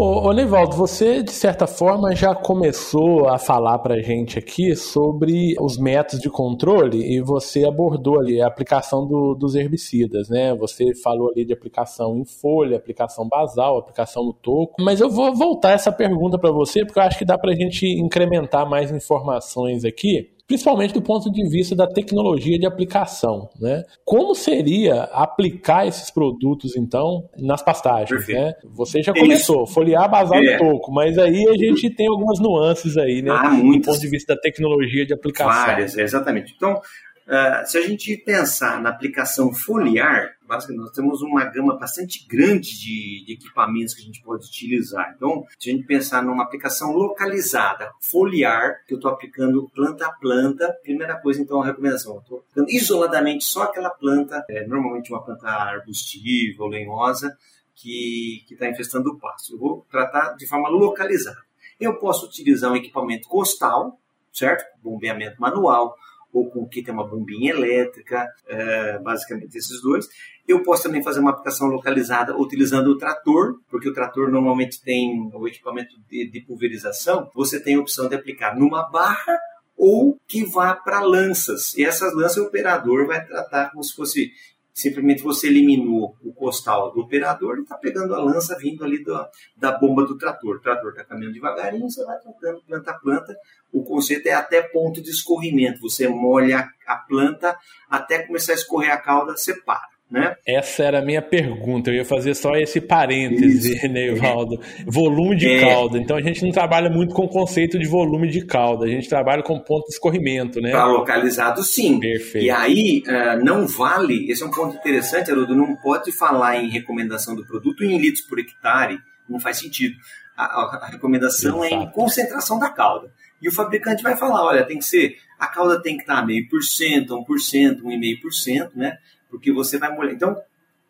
Ô, 0.01 0.29
ô 0.29 0.31
Nevaldo, 0.31 0.77
você 0.77 1.21
de 1.21 1.33
certa 1.33 1.67
forma 1.67 2.15
já 2.15 2.33
começou 2.33 3.27
a 3.27 3.37
falar 3.37 3.79
para 3.79 4.01
gente 4.01 4.39
aqui 4.39 4.73
sobre 4.73 5.57
os 5.59 5.77
métodos 5.77 6.21
de 6.21 6.29
controle 6.29 6.99
e 6.99 7.19
você 7.19 7.65
abordou 7.65 8.17
ali 8.17 8.41
a 8.41 8.47
aplicação 8.47 9.05
do, 9.05 9.35
dos 9.35 9.55
herbicidas, 9.55 10.29
né? 10.29 10.55
Você 10.55 10.95
falou 10.95 11.29
ali 11.29 11.43
de 11.43 11.51
aplicação 11.51 12.17
em 12.17 12.23
folha, 12.23 12.77
aplicação 12.77 13.27
basal, 13.27 13.77
aplicação 13.77 14.23
no 14.23 14.31
toco, 14.31 14.75
mas 14.79 15.01
eu 15.01 15.09
vou 15.09 15.35
voltar 15.35 15.71
essa 15.71 15.91
pergunta 15.91 16.39
para 16.39 16.49
você 16.49 16.85
porque 16.85 16.97
eu 16.97 17.03
acho 17.03 17.17
que 17.17 17.25
dá 17.25 17.37
para 17.37 17.51
a 17.51 17.55
gente 17.55 17.85
incrementar 17.85 18.69
mais 18.69 18.93
informações 18.93 19.83
aqui 19.83 20.29
principalmente 20.49 20.95
do 20.95 21.01
ponto 21.01 21.31
de 21.31 21.47
vista 21.47 21.75
da 21.75 21.85
tecnologia 21.85 22.57
de 22.57 22.65
aplicação. 22.65 23.47
Né? 23.61 23.83
Como 24.03 24.33
seria 24.33 25.03
aplicar 25.13 25.85
esses 25.85 26.09
produtos, 26.09 26.75
então, 26.75 27.29
nas 27.37 27.61
pastagens? 27.61 28.27
Né? 28.27 28.53
Você 28.73 29.03
já 29.03 29.13
começou, 29.13 29.63
Isso. 29.63 29.73
foliar 29.75 30.09
basal 30.09 30.43
é. 30.43 30.57
toco, 30.57 30.91
mas 30.91 31.19
aí 31.19 31.47
a 31.47 31.53
gente 31.53 31.87
tem 31.91 32.07
algumas 32.07 32.39
nuances 32.39 32.97
aí, 32.97 33.21
né? 33.21 33.29
Ah, 33.31 33.49
do 33.49 33.61
ponto 33.61 33.99
de 33.99 34.09
vista 34.09 34.33
da 34.33 34.41
tecnologia 34.41 35.05
de 35.05 35.13
aplicação. 35.13 35.67
Várias, 35.67 35.95
exatamente. 35.95 36.51
Então, 36.55 36.81
Uh, 37.29 37.63
se 37.63 37.77
a 37.77 37.81
gente 37.81 38.17
pensar 38.17 38.81
na 38.81 38.89
aplicação 38.89 39.53
foliar, 39.53 40.31
basicamente 40.47 40.81
nós 40.81 40.95
temos 40.95 41.21
uma 41.21 41.45
gama 41.45 41.77
bastante 41.77 42.25
grande 42.27 42.71
de, 42.79 43.23
de, 43.23 43.33
equipamentos 43.33 43.93
que 43.93 44.01
a 44.01 44.05
gente 44.05 44.23
pode 44.23 44.47
utilizar. 44.47 45.13
Então, 45.15 45.45
se 45.59 45.69
a 45.69 45.73
gente 45.73 45.85
pensar 45.85 46.23
numa 46.23 46.41
aplicação 46.41 46.91
localizada, 46.91 47.91
foliar, 48.01 48.83
que 48.87 48.95
eu 48.95 48.97
estou 48.97 49.11
aplicando 49.11 49.69
planta 49.75 50.07
a 50.07 50.11
planta, 50.11 50.75
primeira 50.81 51.21
coisa, 51.21 51.39
então, 51.39 51.61
a 51.61 51.67
recomendação, 51.67 52.15
eu 52.15 52.21
estou 52.21 52.39
aplicando 52.39 52.69
isoladamente 52.71 53.43
só 53.43 53.61
aquela 53.61 53.91
planta, 53.91 54.43
é, 54.49 54.65
normalmente 54.65 55.13
uma 55.13 55.23
planta 55.23 55.47
arbustiva 55.47 56.63
ou 56.63 56.69
lenhosa, 56.69 57.37
que 57.75 58.43
está 58.49 58.67
infestando 58.67 59.11
o 59.11 59.19
pasto. 59.19 59.53
Eu 59.53 59.59
vou 59.59 59.85
tratar 59.91 60.33
de 60.35 60.47
forma 60.47 60.67
localizada. 60.67 61.37
Eu 61.79 61.99
posso 61.99 62.25
utilizar 62.25 62.71
um 62.71 62.75
equipamento 62.75 63.27
costal, 63.27 63.99
certo? 64.33 64.65
Bombeamento 64.81 65.39
manual, 65.39 65.95
ou 66.31 66.49
com 66.49 66.67
que 66.67 66.83
tem 66.83 66.93
uma 66.93 67.07
bombinha 67.07 67.51
elétrica, 67.51 68.27
é, 68.47 68.99
basicamente 68.99 69.57
esses 69.57 69.81
dois. 69.81 70.07
Eu 70.47 70.63
posso 70.63 70.83
também 70.83 71.03
fazer 71.03 71.19
uma 71.19 71.31
aplicação 71.31 71.67
localizada 71.67 72.35
utilizando 72.35 72.87
o 72.87 72.97
trator, 72.97 73.59
porque 73.69 73.89
o 73.89 73.93
trator 73.93 74.31
normalmente 74.31 74.81
tem 74.81 75.29
o 75.33 75.47
equipamento 75.47 75.95
de, 76.09 76.29
de 76.29 76.41
pulverização. 76.41 77.29
Você 77.35 77.59
tem 77.59 77.75
a 77.75 77.79
opção 77.79 78.07
de 78.07 78.15
aplicar 78.15 78.57
numa 78.57 78.89
barra 78.89 79.37
ou 79.77 80.17
que 80.27 80.43
vá 80.43 80.75
para 80.75 81.01
lanças. 81.01 81.73
E 81.77 81.85
essas 81.85 82.13
lanças 82.13 82.37
o 82.37 82.47
operador 82.47 83.07
vai 83.07 83.25
tratar 83.25 83.71
como 83.71 83.83
se 83.83 83.95
fosse 83.95 84.31
simplesmente 84.79 85.21
você 85.21 85.47
eliminou 85.47 86.15
o 86.23 86.33
costal 86.33 86.91
do 86.93 87.01
operador 87.01 87.57
e 87.57 87.61
está 87.61 87.77
pegando 87.77 88.15
a 88.15 88.19
lança 88.19 88.57
vindo 88.57 88.83
ali 88.83 89.03
da, 89.03 89.29
da 89.57 89.77
bomba 89.77 90.05
do 90.05 90.17
trator. 90.17 90.55
O 90.55 90.61
trator 90.61 90.91
está 90.91 91.03
caminhando 91.03 91.33
devagarinho, 91.33 91.89
você 91.89 92.03
vai 92.05 92.17
tocando 92.19 92.61
planta 92.61 92.91
a 92.91 92.93
planta. 92.93 93.35
O 93.71 93.83
conceito 93.83 94.27
é 94.27 94.33
até 94.33 94.61
ponto 94.61 95.01
de 95.01 95.09
escorrimento. 95.09 95.81
Você 95.81 96.07
molha 96.07 96.69
a 96.87 96.95
planta 96.95 97.57
até 97.89 98.25
começar 98.25 98.53
a 98.53 98.55
escorrer 98.55 98.91
a 98.91 98.97
cauda, 98.97 99.35
você 99.35 99.53
para. 99.53 99.98
Né? 100.09 100.35
Essa 100.43 100.83
era 100.83 100.99
a 100.99 101.05
minha 101.05 101.21
pergunta. 101.21 101.91
Eu 101.91 101.97
ia 101.97 102.05
fazer 102.05 102.33
só 102.33 102.55
esse 102.55 102.81
parêntese, 102.81 103.87
Neivaldo. 103.87 104.59
Volume 104.87 105.35
de 105.35 105.47
é. 105.47 105.59
cauda. 105.59 105.99
Então 105.99 106.17
a 106.17 106.21
gente 106.21 106.43
não 106.43 106.51
trabalha 106.51 106.89
muito 106.89 107.13
com 107.13 107.25
o 107.25 107.29
conceito 107.29 107.77
de 107.77 107.87
volume 107.87 108.27
de 108.27 108.43
cauda. 108.43 108.85
A 108.85 108.89
gente 108.89 109.07
trabalha 109.07 109.43
com 109.43 109.59
ponto 109.59 109.85
de 109.85 109.93
escorrimento, 109.93 110.59
né? 110.59 110.69
Está 110.69 110.85
localizado, 110.85 111.61
sim. 111.61 111.99
Perfeito. 111.99 112.43
E 112.43 112.49
aí 112.49 113.03
uh, 113.05 113.45
não 113.45 113.67
vale. 113.67 114.31
Esse 114.31 114.41
é 114.41 114.47
um 114.47 114.51
ponto 114.51 114.75
interessante, 114.75 115.29
Haroldo. 115.29 115.55
Não 115.55 115.75
pode 115.75 116.11
falar 116.11 116.57
em 116.57 116.69
recomendação 116.69 117.35
do 117.35 117.45
produto 117.45 117.83
em 117.83 117.99
litros 117.99 118.25
por 118.25 118.39
hectare. 118.39 118.97
Não 119.29 119.39
faz 119.39 119.57
sentido. 119.57 119.95
A, 120.35 120.43
a, 120.43 120.89
recomendação 120.89 121.63
Exato. 121.63 121.81
é 121.81 121.85
em 121.85 121.91
concentração 121.91 122.57
da 122.57 122.69
cauda. 122.69 123.11
E 123.39 123.47
o 123.47 123.51
fabricante 123.51 124.01
vai 124.01 124.17
falar, 124.17 124.43
olha, 124.43 124.65
tem 124.65 124.79
que 124.79 124.85
ser, 124.85 125.17
a 125.37 125.47
cauda 125.47 125.81
tem 125.81 125.95
que 125.95 126.01
estar 126.01 126.25
meio 126.25 126.47
por 126.49 126.63
cento, 126.63 127.15
um 127.15 127.23
por 127.23 127.39
cento, 127.39 127.85
um 127.85 127.91
e 127.91 127.97
meio 127.97 128.19
por 128.19 128.33
cento, 128.33 128.77
né? 128.77 128.97
Porque 129.29 129.51
você 129.51 129.77
vai 129.77 129.93
molhar. 129.95 130.13
Então, 130.13 130.35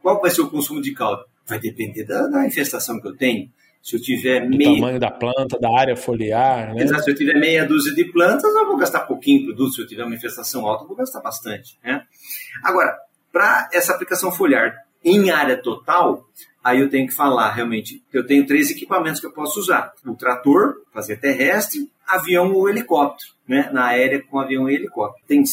qual 0.01 0.21
vai 0.21 0.31
ser 0.31 0.41
o 0.41 0.49
consumo 0.49 0.81
de 0.81 0.93
caldo? 0.93 1.23
Vai 1.45 1.59
depender 1.59 2.03
da, 2.03 2.27
da 2.27 2.45
infestação 2.45 2.99
que 3.01 3.07
eu 3.07 3.15
tenho. 3.15 3.49
Se 3.81 3.95
eu 3.95 4.01
tiver 4.01 4.41
Do 4.41 4.57
meia... 4.57 4.75
tamanho 4.75 4.99
da 4.99 5.09
planta, 5.09 5.57
da 5.57 5.69
área 5.79 5.95
foliar, 5.95 6.73
né? 6.73 6.83
Exato. 6.83 7.03
Se 7.03 7.11
eu 7.11 7.15
tiver 7.15 7.39
meia 7.39 7.65
dúzia 7.65 7.93
de 7.93 8.05
plantas, 8.05 8.53
eu 8.53 8.65
vou 8.65 8.77
gastar 8.77 9.01
pouquinho 9.01 9.45
produto. 9.45 9.73
Se 9.73 9.81
eu 9.81 9.87
tiver 9.87 10.03
uma 10.03 10.15
infestação 10.15 10.65
alta, 10.67 10.83
eu 10.83 10.87
vou 10.87 10.97
gastar 10.97 11.21
bastante, 11.21 11.77
né? 11.83 12.03
Agora, 12.63 12.97
para 13.31 13.69
essa 13.73 13.93
aplicação 13.93 14.31
foliar 14.31 14.75
em 15.03 15.29
área 15.31 15.55
total, 15.55 16.25
aí 16.63 16.79
eu 16.79 16.89
tenho 16.89 17.07
que 17.07 17.13
falar 17.13 17.51
realmente. 17.51 18.01
Eu 18.11 18.25
tenho 18.25 18.45
três 18.45 18.69
equipamentos 18.69 19.19
que 19.19 19.27
eu 19.27 19.33
posso 19.33 19.59
usar: 19.59 19.93
o 20.05 20.15
trator, 20.15 20.81
fazer 20.93 21.17
terrestre, 21.17 21.89
avião 22.07 22.51
ou 22.53 22.69
helicóptero, 22.69 23.31
né? 23.47 23.69
Na 23.71 23.87
aérea 23.87 24.21
com 24.21 24.39
avião 24.39 24.69
e 24.69 24.75
helicóptero. 24.75 25.25
Tem 25.27 25.43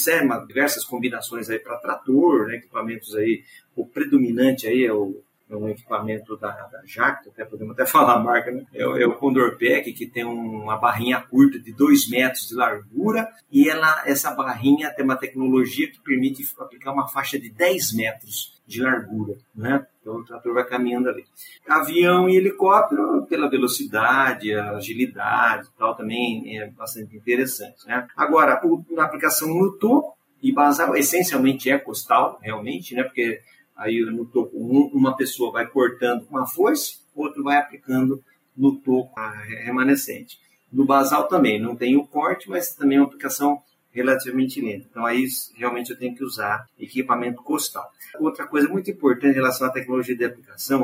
diversas 0.46 0.84
combinações 0.84 1.50
aí 1.50 1.58
para 1.58 1.78
trator, 1.78 2.46
né? 2.46 2.56
Equipamentos 2.56 3.14
aí, 3.14 3.42
o 3.74 3.86
predominante 3.86 4.66
aí 4.66 4.84
é 4.84 4.92
o 4.92 5.20
um 5.50 5.68
equipamento 5.68 6.37
da, 6.37 6.50
da 6.50 6.80
Jacto, 6.85 7.28
até 7.28 7.44
podemos 7.44 7.74
até 7.74 7.87
falar 7.87 8.14
a 8.14 8.18
marca, 8.18 8.50
né? 8.50 8.64
É, 8.72 8.82
é 8.82 9.06
o 9.06 9.14
Condor 9.14 9.52
Pack, 9.52 9.92
que 9.92 10.06
tem 10.06 10.24
uma 10.24 10.76
barrinha 10.76 11.20
curta 11.20 11.59
de 11.59 11.72
2 11.72 12.09
metros 12.09 12.48
de 12.48 12.54
largura, 12.54 13.28
e 13.50 13.68
ela, 13.68 14.02
essa 14.06 14.35
barrinha 14.35 14.90
tem 14.90 15.04
uma 15.04 15.16
tecnologia 15.16 15.90
que 15.90 16.00
permite 16.00 16.42
aplicar 16.59 16.92
uma 16.92 17.09
faixa 17.09 17.38
de 17.38 17.50
10 17.50 17.92
metros 17.94 18.56
de 18.66 18.82
largura, 18.82 19.37
né? 19.54 19.87
Então 20.00 20.16
o 20.16 20.24
trator 20.24 20.54
vai 20.54 20.64
caminhando 20.64 21.09
ali. 21.09 21.24
Avião 21.68 22.28
e 22.28 22.37
helicóptero, 22.37 23.24
pela 23.26 23.48
velocidade, 23.48 24.52
agilidade 24.54 25.68
e 25.68 25.78
tal, 25.78 25.94
também 25.94 26.59
é 26.59 26.68
bastante 26.70 27.16
interessante, 27.16 27.87
né? 27.87 28.06
Agora, 28.16 28.52
a 28.52 29.02
aplicação 29.04 29.48
no 29.48 29.72
topo 29.78 30.16
e 30.42 30.52
basal, 30.52 30.96
essencialmente 30.96 31.70
é 31.70 31.78
costal, 31.78 32.38
realmente, 32.42 32.94
né? 32.94 33.02
Porque 33.02 33.40
Aí 33.76 34.00
no 34.00 34.24
topo, 34.24 34.56
um, 34.56 34.90
uma 34.94 35.16
pessoa 35.16 35.52
vai 35.52 35.66
cortando 35.66 36.24
com 36.24 36.36
uma 36.36 36.46
foice, 36.46 36.98
outro 37.14 37.42
vai 37.42 37.58
aplicando 37.58 38.22
no 38.56 38.76
topo 38.76 39.12
remanescente. 39.64 40.38
No 40.72 40.84
basal 40.84 41.28
também, 41.28 41.60
não 41.60 41.76
tem 41.76 41.96
o 41.96 42.06
corte, 42.06 42.48
mas 42.48 42.74
também 42.74 42.98
é 42.98 43.00
uma 43.00 43.06
aplicação 43.06 43.62
relativamente 43.96 44.60
lenta. 44.60 44.86
Então 44.90 45.06
aí 45.06 45.26
realmente 45.54 45.90
eu 45.90 45.98
tenho 45.98 46.14
que 46.14 46.22
usar 46.22 46.66
equipamento 46.78 47.42
costal. 47.42 47.90
Outra 48.20 48.46
coisa 48.46 48.68
muito 48.68 48.90
importante 48.90 49.32
em 49.32 49.34
relação 49.34 49.66
à 49.66 49.70
tecnologia 49.70 50.16
de 50.16 50.24
aplicação, 50.24 50.82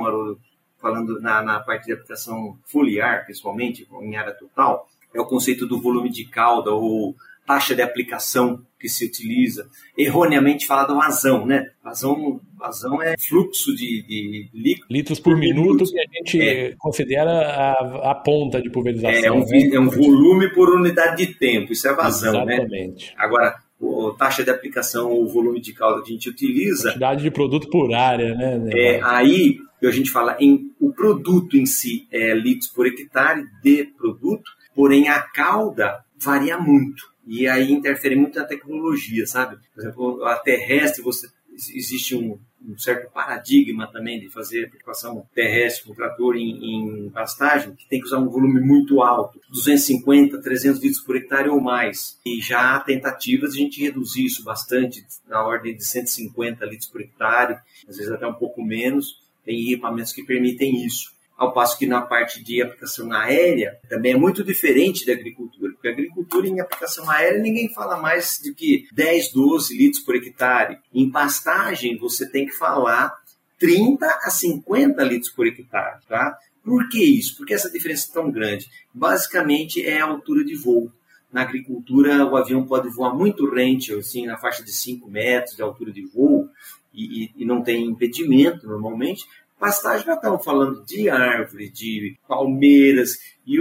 falando 0.80 1.20
na, 1.20 1.42
na 1.42 1.60
parte 1.60 1.86
de 1.86 1.92
aplicação 1.92 2.58
foliar, 2.66 3.24
principalmente 3.24 3.86
em 4.00 4.16
área 4.16 4.32
total, 4.32 4.88
é 5.14 5.20
o 5.20 5.26
conceito 5.26 5.66
do 5.66 5.80
volume 5.80 6.10
de 6.10 6.24
cauda 6.24 6.70
ou 6.70 7.14
taxa 7.46 7.74
de 7.74 7.82
aplicação 7.82 8.64
que 8.78 8.88
se 8.88 9.04
utiliza, 9.04 9.68
erroneamente 9.96 10.66
falado 10.66 10.96
vazão, 10.96 11.46
né? 11.46 11.70
Vazão, 11.82 12.40
vazão 12.58 13.00
é 13.00 13.14
fluxo 13.16 13.74
de, 13.74 14.02
de 14.02 14.48
líquido. 14.52 14.86
Litros 14.90 15.20
por, 15.20 15.34
por 15.34 15.38
minuto, 15.38 15.84
que 15.84 16.00
a 16.00 16.18
gente 16.18 16.40
é. 16.40 16.74
considera 16.78 17.30
a, 17.30 18.10
a, 18.10 18.14
ponta 18.14 18.60
de 18.60 18.70
pulverização. 18.70 19.24
É 19.24 19.30
um, 19.30 19.44
né? 19.46 19.70
é 19.72 19.80
um 19.80 19.88
volume 19.88 20.52
por 20.52 20.68
unidade 20.68 21.24
de 21.24 21.34
tempo, 21.34 21.72
isso 21.72 21.86
é 21.86 21.94
vazão, 21.94 22.44
né? 22.44 22.54
Exatamente. 22.54 23.06
né? 23.06 23.14
Agora, 23.16 23.56
a 23.80 24.16
taxa 24.16 24.42
de 24.42 24.50
aplicação, 24.50 25.12
o 25.12 25.28
volume 25.28 25.60
de 25.60 25.72
calda 25.72 26.02
que 26.02 26.10
a 26.10 26.12
gente 26.12 26.28
utiliza. 26.28 26.90
Quantidade 26.90 27.22
de 27.22 27.30
produto 27.30 27.68
por 27.68 27.92
área, 27.94 28.34
né? 28.34 28.70
É, 28.72 29.00
aí 29.02 29.58
a 29.82 29.90
gente 29.90 30.10
fala 30.10 30.36
em 30.40 30.72
o 30.80 30.92
produto 30.92 31.56
em 31.56 31.66
si 31.66 32.06
é 32.10 32.34
litros 32.34 32.68
por 32.68 32.86
hectare 32.86 33.44
de 33.62 33.84
produto, 33.96 34.50
porém 34.74 35.08
a 35.08 35.20
calda 35.20 36.04
varia 36.16 36.58
muito. 36.58 37.11
E 37.26 37.46
aí 37.46 37.72
interfere 37.72 38.16
muito 38.16 38.38
na 38.38 38.44
tecnologia, 38.44 39.26
sabe? 39.26 39.56
Por 39.74 39.80
exemplo, 39.80 40.24
a 40.24 40.36
terrestre, 40.36 41.02
você 41.02 41.28
existe 41.74 42.16
um, 42.16 42.38
um, 42.66 42.78
certo 42.78 43.12
paradigma 43.12 43.86
também 43.86 44.18
de 44.18 44.30
fazer 44.30 44.64
aplicação 44.64 45.26
terrestre 45.34 45.86
com 45.86 45.94
trator 45.94 46.36
em, 46.36 47.06
em, 47.06 47.10
pastagem, 47.10 47.74
que 47.74 47.86
tem 47.88 48.00
que 48.00 48.06
usar 48.06 48.18
um 48.18 48.28
volume 48.28 48.60
muito 48.60 49.02
alto, 49.02 49.40
250, 49.50 50.40
300 50.40 50.80
litros 50.80 51.02
por 51.02 51.16
hectare 51.16 51.48
ou 51.48 51.60
mais. 51.60 52.18
E 52.24 52.40
já 52.40 52.74
há 52.74 52.80
tentativas 52.80 53.52
de 53.52 53.60
a 53.60 53.62
gente 53.62 53.82
reduzir 53.82 54.24
isso 54.24 54.42
bastante, 54.42 55.04
na 55.28 55.44
ordem 55.44 55.76
de 55.76 55.84
150 55.84 56.64
litros 56.64 56.88
por 56.88 57.00
hectare, 57.00 57.58
às 57.86 57.96
vezes 57.96 58.10
até 58.10 58.26
um 58.26 58.34
pouco 58.34 58.62
menos. 58.62 59.20
Tem 59.44 59.60
equipamentos 59.60 60.12
que 60.12 60.24
permitem 60.24 60.84
isso 60.84 61.12
ao 61.42 61.52
passo 61.52 61.76
que 61.76 61.86
na 61.86 62.00
parte 62.00 62.42
de 62.42 62.62
aplicação 62.62 63.12
aérea 63.12 63.78
também 63.88 64.12
é 64.12 64.16
muito 64.16 64.44
diferente 64.44 65.04
da 65.04 65.12
agricultura, 65.12 65.72
porque 65.72 65.88
a 65.88 65.92
agricultura 65.92 66.46
em 66.46 66.60
aplicação 66.60 67.10
aérea 67.10 67.40
ninguém 67.40 67.72
fala 67.74 67.96
mais 67.96 68.38
de 68.42 68.54
que 68.54 68.86
10, 68.92 69.32
12 69.32 69.76
litros 69.76 70.02
por 70.02 70.14
hectare. 70.14 70.78
Em 70.94 71.10
pastagem 71.10 71.98
você 71.98 72.28
tem 72.28 72.46
que 72.46 72.52
falar 72.52 73.12
30 73.58 74.06
a 74.06 74.30
50 74.30 75.02
litros 75.02 75.30
por 75.30 75.46
hectare, 75.46 76.00
tá? 76.08 76.38
Por 76.64 76.88
que 76.88 77.02
isso? 77.02 77.36
Por 77.36 77.44
que 77.44 77.54
essa 77.54 77.70
diferença 77.70 78.08
é 78.10 78.14
tão 78.14 78.30
grande? 78.30 78.68
Basicamente 78.94 79.84
é 79.84 80.00
a 80.00 80.06
altura 80.06 80.44
de 80.44 80.54
voo. 80.54 80.92
Na 81.32 81.42
agricultura, 81.42 82.24
o 82.26 82.36
avião 82.36 82.64
pode 82.64 82.88
voar 82.90 83.14
muito 83.14 83.48
rente, 83.50 83.92
assim, 83.94 84.26
na 84.26 84.36
faixa 84.36 84.62
de 84.62 84.70
5 84.70 85.10
metros 85.10 85.56
de 85.56 85.62
altura 85.62 85.90
de 85.90 86.04
voo, 86.04 86.48
e, 86.94 87.30
e, 87.36 87.44
não 87.44 87.62
tem 87.62 87.86
impedimento 87.86 88.66
normalmente, 88.66 89.24
pastagem 89.62 90.04
já 90.04 90.14
estamos 90.14 90.44
falando 90.44 90.84
de 90.84 91.08
árvore, 91.08 91.70
de 91.70 92.18
palmeiras, 92.26 93.20
e 93.46 93.58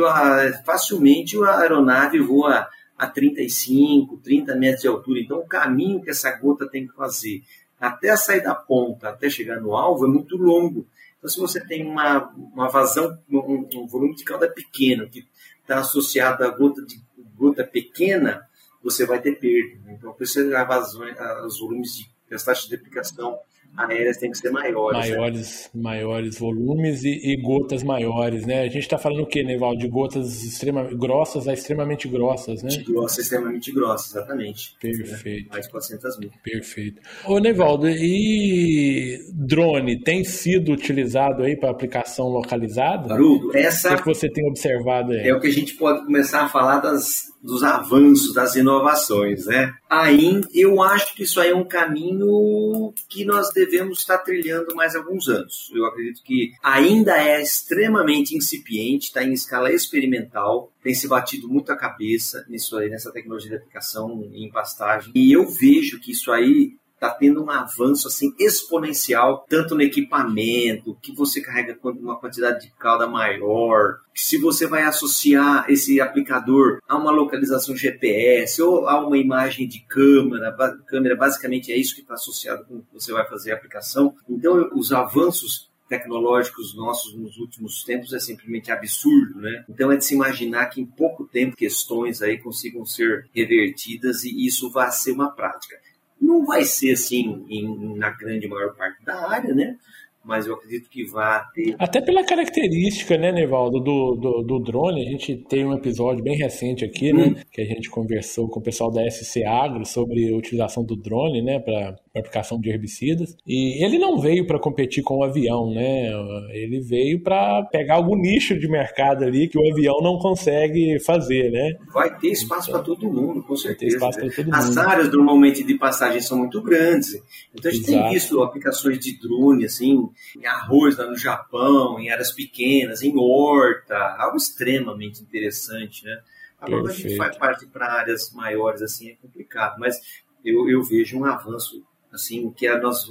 facilmente 0.65 1.37
a 1.43 1.59
aeronave 1.59 2.17
voa 2.17 2.67
a 2.97 3.05
35, 3.05 4.17
30 4.17 4.55
metros 4.55 4.81
de 4.81 4.87
altura. 4.87 5.19
Então, 5.19 5.37
o 5.37 5.47
caminho 5.47 6.01
que 6.01 6.09
essa 6.09 6.31
gota 6.31 6.67
tem 6.67 6.87
que 6.87 6.95
fazer 6.95 7.43
até 7.79 8.15
sair 8.15 8.41
da 8.41 8.55
ponta, 8.55 9.09
até 9.09 9.29
chegar 9.29 9.61
no 9.61 9.75
alvo, 9.75 10.07
é 10.07 10.09
muito 10.09 10.37
longo. 10.37 10.87
Então, 11.19 11.29
se 11.29 11.39
você 11.39 11.63
tem 11.63 11.85
uma, 11.85 12.31
uma 12.35 12.67
vazão, 12.67 13.15
um, 13.29 13.69
um 13.71 13.85
volume 13.85 14.15
de 14.15 14.23
calda 14.23 14.49
pequeno, 14.49 15.07
que 15.07 15.23
está 15.61 15.81
associado 15.81 16.43
a 16.43 16.49
gota, 16.49 16.81
de, 16.81 16.99
gota 17.35 17.63
pequena, 17.63 18.41
você 18.83 19.05
vai 19.05 19.21
ter 19.21 19.35
perda. 19.39 19.77
Então, 19.91 20.13
por 20.13 20.23
isso, 20.23 20.39
a 20.55 20.63
vazão, 20.63 21.03
os 21.45 21.59
volumes 21.59 21.95
de 21.95 22.09
as 22.33 22.43
taxas 22.43 22.67
de 22.67 22.75
aplicação 22.75 23.37
aéreas 23.77 24.17
têm 24.17 24.31
que 24.31 24.37
ser 24.37 24.51
maiores. 24.51 25.09
Maiores, 25.09 25.69
né? 25.73 25.81
maiores 25.81 26.37
volumes 26.37 27.03
e, 27.03 27.09
e, 27.09 27.41
gotas 27.41 27.83
maiores, 27.83 28.45
né? 28.45 28.61
A 28.61 28.65
gente 28.65 28.79
está 28.79 28.97
falando 28.97 29.23
o 29.23 29.25
quê, 29.25 29.43
Neval? 29.43 29.75
De 29.75 29.87
gotas 29.87 30.43
extremamente 30.43 30.95
grossas 30.95 31.47
a 31.47 31.53
extremamente 31.53 32.07
grossas, 32.07 32.63
né? 32.63 32.69
De 32.69 32.83
grossas 32.83 33.19
extremamente 33.19 33.71
grossas, 33.71 34.15
exatamente. 34.15 34.75
Perfeito. 34.79 35.45
Né? 35.45 35.49
Mais 35.51 35.65
de 35.65 35.71
400 35.71 36.19
mil. 36.19 36.31
Perfeito. 36.43 37.01
Ô, 37.25 37.39
Nevaldo, 37.39 37.87
e 37.89 39.19
drone 39.33 39.99
tem 40.01 40.23
sido 40.23 40.71
utilizado 40.71 41.43
aí 41.43 41.55
para 41.55 41.69
aplicação 41.69 42.27
localizada? 42.27 43.13
Haroldo, 43.13 43.55
essa... 43.55 43.93
O 43.93 43.97
que 43.97 44.05
você 44.05 44.29
tem 44.29 44.47
observado 44.47 45.11
aí? 45.13 45.27
É 45.27 45.33
o 45.33 45.39
que 45.39 45.47
a 45.47 45.51
gente 45.51 45.75
pode 45.75 46.05
começar 46.05 46.43
a 46.43 46.49
falar 46.49 46.79
das 46.79 47.30
dos 47.41 47.63
avanços, 47.63 48.33
das 48.33 48.55
inovações, 48.55 49.45
né? 49.45 49.73
Aí 49.89 50.41
eu 50.53 50.81
acho 50.81 51.15
que 51.15 51.23
isso 51.23 51.39
aí 51.39 51.49
é 51.49 51.55
um 51.55 51.67
caminho 51.67 52.93
que 53.09 53.25
nós 53.25 53.49
devemos 53.53 53.99
estar 53.99 54.19
trilhando 54.19 54.75
mais 54.75 54.95
alguns 54.95 55.27
anos. 55.27 55.71
Eu 55.73 55.85
acredito 55.85 56.23
que 56.23 56.51
ainda 56.63 57.17
é 57.17 57.41
extremamente 57.41 58.35
incipiente, 58.35 59.07
está 59.07 59.23
em 59.23 59.33
escala 59.33 59.71
experimental, 59.71 60.71
tem 60.83 60.93
se 60.93 61.07
batido 61.07 61.47
muito 61.47 61.71
a 61.71 61.77
cabeça 61.77 62.45
nisso 62.47 62.77
aí, 62.77 62.89
nessa 62.89 63.11
tecnologia 63.11 63.49
de 63.49 63.57
aplicação 63.57 64.29
em 64.33 64.49
pastagem. 64.49 65.11
E 65.15 65.31
eu 65.31 65.47
vejo 65.47 65.99
que 65.99 66.11
isso 66.11 66.31
aí 66.31 66.75
está 67.01 67.09
tendo 67.09 67.43
um 67.43 67.49
avanço 67.49 68.07
assim 68.07 68.31
exponencial, 68.37 69.43
tanto 69.49 69.73
no 69.73 69.81
equipamento, 69.81 70.95
que 71.01 71.11
você 71.11 71.41
carrega 71.41 71.75
uma 71.83 72.19
quantidade 72.19 72.61
de 72.61 72.71
cauda 72.75 73.07
maior, 73.07 73.97
se 74.13 74.37
você 74.37 74.67
vai 74.67 74.83
associar 74.83 75.65
esse 75.67 75.99
aplicador 75.99 76.79
a 76.87 76.95
uma 76.95 77.09
localização 77.09 77.75
GPS 77.75 78.61
ou 78.61 78.87
a 78.87 79.03
uma 79.03 79.17
imagem 79.17 79.67
de 79.67 79.79
câmera, 79.79 80.55
câmera 80.85 81.15
basicamente 81.15 81.71
é 81.71 81.75
isso 81.75 81.95
que 81.95 82.01
está 82.01 82.13
associado 82.13 82.65
com 82.65 82.81
que 82.81 82.93
você 82.93 83.11
vai 83.11 83.27
fazer 83.27 83.51
a 83.51 83.55
aplicação. 83.55 84.13
Então, 84.29 84.69
os 84.75 84.93
avanços 84.93 85.71
tecnológicos 85.89 86.73
nossos 86.73 87.13
nos 87.17 87.37
últimos 87.37 87.83
tempos 87.83 88.13
é 88.13 88.19
simplesmente 88.19 88.71
absurdo, 88.71 89.41
né? 89.41 89.65
Então 89.67 89.91
é 89.91 89.97
de 89.97 90.05
se 90.05 90.13
imaginar 90.13 90.67
que 90.67 90.79
em 90.79 90.85
pouco 90.85 91.25
tempo 91.25 91.57
questões 91.57 92.21
aí 92.21 92.37
consigam 92.37 92.85
ser 92.85 93.27
revertidas 93.35 94.23
e 94.23 94.45
isso 94.45 94.71
vai 94.71 94.89
ser 94.89 95.11
uma 95.11 95.31
prática 95.31 95.75
Não 96.21 96.45
vai 96.45 96.63
ser 96.63 96.91
assim 96.91 97.45
em, 97.49 97.97
na 97.97 98.11
grande 98.11 98.47
maior 98.47 98.75
parte 98.75 99.03
da 99.03 99.27
área, 99.27 99.53
né? 99.55 99.77
Mas 100.23 100.45
eu 100.45 100.53
acredito 100.53 100.89
que 100.89 101.05
vai 101.05 101.41
ter. 101.53 101.75
Até 101.79 102.01
pela 102.01 102.23
característica, 102.23 103.17
né, 103.17 103.31
Nevaldo, 103.31 103.79
do, 103.79 104.15
do, 104.15 104.43
do, 104.43 104.59
drone, 104.59 105.07
a 105.07 105.09
gente 105.09 105.35
tem 105.35 105.65
um 105.65 105.73
episódio 105.73 106.23
bem 106.23 106.37
recente 106.37 106.85
aqui, 106.85 107.11
né, 107.11 107.27
hum. 107.27 107.35
que 107.51 107.61
a 107.61 107.65
gente 107.65 107.89
conversou 107.89 108.47
com 108.47 108.59
o 108.59 108.63
pessoal 108.63 108.91
da 108.91 109.09
SC 109.09 109.43
Agro 109.43 109.85
sobre 109.85 110.31
a 110.31 110.35
utilização 110.35 110.83
do 110.83 110.95
drone, 110.95 111.41
né, 111.41 111.59
para 111.59 111.95
aplicação 112.15 112.59
de 112.59 112.69
herbicidas. 112.69 113.35
E 113.47 113.83
ele 113.83 113.97
não 113.97 114.19
veio 114.19 114.45
para 114.45 114.59
competir 114.59 115.03
com 115.03 115.19
o 115.19 115.23
avião, 115.23 115.73
né? 115.73 116.09
Ele 116.51 116.81
veio 116.81 117.21
para 117.21 117.63
pegar 117.71 117.95
algum 117.95 118.15
nicho 118.15 118.59
de 118.59 118.67
mercado 118.67 119.23
ali 119.23 119.47
que 119.47 119.57
o 119.57 119.71
avião 119.71 120.01
não 120.01 120.17
consegue 120.17 120.99
fazer, 120.99 121.51
né? 121.51 121.77
Vai 121.93 122.17
ter 122.17 122.31
espaço 122.31 122.69
para 122.69 122.81
todo 122.81 123.09
mundo, 123.09 123.41
com 123.43 123.55
certeza. 123.55 123.97
Vai 123.97 124.11
ter 124.11 124.17
espaço 124.25 124.35
todo 124.35 124.45
mundo. 124.45 124.55
As 124.55 124.77
áreas 124.77 125.11
normalmente 125.11 125.63
de 125.63 125.75
passagem 125.75 126.19
são 126.19 126.37
muito 126.37 126.61
grandes. 126.61 127.13
Então 127.53 127.71
a 127.71 127.73
gente 127.73 127.89
Exato. 127.89 128.03
tem 128.03 128.13
visto 128.13 128.41
aplicações 128.41 128.99
de 128.99 129.17
drone 129.17 129.65
assim, 129.65 130.09
em 130.37 130.45
arroz 130.45 130.97
lá 130.97 131.07
no 131.07 131.17
Japão, 131.17 131.99
em 131.99 132.09
áreas 132.09 132.31
pequenas, 132.31 133.01
em 133.01 133.13
horta, 133.17 133.97
algo 134.17 134.37
extremamente 134.37 135.21
interessante, 135.21 136.05
né? 136.05 136.21
Agora 136.59 136.89
a 136.89 136.93
gente 136.93 137.17
faz 137.17 137.35
parte 137.37 137.65
para 137.65 137.91
áreas 137.91 138.31
maiores 138.31 138.83
assim 138.83 139.09
é 139.09 139.15
complicado, 139.15 139.79
mas 139.79 139.99
eu, 140.45 140.69
eu 140.69 140.83
vejo 140.83 141.17
um 141.17 141.25
avanço 141.25 141.83
assim 142.11 142.51
que 142.51 142.67
é 142.67 142.79
nós 142.79 143.09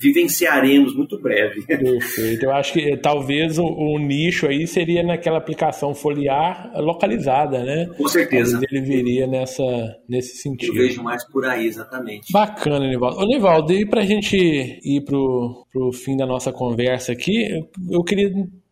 vivenciaremos 0.00 0.96
muito 0.96 1.20
breve. 1.20 1.62
Perfeito. 1.66 2.44
Eu 2.44 2.52
acho 2.52 2.72
que 2.72 2.92
eh, 2.92 2.96
talvez 2.96 3.58
o, 3.58 3.64
o, 3.64 3.98
nicho 3.98 4.46
aí 4.46 4.66
seria 4.66 5.02
naquela 5.02 5.38
aplicação 5.38 5.94
foliar 5.94 6.72
localizada, 6.76 7.62
né? 7.62 7.86
Com 7.96 8.08
certeza. 8.08 8.52
Talvez 8.52 8.72
ele 8.72 8.80
viria 8.80 9.26
nessa, 9.26 9.62
nesse 10.08 10.38
sentido. 10.38 10.76
Eu 10.76 10.82
vejo 10.82 11.02
mais 11.02 11.24
por 11.30 11.44
aí, 11.44 11.66
exatamente. 11.66 12.32
Bacana, 12.32 12.88
Nivaldo. 12.88 13.18
Ô, 13.18 13.26
Nivaldo, 13.26 13.72
e 13.74 13.86
para 13.86 14.00
a 14.00 14.06
gente 14.06 14.36
ir 14.36 15.04
para 15.04 15.16
o 15.16 15.92
fim 15.92 16.16
da 16.16 16.26
nossa 16.26 16.50
conversa 16.50 17.12
aqui, 17.12 17.48
eu 17.90 18.02
queria 18.02 18.30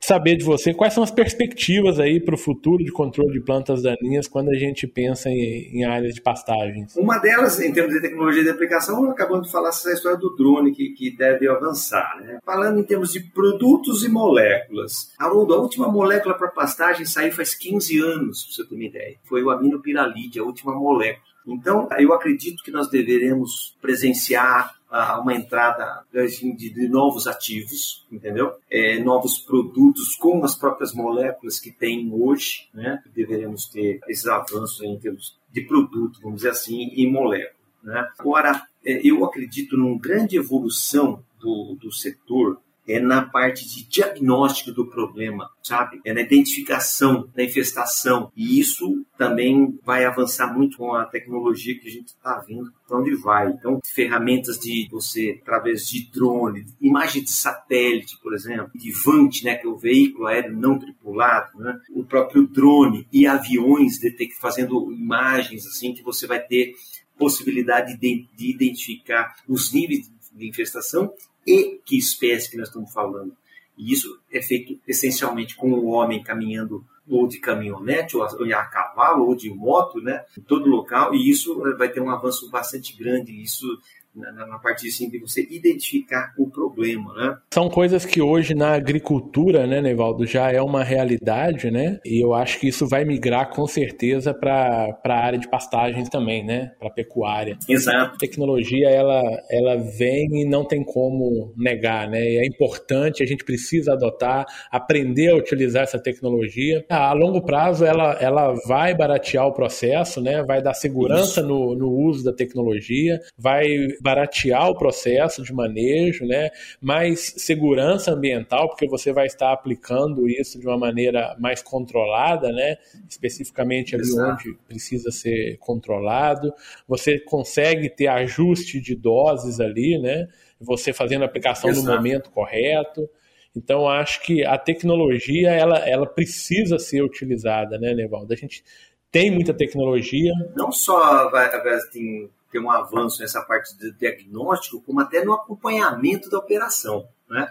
saber 0.09 0.37
de 0.37 0.45
você 0.45 0.73
quais 0.73 0.95
são 0.95 1.03
as 1.03 1.11
perspectivas 1.11 2.01
aí 2.01 2.19
para 2.19 2.35
o 2.35 2.39
futuro 2.39 2.83
de 2.83 2.91
controle 2.91 3.31
de 3.31 3.41
plantas 3.41 3.83
daninhas 3.83 4.27
quando 4.27 4.49
a 4.49 4.55
gente 4.55 4.87
pensa 4.87 5.29
em, 5.29 5.71
em, 5.75 5.85
áreas 5.85 6.15
de 6.15 6.23
pastagens. 6.23 6.97
Uma 6.97 7.19
delas, 7.19 7.61
em 7.61 7.71
termos 7.71 7.93
de 7.93 8.01
tecnologia 8.01 8.43
de 8.43 8.49
aplicação, 8.49 9.11
acabamos 9.11 9.47
de 9.47 9.53
falar 9.53 9.69
essa 9.69 9.93
história 9.93 10.17
do 10.17 10.35
drone 10.35 10.75
que, 10.75 10.95
que 10.95 11.15
deve 11.15 11.47
avançar. 11.47 12.17
Né? 12.23 12.39
Falando 12.43 12.81
em 12.81 12.85
termos 12.85 13.13
de 13.13 13.21
produtos 13.21 14.03
e 14.03 14.09
moléculas, 14.09 15.13
a, 15.19 15.27
a 15.27 15.33
última 15.33 15.89
molécula 15.89 16.35
para 16.35 16.49
pastagem 16.49 17.05
saiu 17.05 17.33
faz 17.33 17.55
15 17.55 18.01
anos, 18.01 18.45
para 18.45 18.55
você 18.55 18.65
ter 18.67 18.75
uma 18.75 18.85
ideia. 18.85 19.17
Foi 19.25 19.43
o 19.43 19.51
aminopiralide, 19.51 20.41
a 20.41 20.43
última 20.43 20.75
molécula. 20.75 21.29
Então, 21.47 21.87
eu 21.99 22.15
acredito 22.15 22.63
que 22.63 22.71
nós 22.71 22.89
deveremos 22.89 23.77
presenciar 23.81 24.78
uma 24.91 25.35
entrada 25.35 26.05
assim, 26.15 26.55
de, 26.55 26.71
de, 26.71 26.89
novos 26.89 27.27
ativos, 27.27 28.07
entendeu? 28.11 28.55
É, 28.71 28.99
novos 28.99 29.39
produtos 29.39 30.15
com 30.17 30.43
as 30.45 30.57
próprias 30.57 30.95
moléculas 30.95 31.61
que 31.61 31.71
tem 31.71 32.11
hoje, 32.13 32.69
né? 32.73 33.03
Deveremos 33.15 33.67
ter 33.67 34.01
esses 34.09 34.27
avanços 34.27 34.83
em 34.83 34.99
termos 34.99 35.39
de 35.53 35.63
produto, 35.63 36.21
vamos 36.23 36.39
dizer 36.39 36.51
assim, 36.51 36.91
e 36.95 37.07
molécula. 37.11 37.59
Né? 37.83 38.09
Agora, 38.19 38.63
é, 38.85 39.01
eu 39.07 39.25
acredito 39.25 39.77
numa 39.77 39.99
grande 39.99 40.37
evolução 40.37 41.23
do, 41.39 41.77
do 41.81 41.93
setor 41.93 42.61
é 42.89 42.99
na 42.99 43.23
parte 43.23 43.69
de 43.69 43.87
diagnóstico 43.87 44.73
do 44.73 44.87
problema, 44.87 45.51
sabe? 45.63 46.01
É 46.05 46.15
na 46.15 46.23
identificação 46.23 47.29
da 47.35 47.45
infestação. 47.45 48.33
E 48.35 48.59
isso 48.59 49.05
também 49.17 49.79
vai 49.85 50.07
avançar 50.07 50.53
muito 50.53 50.79
com 50.79 50.95
a 50.95 51.05
tecnologia 51.05 51.79
que 51.79 51.87
a 51.87 51.91
gente 51.91 52.09
está 52.09 52.39
vendo 52.39 52.73
para 52.87 52.99
onde 52.99 53.15
vai. 53.17 53.51
Então, 53.51 53.79
ferramentas 53.85 54.59
de 54.59 54.89
você, 54.91 55.39
através 55.43 55.87
de 55.87 56.11
drone, 56.11 56.65
imagem 56.81 57.23
de 57.23 57.31
satélite, 57.31 58.19
por 58.23 58.35
exemplo, 58.35 58.71
de 58.75 58.91
VANT, 58.91 59.43
né, 59.45 59.57
que 59.57 59.67
é 59.67 59.71
o 59.71 59.77
veículo 59.77 60.27
aéreo 60.27 60.57
não 60.57 60.79
tripulado, 60.79 61.59
né? 61.59 61.79
o 61.91 62.05
próprio 62.05 62.47
drone 62.47 63.07
e 63.13 63.27
aviões 63.27 63.99
fazendo 64.41 64.91
imagens 64.93 65.67
assim 65.67 65.93
que 65.93 66.03
você 66.03 66.27
vai 66.27 66.41
ter 66.41 66.75
possibilidade 67.19 67.99
de, 67.99 68.27
de 68.35 68.51
identificar 68.51 69.35
os 69.47 69.73
níveis 69.73 70.11
de 70.33 70.49
infestação 70.49 71.13
e 71.49 71.81
que 71.85 71.97
espécie 71.97 72.51
que 72.51 72.57
nós 72.57 72.69
estamos 72.69 72.93
falando. 72.93 73.33
E 73.77 73.93
isso 73.93 74.21
é 74.33 74.43
feito 74.43 74.79
essencialmente 74.87 75.57
com 75.57 75.71
o 75.73 75.87
homem 75.87 76.23
caminhando 76.23 76.85
ou 77.09 77.27
de 77.27 77.39
caminhonete, 77.39 78.17
ou 78.17 78.23
a, 78.23 78.65
cavalo, 78.67 79.27
ou 79.27 79.35
de 79.35 79.49
moto, 79.49 79.99
né, 80.01 80.25
em 80.37 80.43
todo 80.43 80.69
local, 80.69 81.15
e 81.15 81.31
isso 81.31 81.59
vai 81.79 81.89
ter 81.89 82.03
um 82.03 82.11
avanço 82.11 82.51
bastante 82.51 82.95
grande. 82.95 83.33
Isso 83.33 83.67
na, 84.15 84.47
na 84.47 84.59
parte 84.59 84.89
assim, 84.89 85.09
de 85.09 85.19
você 85.19 85.47
identificar 85.51 86.33
o 86.37 86.51
problema, 86.51 87.13
né? 87.15 87.37
São 87.53 87.69
coisas 87.69 88.05
que 88.05 88.21
hoje 88.21 88.55
na 88.55 88.75
agricultura, 88.75 89.67
né, 89.67 89.81
Nevaldo, 89.81 90.27
já 90.27 90.51
é 90.51 90.61
uma 90.61 90.83
realidade, 90.83 91.71
né? 91.71 91.99
E 92.05 92.23
eu 92.23 92.35
acho 92.35 92.59
que 92.59 92.69
isso 92.69 92.87
vai 92.87 93.05
migrar 93.05 93.51
com 93.51 93.67
certeza 93.67 94.35
para 94.35 94.99
a 95.05 95.15
área 95.15 95.39
de 95.39 95.49
pastagens 95.49 96.09
também, 96.09 96.45
né? 96.45 96.73
Para 96.79 96.91
pecuária. 96.91 97.59
Exato. 97.69 98.15
A 98.15 98.19
tecnologia 98.19 98.89
ela, 98.89 99.23
ela 99.51 99.77
vem 99.77 100.43
e 100.43 100.45
não 100.45 100.65
tem 100.65 100.85
como 100.85 101.53
negar, 101.57 102.09
né? 102.09 102.21
E 102.21 102.39
é 102.39 102.47
importante, 102.47 103.23
a 103.23 103.27
gente 103.27 103.45
precisa 103.45 103.93
adotar, 103.93 104.47
aprender 104.71 105.31
a 105.31 105.37
utilizar 105.37 105.85
essa 105.85 105.99
tecnologia. 105.99 106.85
A 106.89 107.13
longo 107.13 107.43
prazo 107.43 107.85
ela, 107.85 108.13
ela 108.21 108.55
vai 108.67 108.95
baratear 108.95 109.47
o 109.47 109.55
processo, 109.55 110.21
né? 110.21 110.43
Vai 110.43 110.63
dar 110.63 110.75
segurança 110.75 111.43
no, 111.43 111.75
no 111.75 111.91
uso 111.91 112.25
da 112.25 112.33
tecnologia, 112.33 113.21
vai 113.37 113.69
baratear 114.01 114.69
o 114.69 114.77
processo 114.77 115.43
de 115.43 115.53
manejo, 115.53 116.25
né? 116.25 116.51
mais 116.81 117.35
segurança 117.37 118.13
ambiental, 118.13 118.69
porque 118.69 118.89
você 118.89 119.13
vai 119.13 119.27
estar 119.27 119.53
aplicando 119.53 120.29
isso 120.29 120.59
de 120.59 120.67
uma 120.67 120.79
maneira 120.79 121.37
mais 121.39 121.63
controlada, 121.63 122.51
né? 122.53 122.77
especificamente 123.09 123.95
ali 123.95 124.05
Exato. 124.05 124.33
onde 124.33 124.59
precisa 124.67 125.11
ser 125.11 125.57
controlado. 125.59 126.53
Você 126.87 127.19
consegue 127.19 127.89
ter 127.89 128.09
ajuste 128.09 128.81
de 128.81 128.95
doses 128.95 129.61
ali, 129.61 129.99
né? 129.99 130.29
você 130.61 130.93
fazendo 130.93 131.23
a 131.23 131.27
aplicação 131.27 131.71
Exato. 131.71 131.87
no 131.87 131.95
momento 131.95 132.31
correto. 132.31 133.09
Então, 133.57 133.89
acho 133.89 134.23
que 134.23 134.45
a 134.45 134.59
tecnologia 134.59 135.51
ela, 135.51 135.79
ela 135.79 136.07
precisa 136.07 136.79
ser 136.79 137.03
utilizada, 137.03 137.79
né, 137.79 137.95
Nevaldo? 137.95 138.33
A 138.33 138.37
gente 138.37 138.63
tem 139.11 139.31
muita 139.31 139.55
tecnologia. 139.55 140.33
Não 140.55 140.71
só 140.71 141.31
vai, 141.31 141.51
tem 141.91 142.31
ter 142.51 142.59
um 142.59 142.71
avanço 142.71 143.21
nessa 143.21 143.43
parte 143.43 143.77
de 143.77 143.93
diagnóstico, 143.93 144.81
como 144.83 145.01
até 145.01 145.25
no 145.25 145.33
acompanhamento 145.33 146.31
da 146.31 146.39
operação. 146.39 147.07
Né? 147.29 147.47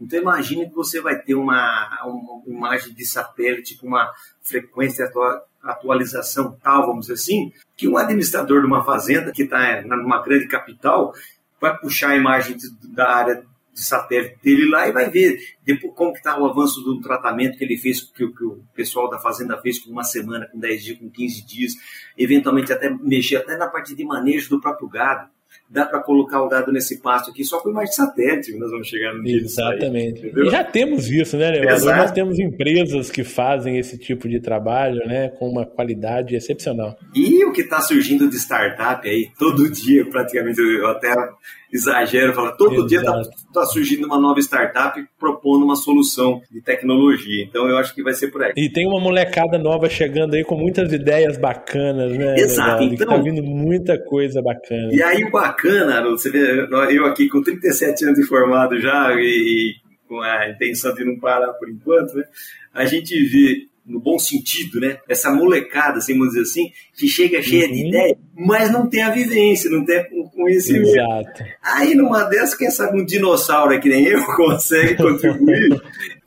Então 0.00 0.18
imagine 0.18 0.68
que 0.68 0.74
você 0.74 1.00
vai 1.00 1.20
ter 1.20 1.34
uma, 1.34 2.04
uma 2.04 2.42
imagem 2.46 2.92
de 2.92 3.06
satélite 3.06 3.78
com 3.78 3.86
uma 3.86 4.12
frequência 4.42 5.10
atualização 5.62 6.58
tal, 6.62 6.86
vamos 6.86 7.06
dizer 7.06 7.14
assim, 7.14 7.52
que 7.76 7.88
um 7.88 7.96
administrador 7.96 8.60
de 8.60 8.66
uma 8.66 8.84
fazenda 8.84 9.30
que 9.30 9.42
está 9.42 9.82
numa 9.82 10.22
grande 10.22 10.48
capital 10.48 11.14
vai 11.60 11.76
puxar 11.78 12.10
a 12.10 12.16
imagem 12.16 12.56
da 12.82 13.08
área 13.08 13.44
de 13.72 13.80
satélite 13.84 14.38
dele 14.42 14.68
lá 14.68 14.88
e 14.88 14.92
vai 14.92 15.10
ver 15.10 15.38
depois 15.64 15.92
como 15.94 16.12
que 16.12 16.18
está 16.18 16.38
o 16.38 16.46
avanço 16.46 16.80
do 16.82 17.00
tratamento 17.00 17.56
que 17.56 17.64
ele 17.64 17.76
fez, 17.76 18.02
que, 18.02 18.26
que, 18.26 18.44
o 18.44 18.62
pessoal 18.74 19.08
da 19.08 19.18
fazenda 19.18 19.60
fez 19.60 19.78
com 19.78 19.90
uma 19.90 20.04
semana, 20.04 20.48
com 20.50 20.58
10 20.58 20.84
dias, 20.84 20.98
com 20.98 21.10
15 21.10 21.46
dias, 21.46 21.72
eventualmente 22.16 22.72
até 22.72 22.90
mexer 22.90 23.36
até 23.36 23.56
na 23.56 23.68
parte 23.68 23.94
de 23.94 24.04
manejo 24.04 24.50
do 24.50 24.60
próprio 24.60 24.88
gado 24.88 25.30
dá 25.68 25.86
para 25.86 26.02
colocar 26.02 26.42
o 26.42 26.48
dado 26.48 26.72
nesse 26.72 27.00
passo 27.00 27.30
aqui 27.30 27.44
só 27.44 27.60
com 27.60 27.70
imagem 27.70 27.90
de 27.90 27.96
satélite, 27.96 28.58
nós 28.58 28.70
vamos 28.70 28.88
chegar 28.88 29.14
no 29.14 29.22
dia 29.22 29.40
Exatamente. 29.40 30.26
Aí, 30.26 30.46
e 30.46 30.50
já 30.50 30.64
temos 30.64 31.08
isso, 31.08 31.36
né, 31.36 31.50
Leandro? 31.50 31.86
Nós 31.86 32.10
temos 32.10 32.38
empresas 32.38 33.10
que 33.10 33.22
fazem 33.22 33.78
esse 33.78 33.96
tipo 33.96 34.28
de 34.28 34.40
trabalho, 34.40 35.06
né, 35.06 35.28
com 35.28 35.48
uma 35.48 35.64
qualidade 35.64 36.34
excepcional. 36.34 36.98
E 37.14 37.44
o 37.44 37.52
que 37.52 37.62
está 37.62 37.80
surgindo 37.80 38.28
de 38.28 38.36
startup 38.36 39.08
aí, 39.08 39.30
todo 39.38 39.70
dia, 39.70 40.04
praticamente, 40.06 40.60
eu 40.60 40.88
até 40.88 41.14
exagero, 41.72 42.32
falo, 42.32 42.56
todo 42.56 42.74
Exato. 42.74 42.88
dia 42.88 42.98
está 42.98 43.22
tá 43.52 43.64
surgindo 43.64 44.06
uma 44.06 44.18
nova 44.18 44.40
startup 44.40 45.02
propondo 45.18 45.64
uma 45.64 45.76
solução 45.76 46.42
de 46.50 46.60
tecnologia. 46.60 47.44
Então 47.44 47.68
eu 47.68 47.78
acho 47.78 47.94
que 47.94 48.02
vai 48.02 48.12
ser 48.12 48.28
por 48.28 48.42
aí. 48.42 48.52
E 48.56 48.70
tem 48.70 48.86
uma 48.86 49.00
molecada 49.00 49.58
nova 49.58 49.88
chegando 49.88 50.34
aí 50.34 50.44
com 50.44 50.56
muitas 50.56 50.92
ideias 50.92 51.38
bacanas, 51.38 52.16
né? 52.16 52.34
Exato. 52.36 52.82
Legal? 52.82 52.94
Então, 52.94 53.06
tá 53.06 53.16
vindo 53.16 53.42
muita 53.42 53.98
coisa 53.98 54.42
bacana. 54.42 54.92
E 54.92 55.02
aí 55.02 55.24
o 55.24 55.30
bacana, 55.30 56.02
você 56.02 56.30
vê, 56.30 56.68
eu 56.90 57.06
aqui 57.06 57.28
com 57.28 57.42
37 57.42 58.04
anos 58.04 58.18
de 58.18 58.26
formado 58.26 58.80
já 58.80 59.14
e, 59.14 59.20
e 59.20 59.90
com 60.08 60.20
a 60.20 60.48
intenção 60.50 60.92
de 60.94 61.04
não 61.04 61.18
parar 61.18 61.52
por 61.54 61.68
enquanto, 61.68 62.14
né? 62.14 62.24
A 62.74 62.84
gente 62.84 63.14
vê 63.24 63.66
no 63.90 64.00
bom 64.00 64.18
sentido, 64.18 64.80
né? 64.80 64.98
Essa 65.08 65.30
molecada, 65.30 65.98
assim, 65.98 66.14
vamos 66.14 66.34
dizer 66.34 66.42
assim, 66.42 66.72
que 66.94 67.08
chega 67.08 67.42
cheia 67.42 67.66
uhum. 67.66 67.72
de 67.72 67.88
ideia, 67.88 68.16
mas 68.34 68.70
não 68.70 68.88
tem 68.88 69.02
a 69.02 69.10
vivência, 69.10 69.70
não 69.70 69.84
tem 69.84 70.00
o 70.12 70.30
conhecimento. 70.30 70.88
Exato. 70.88 71.44
Aí 71.62 71.94
numa 71.94 72.24
dessas, 72.24 72.54
quem 72.54 72.70
sabe 72.70 73.00
um 73.00 73.04
dinossauro 73.04 73.78
que 73.80 73.88
nem 73.88 74.04
eu 74.04 74.24
consegue 74.36 74.96
contribuir 74.96 75.80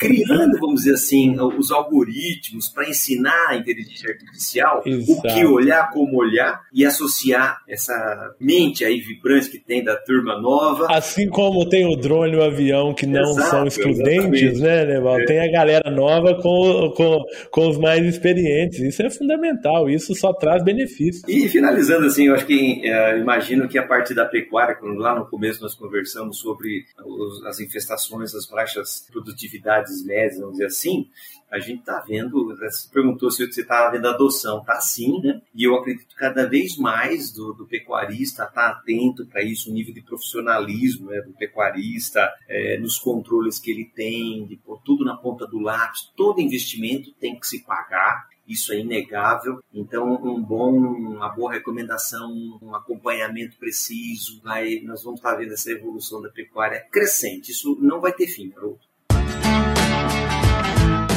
criando, 0.04 0.60
vamos 0.60 0.82
dizer 0.82 0.96
assim, 0.96 1.36
os 1.58 1.72
algoritmos 1.72 2.70
para 2.70 2.90
ensinar 2.90 3.50
a 3.50 3.56
inteligência 3.56 4.12
artificial 4.12 4.84
Exato. 4.86 5.20
o 5.20 5.22
que 5.22 5.46
olhar, 5.46 5.90
como 5.92 6.18
olhar 6.18 6.62
e 6.74 6.86
associar 6.86 7.62
essa 7.68 8.36
mente 8.40 8.84
aí 8.84 9.00
vibrante 9.00 9.50
que 9.50 9.60
tem 9.60 9.84
da 9.84 9.96
turma 9.96 10.40
nova. 10.40 10.88
Assim 10.90 11.30
como 11.30 11.68
tem 11.68 11.86
o 11.86 11.96
drone 11.96 12.34
e 12.34 12.38
o 12.38 12.44
avião 12.44 12.94
que 12.94 13.06
não 13.06 13.32
Exato, 13.32 13.50
são 13.50 13.66
excludentes, 13.66 14.60
né, 14.60 14.86
Neval? 14.86 15.20
É. 15.20 15.26
Tem 15.26 15.40
a 15.40 15.52
galera 15.52 15.90
nova 15.90 16.36
com, 16.42 16.92
com, 16.96 17.24
com 17.52 17.70
os 17.70 17.78
mais 17.78 18.06
experientes. 18.06 18.80
Isso 18.80 19.02
é 19.02 19.10
fundamental, 19.10 19.90
isso 19.90 20.14
só 20.16 20.34
traz 20.34 20.64
benefícios. 20.64 21.24
E 21.28 21.48
finalizando 21.48 22.08
assim, 22.08 22.28
eu 22.28 22.36
acho 22.36 22.46
que 22.46 22.82
é, 22.86 23.18
imagino 23.18 23.68
que 23.68 23.78
a 23.78 23.88
parte 23.88 24.14
da 24.14 24.26
pecuária, 24.26 24.76
quando 24.76 24.98
lá 24.98 25.16
no 25.16 25.26
começo 25.26 25.62
nós 25.62 25.76
conversamos 25.76 26.40
sobre 26.40 26.86
os, 27.06 27.46
as 27.46 27.60
infestações, 27.60 28.34
as 28.34 28.46
baixas 28.46 29.08
produtividades 29.12 29.93
médias, 30.02 30.40
vamos 30.40 30.54
dizer 30.54 30.68
assim, 30.68 31.10
a 31.54 31.60
gente 31.60 31.82
está 31.82 32.00
vendo, 32.00 32.48
você 32.58 32.90
perguntou 32.92 33.30
se 33.30 33.46
você 33.46 33.62
está 33.62 33.88
vendo 33.90 34.08
adoção, 34.08 34.62
está 34.62 34.82
sim, 34.82 35.22
né? 35.22 35.40
E 35.54 35.64
eu 35.64 35.76
acredito 35.76 36.16
cada 36.16 36.48
vez 36.48 36.78
mais 36.78 37.32
do, 37.32 37.54
do 37.54 37.68
pecuarista 37.68 38.46
estar 38.46 38.52
tá 38.52 38.70
atento 38.70 39.24
para 39.28 39.44
isso, 39.44 39.70
o 39.70 39.74
nível 39.74 39.94
de 39.94 40.02
profissionalismo 40.02 41.12
né, 41.12 41.22
do 41.22 41.32
pecuarista, 41.34 42.28
é, 42.48 42.80
nos 42.80 42.98
controles 42.98 43.60
que 43.60 43.70
ele 43.70 43.86
tem, 43.86 44.48
de 44.48 44.58
pôr 44.58 44.82
tudo 44.84 45.06
na 45.06 45.16
ponta 45.16 45.46
do 45.46 45.60
lápis, 45.60 46.12
todo 46.18 46.42
investimento 46.42 47.14
tem 47.20 47.40
que 47.40 47.46
se 47.46 47.64
pagar, 47.64 48.28
isso 48.48 48.74
é 48.74 48.80
inegável. 48.80 49.62
Então, 49.72 50.16
um 50.24 50.42
bom, 50.42 50.72
uma 50.72 51.30
boa 51.30 51.54
recomendação, 51.54 52.32
um 52.64 52.74
acompanhamento 52.74 53.58
preciso, 53.58 54.42
vai, 54.42 54.80
nós 54.84 55.04
vamos 55.04 55.20
estar 55.20 55.36
vendo 55.36 55.54
essa 55.54 55.72
evolução 55.72 56.20
da 56.20 56.30
pecuária 56.30 56.84
crescente. 56.92 57.52
Isso 57.52 57.78
não 57.80 58.02
vai 58.02 58.12
ter 58.12 58.26
fim, 58.26 58.50
garoto. 58.50 58.93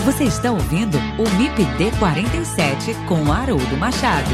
Você 0.07 0.23
está 0.23 0.53
ouvindo 0.53 0.97
o 1.19 1.25
MIPD 1.37 1.99
47 1.99 2.95
com 3.09 3.33
Haroldo 3.33 3.77
Machado. 3.77 4.31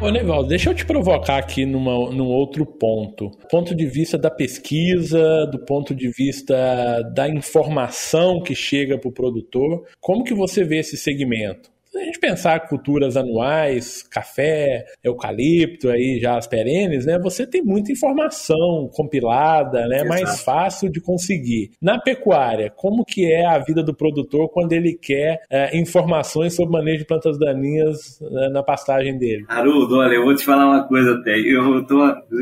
Ô, 0.00 0.08
Nevaldo, 0.08 0.48
deixa 0.48 0.70
eu 0.70 0.74
te 0.74 0.86
provocar 0.86 1.38
aqui 1.38 1.66
numa, 1.66 2.12
num 2.12 2.28
outro 2.28 2.64
ponto. 2.64 3.32
Ponto 3.50 3.74
de 3.74 3.86
vista 3.86 4.16
da 4.16 4.30
pesquisa, 4.30 5.46
do 5.50 5.58
ponto 5.64 5.92
de 5.92 6.08
vista 6.12 7.02
da 7.12 7.28
informação 7.28 8.40
que 8.40 8.54
chega 8.54 8.96
para 8.96 9.08
o 9.08 9.12
produtor, 9.12 9.84
como 10.00 10.22
que 10.22 10.32
você 10.32 10.62
vê 10.62 10.78
esse 10.78 10.96
segmento? 10.96 11.68
Se 11.90 11.98
a 11.98 12.04
gente 12.04 12.20
pensar 12.20 12.68
culturas 12.68 13.16
anuais, 13.16 14.02
café, 14.02 14.84
eucalipto, 15.02 15.88
aí 15.88 16.18
já 16.20 16.36
as 16.36 16.46
perenes, 16.46 17.06
né? 17.06 17.18
Você 17.18 17.46
tem 17.46 17.62
muita 17.62 17.90
informação 17.90 18.90
compilada, 18.92 19.86
né? 19.86 19.96
Exato. 19.96 20.08
Mais 20.08 20.40
fácil 20.42 20.90
de 20.90 21.00
conseguir. 21.00 21.70
Na 21.80 21.98
pecuária, 21.98 22.70
como 22.76 23.04
que 23.04 23.32
é 23.32 23.46
a 23.46 23.58
vida 23.58 23.82
do 23.82 23.94
produtor 23.94 24.50
quando 24.50 24.72
ele 24.72 24.92
quer 24.92 25.40
é, 25.50 25.78
informações 25.78 26.54
sobre 26.54 26.72
manejo 26.72 26.98
de 26.98 27.06
plantas 27.06 27.38
daninhas 27.38 28.20
né, 28.20 28.50
na 28.50 28.62
pastagem 28.62 29.18
dele? 29.18 29.46
Haroldo, 29.48 29.96
olha, 29.96 30.14
eu 30.14 30.24
vou 30.24 30.34
te 30.34 30.44
falar 30.44 30.66
uma 30.66 30.86
coisa 30.86 31.14
até. 31.14 31.38
Eu 31.38 31.86
tô, 31.86 31.96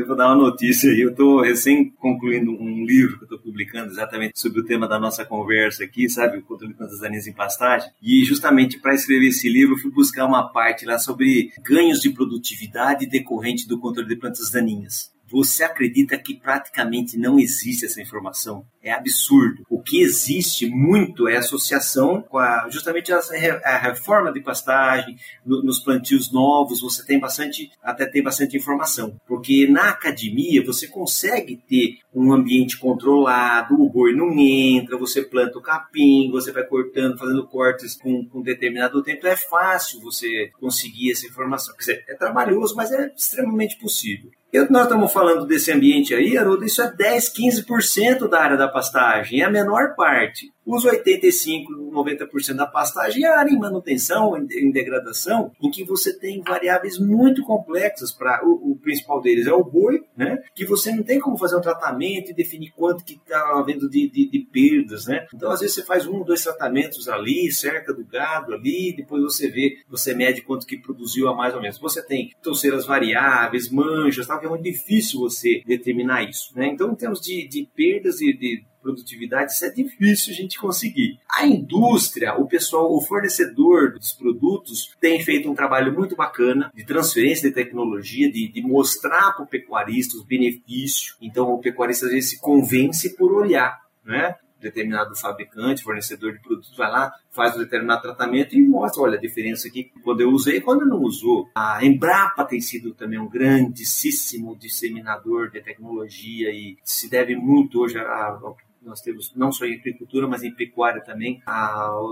vou 0.05 0.15
dar 0.15 0.27
uma 0.27 0.35
notícia 0.35 0.91
aí. 0.91 0.99
Eu 0.99 1.11
estou 1.11 1.41
recém 1.41 1.89
concluindo 1.91 2.51
um 2.51 2.83
livro 2.83 3.17
que 3.17 3.23
eu 3.23 3.27
estou 3.27 3.39
publicando 3.39 3.91
exatamente 3.91 4.33
sobre 4.35 4.59
o 4.59 4.65
tema 4.65 4.89
da 4.89 4.99
nossa 4.99 5.23
conversa 5.23 5.85
aqui, 5.85 6.09
sabe? 6.09 6.39
O 6.39 6.43
controle 6.43 6.73
de 6.73 6.77
plantas 6.77 6.99
daninhas 6.99 7.27
em 7.27 7.33
pastagem. 7.33 7.89
E 8.03 8.25
justamente 8.25 8.79
para 8.79 8.93
escrever 8.93 9.31
esse 9.37 9.47
livro, 9.47 9.77
fui 9.77 9.91
buscar 9.91 10.25
uma 10.25 10.51
parte 10.51 10.85
lá 10.85 10.97
sobre 10.97 11.51
ganhos 11.61 11.99
de 11.99 12.09
produtividade 12.09 13.05
decorrente 13.05 13.67
do 13.67 13.79
controle 13.79 14.09
de 14.09 14.15
plantas 14.15 14.49
daninhas. 14.49 15.15
Você 15.29 15.63
acredita 15.63 16.17
que 16.17 16.35
praticamente 16.35 17.17
não 17.17 17.37
existe 17.37 17.85
essa 17.85 18.01
informação? 18.01 18.65
É 18.81 18.91
absurdo. 18.91 19.65
O 19.69 19.81
que 19.81 20.01
existe 20.01 20.65
muito 20.67 21.27
é 21.27 21.35
associação 21.35 22.21
com 22.21 22.37
a, 22.37 22.69
justamente 22.69 23.11
a, 23.11 23.19
a 23.65 23.77
reforma 23.77 24.31
de 24.31 24.39
pastagem, 24.39 25.17
no, 25.45 25.61
nos 25.61 25.79
plantios 25.79 26.31
novos, 26.31 26.81
você 26.81 27.05
tem 27.05 27.19
bastante, 27.19 27.69
até 27.83 28.05
tem 28.05 28.23
bastante 28.23 28.55
informação. 28.55 29.19
Porque 29.27 29.67
na 29.67 29.89
academia 29.89 30.63
você 30.65 30.87
consegue 30.87 31.57
ter 31.67 31.99
um 32.13 32.31
ambiente 32.31 32.77
controlado, 32.79 33.75
o 33.75 33.89
boi 33.89 34.13
não 34.13 34.31
entra, 34.39 34.97
você 34.97 35.21
planta 35.21 35.57
o 35.57 35.61
capim, 35.61 36.31
você 36.31 36.51
vai 36.51 36.63
cortando, 36.63 37.17
fazendo 37.17 37.45
cortes 37.45 37.95
com, 37.95 38.25
com 38.25 38.41
determinado 38.41 39.03
tempo. 39.03 39.27
É 39.27 39.35
fácil 39.35 39.99
você 39.99 40.49
conseguir 40.59 41.11
essa 41.11 41.27
informação. 41.27 41.73
Quer 41.75 41.79
dizer, 41.79 42.05
é 42.07 42.15
trabalhoso, 42.15 42.75
mas 42.75 42.91
é 42.91 43.11
extremamente 43.15 43.77
possível. 43.77 44.31
Eu, 44.51 44.69
nós 44.71 44.83
estamos 44.83 45.11
falando 45.11 45.45
desse 45.45 45.71
ambiente 45.71 46.13
aí, 46.13 46.37
Haroldo, 46.37 46.65
isso 46.65 46.81
é 46.81 46.91
10, 46.91 47.33
15% 47.33 48.29
da 48.29 48.41
área 48.41 48.57
da 48.57 48.67
pastagem, 48.67 49.41
é 49.41 49.43
a 49.43 49.49
menor 49.49 49.95
parte. 49.95 50.51
Os 50.67 50.83
85, 50.83 51.71
90% 51.71 52.55
da 52.55 52.67
pastagem 52.67 53.23
é 53.23 53.29
área 53.29 53.49
em 53.49 53.57
manutenção, 53.57 54.37
em, 54.37 54.69
degradação, 54.69 55.49
em 55.61 55.71
que 55.71 55.85
você 55.85 56.13
tem 56.13 56.41
variáveis 56.41 56.99
muito 56.99 57.41
complexas 57.43 58.11
para 58.11 58.45
o, 58.45 58.71
o, 58.71 58.75
principal 58.75 59.21
deles 59.21 59.47
é 59.47 59.53
o 59.53 59.63
boi, 59.63 60.03
né? 60.15 60.43
Que 60.53 60.65
você 60.65 60.91
não 60.91 61.03
tem 61.03 61.21
como 61.21 61.37
fazer 61.37 61.55
um 61.55 61.61
tratamento 61.61 62.31
e 62.31 62.35
definir 62.35 62.73
quanto 62.75 63.05
que 63.05 63.13
está 63.13 63.57
havendo 63.57 63.89
de, 63.89 64.09
de, 64.09 64.29
de, 64.29 64.39
perdas, 64.39 65.07
né? 65.07 65.25
Então 65.33 65.49
às 65.49 65.61
vezes 65.61 65.75
você 65.75 65.85
faz 65.85 66.05
um, 66.05 66.21
dois 66.21 66.43
tratamentos 66.43 67.07
ali, 67.07 67.49
cerca 67.49 67.93
do 67.93 68.05
gado 68.05 68.53
ali, 68.53 68.93
depois 68.93 69.23
você 69.23 69.49
vê, 69.49 69.77
você 69.87 70.13
mede 70.13 70.41
quanto 70.41 70.67
que 70.67 70.77
produziu 70.77 71.29
a 71.29 71.35
mais 71.35 71.55
ou 71.55 71.61
menos. 71.61 71.79
Você 71.79 72.05
tem 72.05 72.35
torceiras 72.43 72.85
variáveis, 72.85 73.71
manchas, 73.71 74.27
tal, 74.27 74.37
que 74.37 74.45
é 74.45 74.49
muito 74.49 74.63
difícil 74.63 75.21
você 75.21 75.61
determinar 75.65 76.23
isso, 76.23 76.51
né? 76.57 76.67
Então 76.67 76.91
em 76.91 76.95
termos 76.95 77.21
de, 77.21 77.47
de 77.47 77.65
perdas 77.73 78.19
e 78.19 78.33
de 78.33 78.65
produtividade, 78.87 79.51
isso 79.51 79.65
é 79.65 79.69
difícil 79.69 80.33
a 80.33 80.35
gente 80.35 80.57
conseguir. 80.57 81.19
A 81.29 81.45
indústria, 81.45 82.35
o 82.35 82.47
pessoal, 82.47 82.95
o 82.95 83.01
fornecedor 83.01 83.91
dos 83.91 84.13
produtos 84.13 84.95
tem 85.01 85.21
feito 85.23 85.51
um 85.51 85.55
trabalho 85.55 85.93
muito 85.93 86.15
bacana 86.15 86.71
de 86.73 86.85
transferência 86.85 87.49
de 87.49 87.55
tecnologia, 87.55 88.31
de, 88.31 88.47
de 88.47 88.61
mostrar 88.61 89.33
para 89.33 89.43
o 89.43 89.47
pecuarista 89.47 90.15
os 90.15 90.23
benefícios. 90.23 91.17
Então 91.21 91.53
o 91.53 91.59
pecuarista 91.59 92.05
às 92.05 92.13
vezes 92.13 92.29
se 92.31 92.39
convence 92.39 93.15
por 93.15 93.33
olhar, 93.33 93.81
né? 94.05 94.35
determinado 94.59 95.15
fabricante, 95.15 95.83
fornecedor 95.83 96.33
de 96.33 96.39
produtos, 96.39 96.75
vai 96.75 96.89
lá, 96.89 97.13
faz 97.31 97.55
um 97.55 97.59
determinado 97.59 98.01
tratamento 98.01 98.55
e 98.55 98.67
mostra, 98.67 99.03
olha, 99.03 99.17
a 99.17 99.21
diferença 99.21 99.67
aqui 99.67 99.91
quando 100.03 100.21
eu 100.21 100.29
usei 100.29 100.57
e 100.57 100.61
quando 100.61 100.85
não 100.85 101.01
usou. 101.01 101.47
A 101.55 101.83
Embrapa 101.85 102.43
tem 102.43 102.59
sido 102.59 102.93
também 102.93 103.19
um 103.19 103.29
grandíssimo 103.29 104.55
disseminador 104.55 105.51
de 105.51 105.61
tecnologia 105.61 106.49
e 106.49 106.77
se 106.83 107.09
deve 107.09 107.35
muito 107.35 107.79
hoje 107.79 107.99
a, 107.99 108.39
nós 108.87 109.01
temos 109.01 109.33
não 109.35 109.51
só 109.51 109.65
em 109.65 109.75
agricultura, 109.75 110.27
mas 110.27 110.43
em 110.43 110.53
pecuária 110.53 111.01
também, 111.01 111.41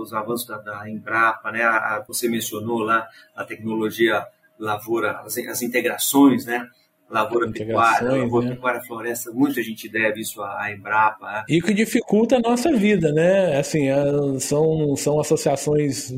os 0.01 0.13
avanços 0.13 0.47
da, 0.47 0.57
da 0.57 0.89
Embrapa, 0.89 1.51
né? 1.51 1.63
A, 1.63 1.95
a, 1.95 2.03
você 2.07 2.27
mencionou 2.27 2.79
lá 2.79 3.07
a 3.35 3.43
tecnologia 3.43 4.25
lavoura, 4.59 5.19
as, 5.21 5.37
as 5.37 5.61
integrações, 5.61 6.45
né? 6.45 6.69
Lavoura 7.09 7.51
pecuária, 7.51 8.11
lavoura 8.11 8.47
né? 8.47 8.55
pecuária 8.55 8.81
floresta, 8.81 9.31
muita 9.31 9.61
gente 9.61 9.87
deve 9.87 10.21
isso 10.21 10.41
à 10.41 10.71
Embrapa. 10.71 11.25
Né? 11.25 11.43
E 11.49 11.61
que 11.61 11.73
dificulta 11.73 12.37
a 12.37 12.39
nossa 12.39 12.71
vida, 12.73 13.11
né? 13.11 13.57
Assim, 13.57 13.87
são, 14.39 14.95
são 14.95 15.19
associações 15.19 16.11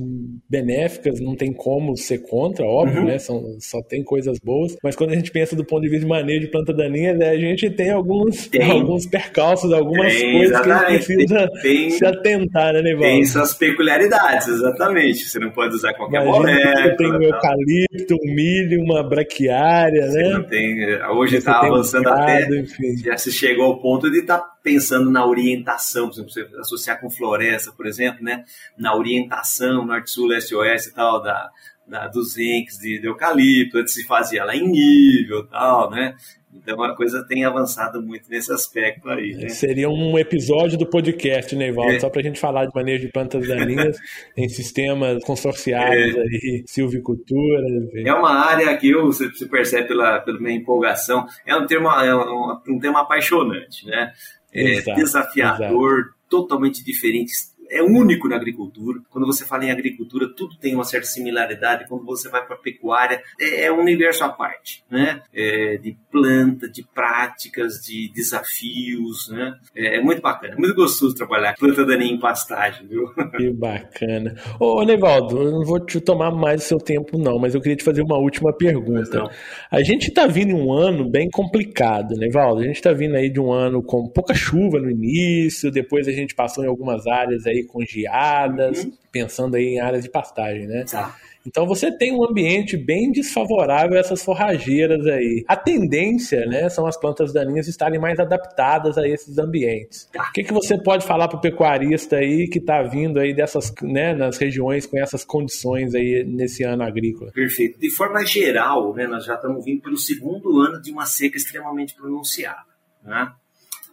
benéficas, 0.49 1.19
não 1.19 1.35
tem 1.35 1.53
como 1.53 1.95
ser 1.97 2.19
contra, 2.19 2.65
óbvio, 2.65 3.01
uhum. 3.01 3.07
né? 3.07 3.19
São, 3.19 3.57
só 3.59 3.81
tem 3.81 4.03
coisas 4.03 4.39
boas, 4.39 4.77
mas 4.83 4.95
quando 4.95 5.11
a 5.11 5.15
gente 5.15 5.31
pensa 5.31 5.55
do 5.55 5.65
ponto 5.65 5.81
de 5.81 5.89
vista 5.89 6.05
de 6.05 6.09
manejo 6.09 6.41
de 6.41 6.51
planta 6.51 6.73
daninha, 6.73 7.13
né, 7.13 7.29
a 7.29 7.37
gente 7.37 7.69
tem 7.69 7.91
alguns, 7.91 8.47
tem. 8.47 8.63
alguns 8.71 9.05
percalços, 9.05 9.71
algumas 9.73 10.13
tem, 10.13 10.31
coisas 10.33 10.59
exatamente. 10.59 10.85
que 10.85 10.85
a 10.85 10.91
gente 10.91 11.05
precisa 11.05 11.61
tem, 11.61 11.89
se 11.91 12.05
atentar, 12.05 12.73
né, 12.73 12.81
Neval? 12.81 13.01
Tem 13.01 13.25
suas 13.25 13.53
peculiaridades, 13.53 14.47
exatamente. 14.47 15.25
Você 15.25 15.39
não 15.39 15.51
pode 15.51 15.75
usar 15.75 15.93
qualquer 15.93 16.23
molécula. 16.23 16.95
Tem 16.95 17.11
um 17.11 17.21
eucalipto, 17.21 18.15
um 18.15 18.33
milho, 18.33 18.81
uma 18.81 19.03
braquiária, 19.03 20.07
Você 20.07 20.23
né? 20.23 20.29
Não 20.29 20.43
tem 20.43 20.77
hoje 21.11 21.37
está 21.37 21.59
avançando 21.59 22.07
até, 22.07 22.47
enfim. 22.59 22.97
já 22.97 23.17
se 23.17 23.31
chegou 23.31 23.65
ao 23.65 23.81
ponto 23.81 24.09
de 24.09 24.19
estar 24.19 24.39
tá 24.39 24.51
pensando 24.63 25.09
na 25.09 25.25
orientação, 25.25 26.07
por 26.07 26.13
exemplo, 26.13 26.31
você 26.31 26.49
associar 26.59 26.99
com 26.99 27.09
floresta, 27.09 27.71
por 27.71 27.85
exemplo, 27.85 28.23
né, 28.23 28.43
na 28.77 28.95
orientação 28.95 29.85
norte, 29.85 30.11
sul, 30.11 30.27
leste, 30.27 30.55
oeste 30.55 30.89
e 30.89 30.93
tal, 30.93 31.21
da, 31.21 31.49
da, 31.87 32.07
dos 32.07 32.37
enques 32.37 32.77
de, 32.77 32.99
de 32.99 33.07
eucalipto, 33.07 33.77
antes 33.77 33.93
se 33.93 34.05
fazia 34.05 34.43
lá 34.43 34.55
em 34.55 34.67
nível 34.67 35.47
tal, 35.47 35.89
né? 35.89 36.15
Então 36.61 36.81
a 36.83 36.95
coisa 36.95 37.25
tem 37.27 37.45
avançado 37.45 38.01
muito 38.01 38.29
nesse 38.29 38.51
aspecto 38.51 39.09
aí. 39.09 39.33
Né? 39.33 39.49
Seria 39.49 39.89
um 39.89 40.17
episódio 40.17 40.77
do 40.77 40.85
podcast, 40.85 41.55
Neivaldo, 41.55 41.93
é. 41.93 41.99
só 41.99 42.09
para 42.09 42.21
a 42.21 42.23
gente 42.23 42.39
falar 42.39 42.65
de 42.65 42.71
manejo 42.73 43.05
de 43.05 43.11
plantas 43.11 43.47
daninhas 43.47 43.97
em 44.35 44.49
sistemas 44.49 45.23
consorciados 45.23 46.15
é. 46.15 46.19
aí, 46.19 46.63
silvicultura. 46.65 47.63
É 48.05 48.13
uma 48.13 48.31
área 48.31 48.75
que 48.77 48.89
eu, 48.89 49.05
você 49.05 49.29
percebe 49.47 49.89
pela, 49.89 50.19
pela 50.19 50.39
minha 50.39 50.55
empolgação, 50.55 51.25
é 51.45 51.55
um 51.55 51.65
tema, 51.65 52.05
é 52.05 52.15
um, 52.15 52.59
um 52.69 52.79
tema 52.79 53.01
apaixonante, 53.01 53.85
né? 53.85 54.11
É 54.53 54.61
exato, 54.61 54.99
desafiador, 54.99 55.99
exato. 55.99 56.15
totalmente 56.29 56.83
diferente, 56.83 57.31
é 57.69 57.81
único 57.81 58.27
na 58.27 58.35
agricultura. 58.35 58.99
Quando 59.09 59.25
você 59.25 59.45
fala 59.45 59.65
em 59.65 59.71
agricultura, 59.71 60.27
tudo 60.35 60.57
tem 60.57 60.75
uma 60.75 60.83
certa 60.83 61.07
similaridade. 61.07 61.87
Quando 61.87 62.05
você 62.05 62.29
vai 62.29 62.45
para 62.45 62.55
a 62.55 62.59
pecuária, 62.59 63.21
é, 63.39 63.65
é 63.65 63.71
um 63.71 63.79
universo 63.79 64.23
à 64.23 64.29
parte, 64.29 64.83
né? 64.89 65.21
É, 65.33 65.77
de 65.77 65.95
planta, 66.11 66.69
de 66.69 66.83
práticas, 66.83 67.75
de 67.75 68.11
desafios, 68.13 69.29
né? 69.29 69.55
É, 69.75 69.97
é 69.97 70.01
muito 70.01 70.21
bacana, 70.21 70.53
é 70.53 70.57
muito 70.57 70.75
gostoso 70.75 71.15
trabalhar 71.15 71.55
planta 71.55 71.85
daninha 71.85 72.13
em 72.13 72.19
pastagem, 72.19 72.87
viu? 72.87 73.07
Que 73.37 73.51
bacana. 73.51 74.35
Ô, 74.59 74.83
Nevaldo, 74.83 75.41
eu 75.41 75.51
não 75.51 75.63
vou 75.63 75.79
te 75.79 75.99
tomar 75.99 76.31
mais 76.31 76.63
o 76.63 76.67
seu 76.67 76.77
tempo, 76.77 77.17
não, 77.17 77.39
mas 77.39 77.53
eu 77.53 77.61
queria 77.61 77.75
te 77.75 77.83
fazer 77.83 78.01
uma 78.01 78.17
última 78.17 78.53
pergunta. 78.53 79.29
A 79.69 79.81
gente 79.81 80.09
está 80.09 80.27
vindo 80.27 80.55
um 80.55 80.71
ano 80.71 81.09
bem 81.09 81.29
complicado, 81.29 82.15
Nevaldo. 82.15 82.61
A 82.61 82.65
gente 82.65 82.75
está 82.75 82.93
vindo 82.93 83.15
aí 83.15 83.29
de 83.29 83.39
um 83.39 83.51
ano 83.51 83.81
com 83.83 84.07
pouca 84.07 84.33
chuva 84.33 84.79
no 84.79 84.89
início, 84.89 85.71
depois 85.71 86.07
a 86.07 86.11
gente 86.11 86.35
passou 86.35 86.63
em 86.63 86.67
algumas 86.67 87.05
áreas 87.07 87.45
aí 87.45 87.56
com 87.63 87.83
geadas, 87.83 88.83
uhum. 88.83 88.93
pensando 89.11 89.55
aí 89.55 89.75
em 89.75 89.79
áreas 89.79 90.03
de 90.03 90.09
pastagem, 90.09 90.67
né? 90.67 90.85
Tá. 90.89 91.15
Então 91.47 91.65
você 91.65 91.89
tem 91.89 92.13
um 92.13 92.25
ambiente 92.25 92.75
bem 92.75 93.09
desfavorável 93.09 93.95
a 93.95 94.01
essas 94.01 94.21
forrageiras 94.21 95.05
aí. 95.07 95.45
A 95.47 95.55
tendência, 95.55 96.45
né, 96.45 96.67
são 96.67 96.85
as 96.85 96.99
plantas 96.99 97.31
daninhas 97.31 97.69
estarem 97.69 97.97
mais 97.97 98.19
adaptadas 98.19 98.97
a 98.97 99.07
esses 99.07 99.37
ambientes. 99.37 100.09
O 100.13 100.33
que, 100.33 100.43
que 100.43 100.51
você 100.51 100.77
pode 100.77 101.05
falar 101.05 101.29
para 101.29 101.37
o 101.37 101.41
pecuarista 101.41 102.17
aí 102.17 102.49
que 102.49 102.59
está 102.59 102.83
vindo 102.83 103.17
aí 103.17 103.33
dessas, 103.33 103.73
né, 103.81 104.13
nas 104.13 104.37
regiões 104.37 104.85
com 104.85 104.99
essas 104.99 105.23
condições 105.23 105.95
aí 105.95 106.25
nesse 106.25 106.63
ano 106.63 106.83
agrícola? 106.83 107.31
Perfeito. 107.31 107.79
De 107.79 107.89
forma 107.89 108.25
geral, 108.25 108.93
né, 108.93 109.07
nós 109.07 109.23
já 109.23 109.35
estamos 109.35 109.63
vindo 109.63 109.81
pelo 109.81 109.97
segundo 109.97 110.59
ano 110.59 110.81
de 110.81 110.91
uma 110.91 111.05
seca 111.05 111.37
extremamente 111.37 111.95
pronunciada, 111.95 112.65
né? 113.01 113.31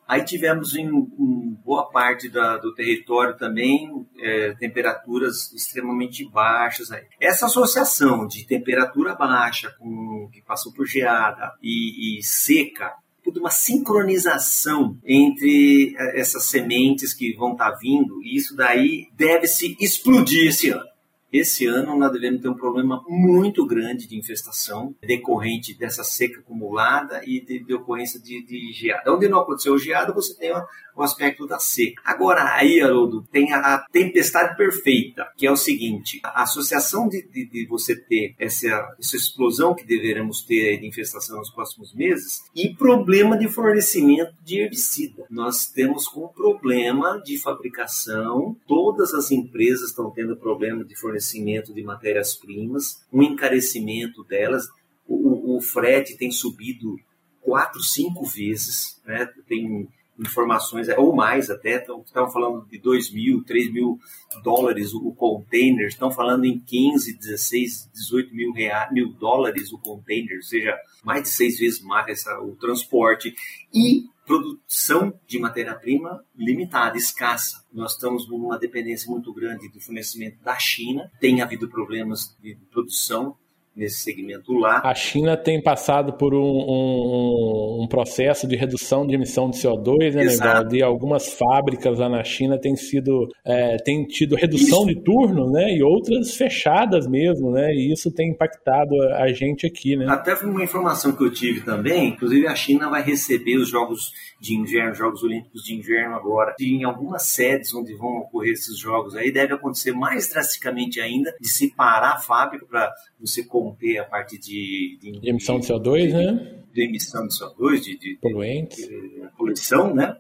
Aí 0.06 0.24
tivemos 0.24 0.74
em, 0.74 0.86
em 0.86 1.58
boa 1.64 1.90
parte 1.90 2.28
da, 2.28 2.58
do 2.58 2.74
território 2.74 3.36
também 3.36 4.06
é, 4.18 4.52
temperaturas 4.54 5.52
extremamente 5.52 6.28
baixas. 6.28 6.92
Aí. 6.92 7.04
Essa 7.20 7.46
associação 7.46 8.26
de 8.26 8.46
temperatura 8.46 9.14
baixa 9.14 9.74
com 9.78 10.28
que 10.32 10.42
passou 10.42 10.72
por 10.72 10.86
geada 10.86 11.52
e, 11.62 12.18
e 12.18 12.22
seca 12.22 12.92
tudo 13.24 13.40
uma 13.40 13.50
sincronização 13.50 14.98
entre 15.02 15.96
é, 15.98 16.20
essas 16.20 16.44
sementes 16.44 17.14
que 17.14 17.34
vão 17.34 17.52
estar 17.52 17.72
tá 17.72 17.78
vindo, 17.80 18.22
e 18.22 18.36
isso 18.36 18.54
daí 18.54 19.08
deve 19.16 19.46
se 19.46 19.74
explodir 19.80 20.48
esse 20.48 20.68
ano. 20.68 20.93
Esse 21.34 21.66
ano 21.66 21.98
nós 21.98 22.12
devemos 22.12 22.40
ter 22.40 22.48
um 22.48 22.54
problema 22.54 23.02
muito 23.08 23.66
grande 23.66 24.06
de 24.06 24.16
infestação 24.16 24.94
decorrente 25.02 25.76
dessa 25.76 26.04
seca 26.04 26.38
acumulada 26.38 27.22
e 27.26 27.44
de, 27.44 27.58
de 27.58 27.74
ocorrência 27.74 28.20
de, 28.20 28.46
de 28.46 28.72
geada. 28.72 29.12
Onde 29.12 29.28
não 29.28 29.40
aconteceu 29.40 29.76
geada, 29.76 30.12
você 30.12 30.32
tem 30.36 30.52
o 30.52 31.02
aspecto 31.02 31.44
da 31.44 31.58
seca. 31.58 32.00
Agora, 32.04 32.54
aí, 32.54 32.80
Haroldo, 32.80 33.26
tem 33.32 33.52
a 33.52 33.84
tempestade 33.90 34.56
perfeita, 34.56 35.26
que 35.36 35.44
é 35.44 35.50
o 35.50 35.56
seguinte: 35.56 36.20
a 36.22 36.44
associação 36.44 37.08
de, 37.08 37.26
de, 37.26 37.50
de 37.50 37.66
você 37.66 37.96
ter 37.96 38.36
essa, 38.38 38.94
essa 38.96 39.16
explosão 39.16 39.74
que 39.74 39.84
deveremos 39.84 40.44
ter 40.44 40.78
de 40.78 40.86
infestação 40.86 41.38
nos 41.38 41.50
próximos 41.50 41.92
meses 41.92 42.44
e 42.54 42.72
problema 42.72 43.36
de 43.36 43.48
fornecimento 43.48 44.32
de 44.44 44.60
herbicida. 44.60 45.24
Nós 45.28 45.66
temos 45.66 46.06
um 46.14 46.28
problema 46.28 47.20
de 47.24 47.36
fabricação, 47.38 48.56
todas 48.68 49.12
as 49.12 49.32
empresas 49.32 49.90
estão 49.90 50.12
tendo 50.12 50.36
problema 50.36 50.84
de 50.84 50.94
fornecimento 50.94 51.23
de 51.72 51.82
matérias-primas, 51.82 53.04
um 53.12 53.22
encarecimento 53.22 54.24
delas. 54.24 54.66
O, 55.06 55.54
o, 55.54 55.56
o 55.56 55.60
frete 55.60 56.16
tem 56.16 56.30
subido 56.30 56.96
quatro, 57.40 57.82
cinco 57.82 58.24
vezes, 58.24 59.00
né? 59.06 59.28
Tem 59.46 59.88
informações, 60.18 60.88
ou 60.96 61.14
mais 61.14 61.50
até, 61.50 61.76
estavam 61.76 62.30
falando 62.30 62.66
de 62.68 62.78
2 62.78 63.12
mil, 63.12 63.42
3 63.42 63.72
mil 63.72 63.98
dólares 64.42 64.94
o, 64.94 65.12
container, 65.12 65.88
estão 65.88 66.10
falando 66.10 66.44
em 66.44 66.58
15, 66.60 67.18
16, 67.18 67.90
18 67.92 68.34
mil, 68.34 68.52
reais, 68.52 68.92
mil 68.92 69.12
dólares 69.12 69.72
o 69.72 69.78
container, 69.78 70.36
ou 70.36 70.42
seja, 70.42 70.76
mais 71.02 71.24
de 71.24 71.28
seis 71.30 71.58
vezes 71.58 71.82
mais 71.82 72.08
essa, 72.08 72.40
o 72.40 72.54
transporte. 72.54 73.34
E 73.72 74.04
produção 74.24 75.18
de 75.26 75.38
matéria-prima 75.38 76.24
limitada, 76.34 76.96
escassa. 76.96 77.64
Nós 77.72 77.92
estamos 77.92 78.28
numa 78.28 78.58
dependência 78.58 79.10
muito 79.10 79.32
grande 79.32 79.68
do 79.68 79.80
fornecimento 79.80 80.42
da 80.42 80.58
China, 80.58 81.10
tem 81.20 81.42
havido 81.42 81.68
problemas 81.68 82.36
de 82.40 82.56
produção 82.70 83.36
nesse 83.76 84.02
segmento 84.02 84.52
lá. 84.52 84.80
A 84.84 84.94
China 84.94 85.36
tem 85.36 85.62
passado 85.62 86.12
por 86.14 86.34
um, 86.34 86.38
um, 86.38 87.82
um 87.82 87.88
processo 87.88 88.46
de 88.46 88.56
redução 88.56 89.06
de 89.06 89.14
emissão 89.14 89.50
de 89.50 89.58
CO2, 89.58 90.14
né, 90.14 90.24
Nevaldo? 90.24 90.76
E 90.76 90.82
algumas 90.82 91.32
fábricas 91.32 91.98
lá 91.98 92.08
na 92.08 92.22
China 92.22 92.58
têm 92.58 92.76
sido 92.76 93.28
é, 93.44 93.76
têm 93.78 94.04
tido 94.04 94.36
redução 94.36 94.86
isso. 94.86 94.94
de 94.94 95.02
turno, 95.02 95.50
né? 95.50 95.74
E 95.74 95.82
outras 95.82 96.34
fechadas 96.34 97.06
mesmo, 97.06 97.50
né? 97.50 97.72
E 97.74 97.92
isso 97.92 98.10
tem 98.12 98.30
impactado 98.30 98.94
a 99.16 99.32
gente 99.32 99.66
aqui, 99.66 99.96
né? 99.96 100.06
Até 100.08 100.36
foi 100.36 100.48
uma 100.48 100.62
informação 100.62 101.12
que 101.12 101.24
eu 101.24 101.32
tive 101.32 101.60
também, 101.62 102.08
inclusive 102.08 102.46
a 102.46 102.54
China 102.54 102.88
vai 102.88 103.02
receber 103.02 103.56
os 103.56 103.68
Jogos 103.68 104.12
de 104.40 104.54
Inverno, 104.54 104.94
Jogos 104.94 105.22
Olímpicos 105.22 105.62
de 105.64 105.74
Inverno 105.74 106.14
agora. 106.14 106.54
E 106.60 106.76
em 106.76 106.84
algumas 106.84 107.22
sedes 107.24 107.74
onde 107.74 107.94
vão 107.94 108.18
ocorrer 108.18 108.52
esses 108.52 108.78
jogos 108.78 109.16
aí, 109.16 109.32
deve 109.32 109.54
acontecer 109.54 109.92
mais 109.92 110.28
drasticamente 110.28 111.00
ainda 111.00 111.34
de 111.40 111.48
se 111.48 111.74
parar 111.74 112.12
a 112.12 112.18
fábrica 112.18 112.66
para 112.66 112.92
você 113.18 113.42
conter 113.64 113.98
a 113.98 114.04
parte 114.04 114.38
de, 114.38 114.98
de, 115.00 115.20
de 115.20 115.30
emissão 115.30 115.58
de 115.58 115.66
CO2, 115.66 116.06
de, 116.06 116.12
né? 116.12 116.64
De 116.72 116.84
emissão 116.84 117.26
de 117.26 117.34
CO2, 117.34 117.80
de, 117.80 118.18
poluentes, 118.20 118.76
de, 118.76 119.28
poluição, 119.36 119.94
né? 119.94 120.16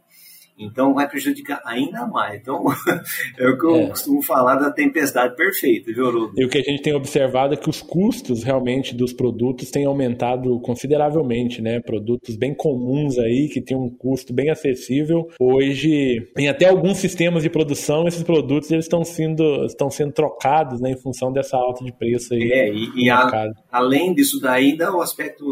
Então 0.58 0.94
vai 0.94 1.08
prejudicar 1.08 1.60
ainda 1.64 2.06
mais. 2.06 2.40
Então 2.40 2.64
é 3.38 3.48
o 3.48 3.58
que 3.58 3.66
eu 3.66 3.76
é. 3.76 3.86
costumo 3.88 4.22
falar 4.22 4.56
da 4.56 4.70
tempestade 4.70 5.34
perfeita, 5.34 5.92
viu? 5.92 6.32
E 6.36 6.44
o 6.44 6.48
que 6.48 6.58
a 6.58 6.62
gente 6.62 6.82
tem 6.82 6.94
observado 6.94 7.54
é 7.54 7.56
que 7.56 7.68
os 7.68 7.82
custos 7.82 8.42
realmente 8.44 8.94
dos 8.94 9.12
produtos 9.12 9.70
têm 9.70 9.84
aumentado 9.84 10.58
consideravelmente, 10.60 11.60
né? 11.60 11.80
Produtos 11.80 12.36
bem 12.36 12.54
comuns 12.54 13.18
aí, 13.18 13.48
que 13.48 13.60
tem 13.60 13.76
um 13.76 13.90
custo 13.90 14.32
bem 14.32 14.50
acessível. 14.50 15.28
Hoje, 15.40 16.28
em 16.36 16.48
até 16.48 16.68
alguns 16.68 16.98
sistemas 16.98 17.42
de 17.42 17.50
produção, 17.50 18.06
esses 18.06 18.22
produtos 18.22 18.70
eles 18.70 18.84
estão 18.84 19.04
sendo, 19.04 19.64
estão 19.66 19.90
sendo 19.90 20.12
trocados 20.12 20.80
né, 20.80 20.92
em 20.92 21.00
função 21.00 21.32
dessa 21.32 21.56
alta 21.56 21.84
de 21.84 21.92
preço 21.92 22.32
aí. 22.34 22.52
É, 22.52 22.72
e, 22.72 23.04
e 23.04 23.10
a, 23.10 23.50
além 23.70 24.14
disso 24.14 24.40
daí, 24.40 24.64
ainda 24.64 24.94
o 24.94 25.00
aspecto 25.00 25.44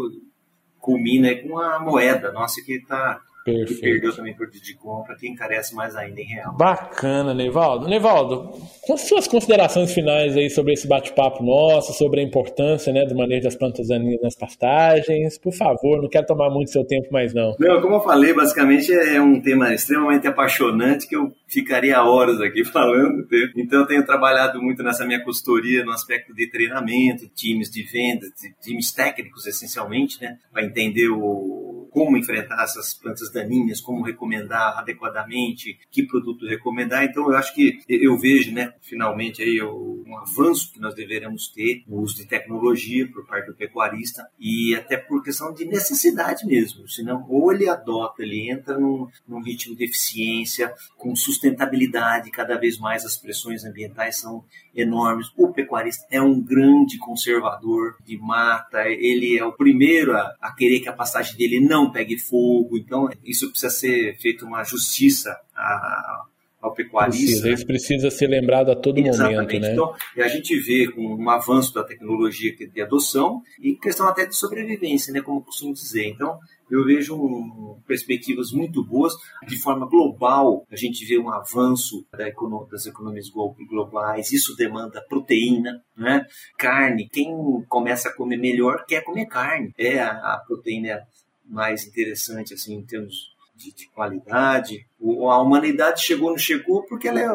culmina 0.79 1.33
com 1.35 1.57
a 1.57 1.79
moeda, 1.79 2.31
nossa, 2.31 2.61
que 2.63 2.73
está 2.73 3.19
Perfeito. 3.43 3.73
E 3.73 3.81
perdeu 3.81 4.15
também 4.15 4.35
por 4.35 4.49
de 4.49 4.75
compra, 4.75 5.15
que 5.15 5.27
encarece 5.27 5.75
mais 5.75 5.95
ainda 5.95 6.21
em 6.21 6.25
real. 6.25 6.55
Bacana, 6.55 7.33
Nevaldo. 7.33 7.87
Nevaldo, 7.87 8.51
com 8.81 8.97
suas 8.97 9.27
considerações 9.27 9.93
finais 9.93 10.37
aí 10.37 10.49
sobre 10.49 10.73
esse 10.73 10.87
bate-papo 10.87 11.43
nosso, 11.43 11.93
sobre 11.93 12.21
a 12.21 12.23
importância 12.23 12.93
né, 12.93 13.05
do 13.05 13.15
manejo 13.15 13.43
das 13.43 13.55
plantas 13.55 13.87
daninhas 13.87 14.21
nas 14.21 14.35
pastagens, 14.35 15.37
por 15.37 15.53
favor, 15.53 16.01
não 16.01 16.09
quero 16.09 16.25
tomar 16.25 16.49
muito 16.49 16.71
seu 16.71 16.85
tempo 16.85 17.11
mais 17.11 17.33
não. 17.33 17.55
Não, 17.59 17.81
como 17.81 17.95
eu 17.95 18.01
falei, 18.01 18.33
basicamente 18.33 18.93
é 18.93 19.19
um 19.21 19.41
tema 19.41 19.73
extremamente 19.73 20.27
apaixonante 20.27 21.07
que 21.07 21.15
eu 21.15 21.31
ficaria 21.47 22.01
horas 22.03 22.39
aqui 22.39 22.63
falando. 22.71 23.27
Então 23.57 23.81
eu 23.81 23.85
tenho 23.85 24.05
trabalhado 24.05 24.61
muito 24.61 24.81
nessa 24.83 25.05
minha 25.05 25.23
consultoria 25.23 25.83
no 25.83 25.91
aspecto 25.91 26.33
de 26.33 26.49
treinamento, 26.49 27.27
times 27.35 27.69
de 27.69 27.83
vendas, 27.83 28.29
times 28.61 28.91
técnicos 28.91 29.45
essencialmente, 29.45 30.21
né, 30.21 30.37
para 30.51 30.63
entender 30.63 31.09
o, 31.09 31.72
como 31.93 32.17
enfrentar 32.17 32.63
essas 32.63 32.93
plantas 32.93 33.31
daninhas, 33.31 33.79
como 33.79 34.03
recomendar 34.03 34.79
adequadamente, 34.79 35.77
que 35.91 36.03
produto 36.03 36.47
recomendar. 36.47 37.03
Então, 37.03 37.29
eu 37.29 37.37
acho 37.37 37.53
que 37.53 37.79
eu 37.87 38.17
vejo, 38.17 38.51
né, 38.51 38.73
finalmente, 38.81 39.43
aí, 39.43 39.61
um 39.61 40.17
avanço 40.17 40.73
que 40.73 40.79
nós 40.79 40.95
deveremos 40.95 41.47
ter 41.49 41.83
no 41.87 41.97
uso 41.97 42.15
de 42.15 42.25
tecnologia 42.25 43.07
por 43.07 43.25
parte 43.27 43.47
do 43.47 43.53
pecuarista 43.53 44.27
e 44.39 44.75
até 44.75 44.97
por 44.97 45.23
questão 45.23 45.53
de 45.53 45.65
necessidade 45.65 46.45
mesmo. 46.45 46.87
Senão, 46.87 47.25
ou 47.29 47.53
ele 47.53 47.69
adota, 47.69 48.23
ele 48.23 48.49
entra 48.49 48.77
num, 48.77 49.07
num 49.27 49.41
ritmo 49.41 49.75
de 49.75 49.85
eficiência, 49.85 50.73
com 50.97 51.15
sustentabilidade, 51.15 52.31
cada 52.31 52.57
vez 52.57 52.79
mais 52.79 53.05
as 53.05 53.17
pressões 53.17 53.63
ambientais 53.63 54.17
são 54.17 54.43
enormes. 54.75 55.31
O 55.37 55.51
pecuarista 55.51 56.05
é 56.09 56.21
um 56.21 56.39
grande 56.39 56.97
conservador 56.97 57.95
de 58.05 58.17
mata, 58.17 58.87
ele 58.87 59.37
é 59.37 59.45
o 59.45 59.51
primeiro 59.51 60.15
a, 60.15 60.35
a 60.41 60.51
querer 60.53 60.79
que 60.79 60.89
a 60.89 60.93
pastagem 60.93 61.37
dele 61.37 61.59
não 61.59 61.91
pegue 61.91 62.17
fogo. 62.17 62.77
Então, 62.77 63.09
isso 63.23 63.49
precisa 63.49 63.71
ser 63.71 64.17
feito 64.19 64.45
uma 64.45 64.63
justiça 64.63 65.37
a, 65.55 66.23
ao 66.63 66.73
pecuarista. 66.73 67.25
Precisa, 67.25 67.49
isso 67.49 67.65
precisa 67.65 68.09
ser 68.09 68.27
lembrado 68.27 68.71
a 68.71 68.75
todo 68.75 68.97
Exatamente. 68.97 69.35
momento, 69.35 69.61
né? 69.61 69.73
Então, 69.73 69.93
a 70.17 70.27
gente 70.29 70.57
vê 70.59 70.89
com 70.89 71.01
um 71.15 71.29
avanço 71.29 71.73
da 71.73 71.83
tecnologia 71.83 72.55
de 72.55 72.81
adoção 72.81 73.41
e 73.61 73.75
questão 73.75 74.07
até 74.07 74.25
de 74.25 74.35
sobrevivência, 74.35 75.13
né, 75.13 75.21
como 75.21 75.39
eu 75.39 75.43
costumo 75.43 75.73
dizer. 75.73 76.07
Então, 76.07 76.39
eu 76.73 76.83
vejo 76.85 77.79
perspectivas 77.85 78.51
muito 78.51 78.83
boas. 78.83 79.13
De 79.47 79.57
forma 79.57 79.87
global, 79.87 80.65
a 80.71 80.75
gente 80.75 81.05
vê 81.05 81.19
um 81.19 81.29
avanço 81.29 82.05
das 82.11 82.85
economias 82.87 83.29
globais, 83.69 84.31
isso 84.31 84.55
demanda 84.55 85.05
proteína, 85.07 85.83
né? 85.95 86.25
carne. 86.57 87.07
Quem 87.09 87.31
começa 87.67 88.09
a 88.09 88.13
comer 88.13 88.37
melhor 88.37 88.85
quer 88.87 89.03
comer 89.03 89.27
carne. 89.27 89.71
É 89.77 89.99
a, 89.99 90.33
a 90.33 90.43
proteína 90.47 90.99
mais 91.45 91.85
interessante 91.85 92.53
assim, 92.53 92.75
em 92.75 92.85
termos 92.85 93.33
de, 93.55 93.71
de 93.73 93.87
qualidade. 93.89 94.85
O, 94.99 95.29
a 95.29 95.39
humanidade 95.39 96.01
chegou, 96.01 96.31
não 96.31 96.37
chegou, 96.37 96.83
porque, 96.87 97.07
ela 97.07 97.19
é, 97.19 97.27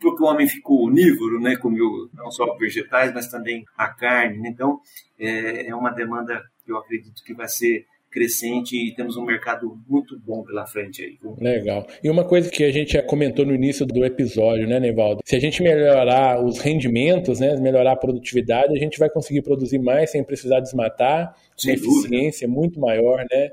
porque 0.00 0.22
o 0.22 0.26
homem 0.26 0.46
ficou 0.46 0.86
onívoro, 0.86 1.40
né? 1.40 1.56
comeu 1.56 1.88
não 2.12 2.30
só 2.30 2.54
vegetais, 2.56 3.12
mas 3.14 3.28
também 3.28 3.64
a 3.76 3.88
carne. 3.88 4.38
Né? 4.38 4.50
Então, 4.50 4.80
é, 5.18 5.68
é 5.68 5.74
uma 5.74 5.90
demanda 5.90 6.42
que 6.64 6.70
eu 6.70 6.76
acredito 6.76 7.22
que 7.24 7.34
vai 7.34 7.48
ser 7.48 7.86
crescente 8.12 8.76
e 8.76 8.94
temos 8.94 9.16
um 9.16 9.24
mercado 9.24 9.76
muito 9.88 10.18
bom 10.20 10.44
pela 10.44 10.66
frente 10.66 11.02
aí. 11.02 11.18
Legal. 11.40 11.86
E 12.04 12.10
uma 12.10 12.24
coisa 12.24 12.50
que 12.50 12.62
a 12.62 12.70
gente 12.70 12.92
já 12.92 13.02
comentou 13.02 13.44
no 13.44 13.54
início 13.54 13.86
do 13.86 14.04
episódio, 14.04 14.68
né, 14.68 14.78
Nevaldo? 14.78 15.22
Se 15.24 15.34
a 15.34 15.40
gente 15.40 15.62
melhorar 15.62 16.44
os 16.44 16.58
rendimentos, 16.58 17.40
né, 17.40 17.56
melhorar 17.56 17.92
a 17.92 17.96
produtividade, 17.96 18.76
a 18.76 18.78
gente 18.78 18.98
vai 18.98 19.08
conseguir 19.08 19.42
produzir 19.42 19.78
mais 19.78 20.10
sem 20.10 20.22
precisar 20.22 20.60
desmatar, 20.60 21.34
com 21.60 21.70
eficiência 21.70 22.46
muito 22.46 22.78
maior, 22.78 23.24
né? 23.30 23.50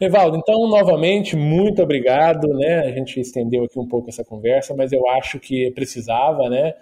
Exato. 0.00 0.36
Então, 0.36 0.66
novamente, 0.68 1.36
muito 1.36 1.82
obrigado, 1.82 2.48
né? 2.54 2.80
A 2.80 2.90
gente 2.92 3.20
estendeu 3.20 3.64
aqui 3.64 3.78
um 3.78 3.86
pouco 3.86 4.08
essa 4.08 4.24
conversa, 4.24 4.74
mas 4.74 4.92
eu 4.92 5.06
acho 5.10 5.38
que 5.38 5.70
precisava, 5.72 6.48
né? 6.48 6.72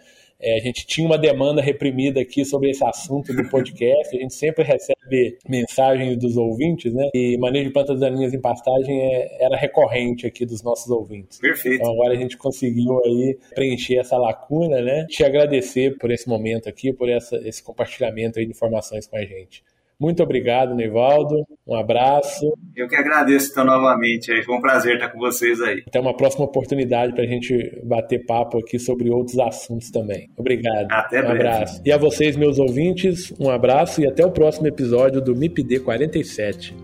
É, 0.45 0.59
a 0.59 0.61
gente 0.61 0.87
tinha 0.87 1.07
uma 1.07 1.17
demanda 1.17 1.63
reprimida 1.63 2.21
aqui 2.21 2.45
sobre 2.45 2.71
esse 2.71 2.85
assunto 2.85 3.33
do 3.35 3.49
podcast. 3.49 4.15
A 4.15 4.21
gente 4.21 4.35
sempre 4.35 4.63
recebe 4.63 5.39
mensagens 5.49 6.19
dos 6.19 6.37
ouvintes, 6.37 6.93
né? 6.93 7.09
E 7.15 7.39
manejo 7.39 7.69
de 7.69 7.73
plantas 7.73 7.99
daninhas 7.99 8.35
em 8.35 8.41
pastagem 8.41 9.01
é, 9.01 9.45
era 9.45 9.57
recorrente 9.57 10.27
aqui 10.27 10.45
dos 10.45 10.63
nossos 10.63 10.91
ouvintes. 10.91 11.39
Perfeito. 11.39 11.77
Então 11.77 11.93
agora 11.93 12.13
a 12.13 12.17
gente 12.17 12.37
conseguiu 12.37 13.01
aí 13.07 13.39
preencher 13.55 13.97
essa 13.97 14.19
lacuna, 14.19 14.83
né? 14.83 15.07
Te 15.09 15.25
agradecer 15.25 15.97
por 15.97 16.11
esse 16.11 16.29
momento 16.29 16.69
aqui, 16.69 16.93
por 16.93 17.09
essa, 17.09 17.37
esse 17.37 17.63
compartilhamento 17.63 18.39
aí 18.39 18.45
de 18.45 18.53
informações 18.53 19.07
com 19.07 19.17
a 19.17 19.25
gente. 19.25 19.63
Muito 19.99 20.23
obrigado, 20.23 20.75
Nivaldo. 20.75 21.37
Um 21.67 21.75
abraço. 21.75 22.53
Eu 22.77 22.89
que 22.89 22.97
agradeço 22.97 23.51
então 23.51 23.65
novamente. 23.65 24.43
Foi 24.43 24.57
um 24.57 24.61
prazer 24.61 24.95
estar 24.95 25.09
com 25.09 25.19
vocês 25.19 25.61
aí. 25.61 25.83
Até 25.87 26.01
uma 26.01 26.17
próxima 26.17 26.45
oportunidade 26.45 27.15
para 27.15 27.25
a 27.25 27.27
gente 27.27 27.81
bater 27.85 28.25
papo 28.27 28.59
aqui 28.59 28.79
sobre 28.79 29.11
outros 29.11 29.39
assuntos 29.39 29.91
também. 29.91 30.29
Obrigado. 30.37 30.91
Até 30.91 31.21
um 31.21 31.29
breve. 31.29 31.47
abraço. 31.47 31.83
E 31.85 31.93
a 31.93 31.97
vocês, 31.97 32.37
meus 32.37 32.59
ouvintes, 32.59 33.33
um 33.41 33.51
abraço 33.51 34.01
e 34.01 34.07
até 34.07 34.25
o 34.25 34.31
próximo 34.31 34.67
episódio 34.67 35.21
do 35.21 35.35
MIPD 35.35 35.81
47. 35.81 36.84